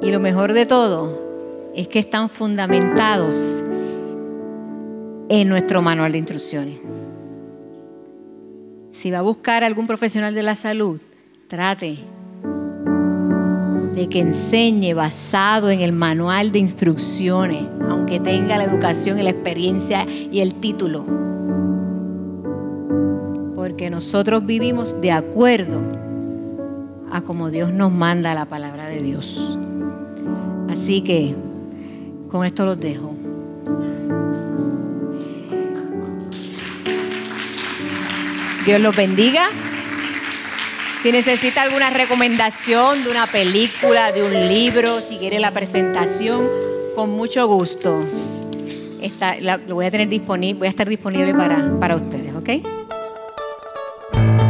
Y 0.00 0.12
lo 0.12 0.20
mejor 0.20 0.52
de 0.52 0.64
todo 0.64 1.18
es 1.74 1.88
que 1.88 1.98
están 1.98 2.28
fundamentados 2.28 3.63
en 5.28 5.48
nuestro 5.48 5.82
manual 5.82 6.12
de 6.12 6.18
instrucciones. 6.18 6.80
Si 8.90 9.10
va 9.10 9.18
a 9.18 9.22
buscar 9.22 9.64
algún 9.64 9.86
profesional 9.86 10.34
de 10.34 10.42
la 10.42 10.54
salud, 10.54 11.00
trate 11.48 11.98
de 13.94 14.08
que 14.08 14.20
enseñe 14.20 14.92
basado 14.94 15.70
en 15.70 15.80
el 15.80 15.92
manual 15.92 16.52
de 16.52 16.58
instrucciones, 16.58 17.64
aunque 17.88 18.18
tenga 18.20 18.58
la 18.58 18.64
educación 18.64 19.18
y 19.18 19.22
la 19.22 19.30
experiencia 19.30 20.06
y 20.08 20.40
el 20.40 20.54
título. 20.54 21.04
Porque 23.54 23.90
nosotros 23.90 24.44
vivimos 24.44 25.00
de 25.00 25.12
acuerdo 25.12 25.80
a 27.10 27.20
como 27.22 27.50
Dios 27.50 27.72
nos 27.72 27.92
manda 27.92 28.34
la 28.34 28.46
palabra 28.46 28.88
de 28.88 29.00
Dios. 29.00 29.58
Así 30.68 31.02
que 31.02 31.34
con 32.28 32.44
esto 32.44 32.66
los 32.66 32.78
dejo. 32.80 33.23
Dios 38.64 38.80
los 38.80 38.96
bendiga. 38.96 39.48
Si 41.02 41.12
necesita 41.12 41.62
alguna 41.62 41.90
recomendación 41.90 43.04
de 43.04 43.10
una 43.10 43.26
película, 43.26 44.10
de 44.10 44.22
un 44.22 44.48
libro, 44.48 45.02
si 45.02 45.18
quiere 45.18 45.38
la 45.38 45.50
presentación, 45.50 46.48
con 46.94 47.10
mucho 47.10 47.46
gusto. 47.46 48.02
lo 49.40 49.74
voy 49.74 49.84
a 49.84 49.90
tener 49.90 50.08
disponible, 50.08 50.60
voy 50.60 50.66
a 50.68 50.70
estar 50.70 50.88
disponible 50.88 51.34
para, 51.34 51.78
para 51.78 51.96
ustedes, 51.96 52.34
¿ok? 52.34 52.48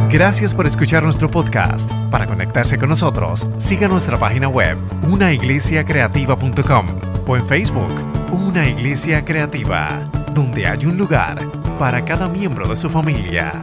Gracias 0.09 0.53
por 0.53 0.65
escuchar 0.65 1.03
nuestro 1.03 1.29
podcast. 1.29 1.91
Para 2.09 2.25
conectarse 2.25 2.77
con 2.77 2.87
nosotros, 2.87 3.45
siga 3.57 3.89
nuestra 3.89 4.17
página 4.17 4.47
web, 4.47 4.77
unaiglesiacreativa.com 5.03 6.87
o 7.27 7.35
en 7.35 7.45
Facebook, 7.45 7.93
Una 8.31 8.65
Iglesia 8.65 9.25
Creativa, 9.25 10.09
donde 10.33 10.67
hay 10.67 10.85
un 10.85 10.97
lugar 10.97 11.45
para 11.77 12.05
cada 12.05 12.29
miembro 12.29 12.69
de 12.69 12.77
su 12.77 12.89
familia. 12.89 13.61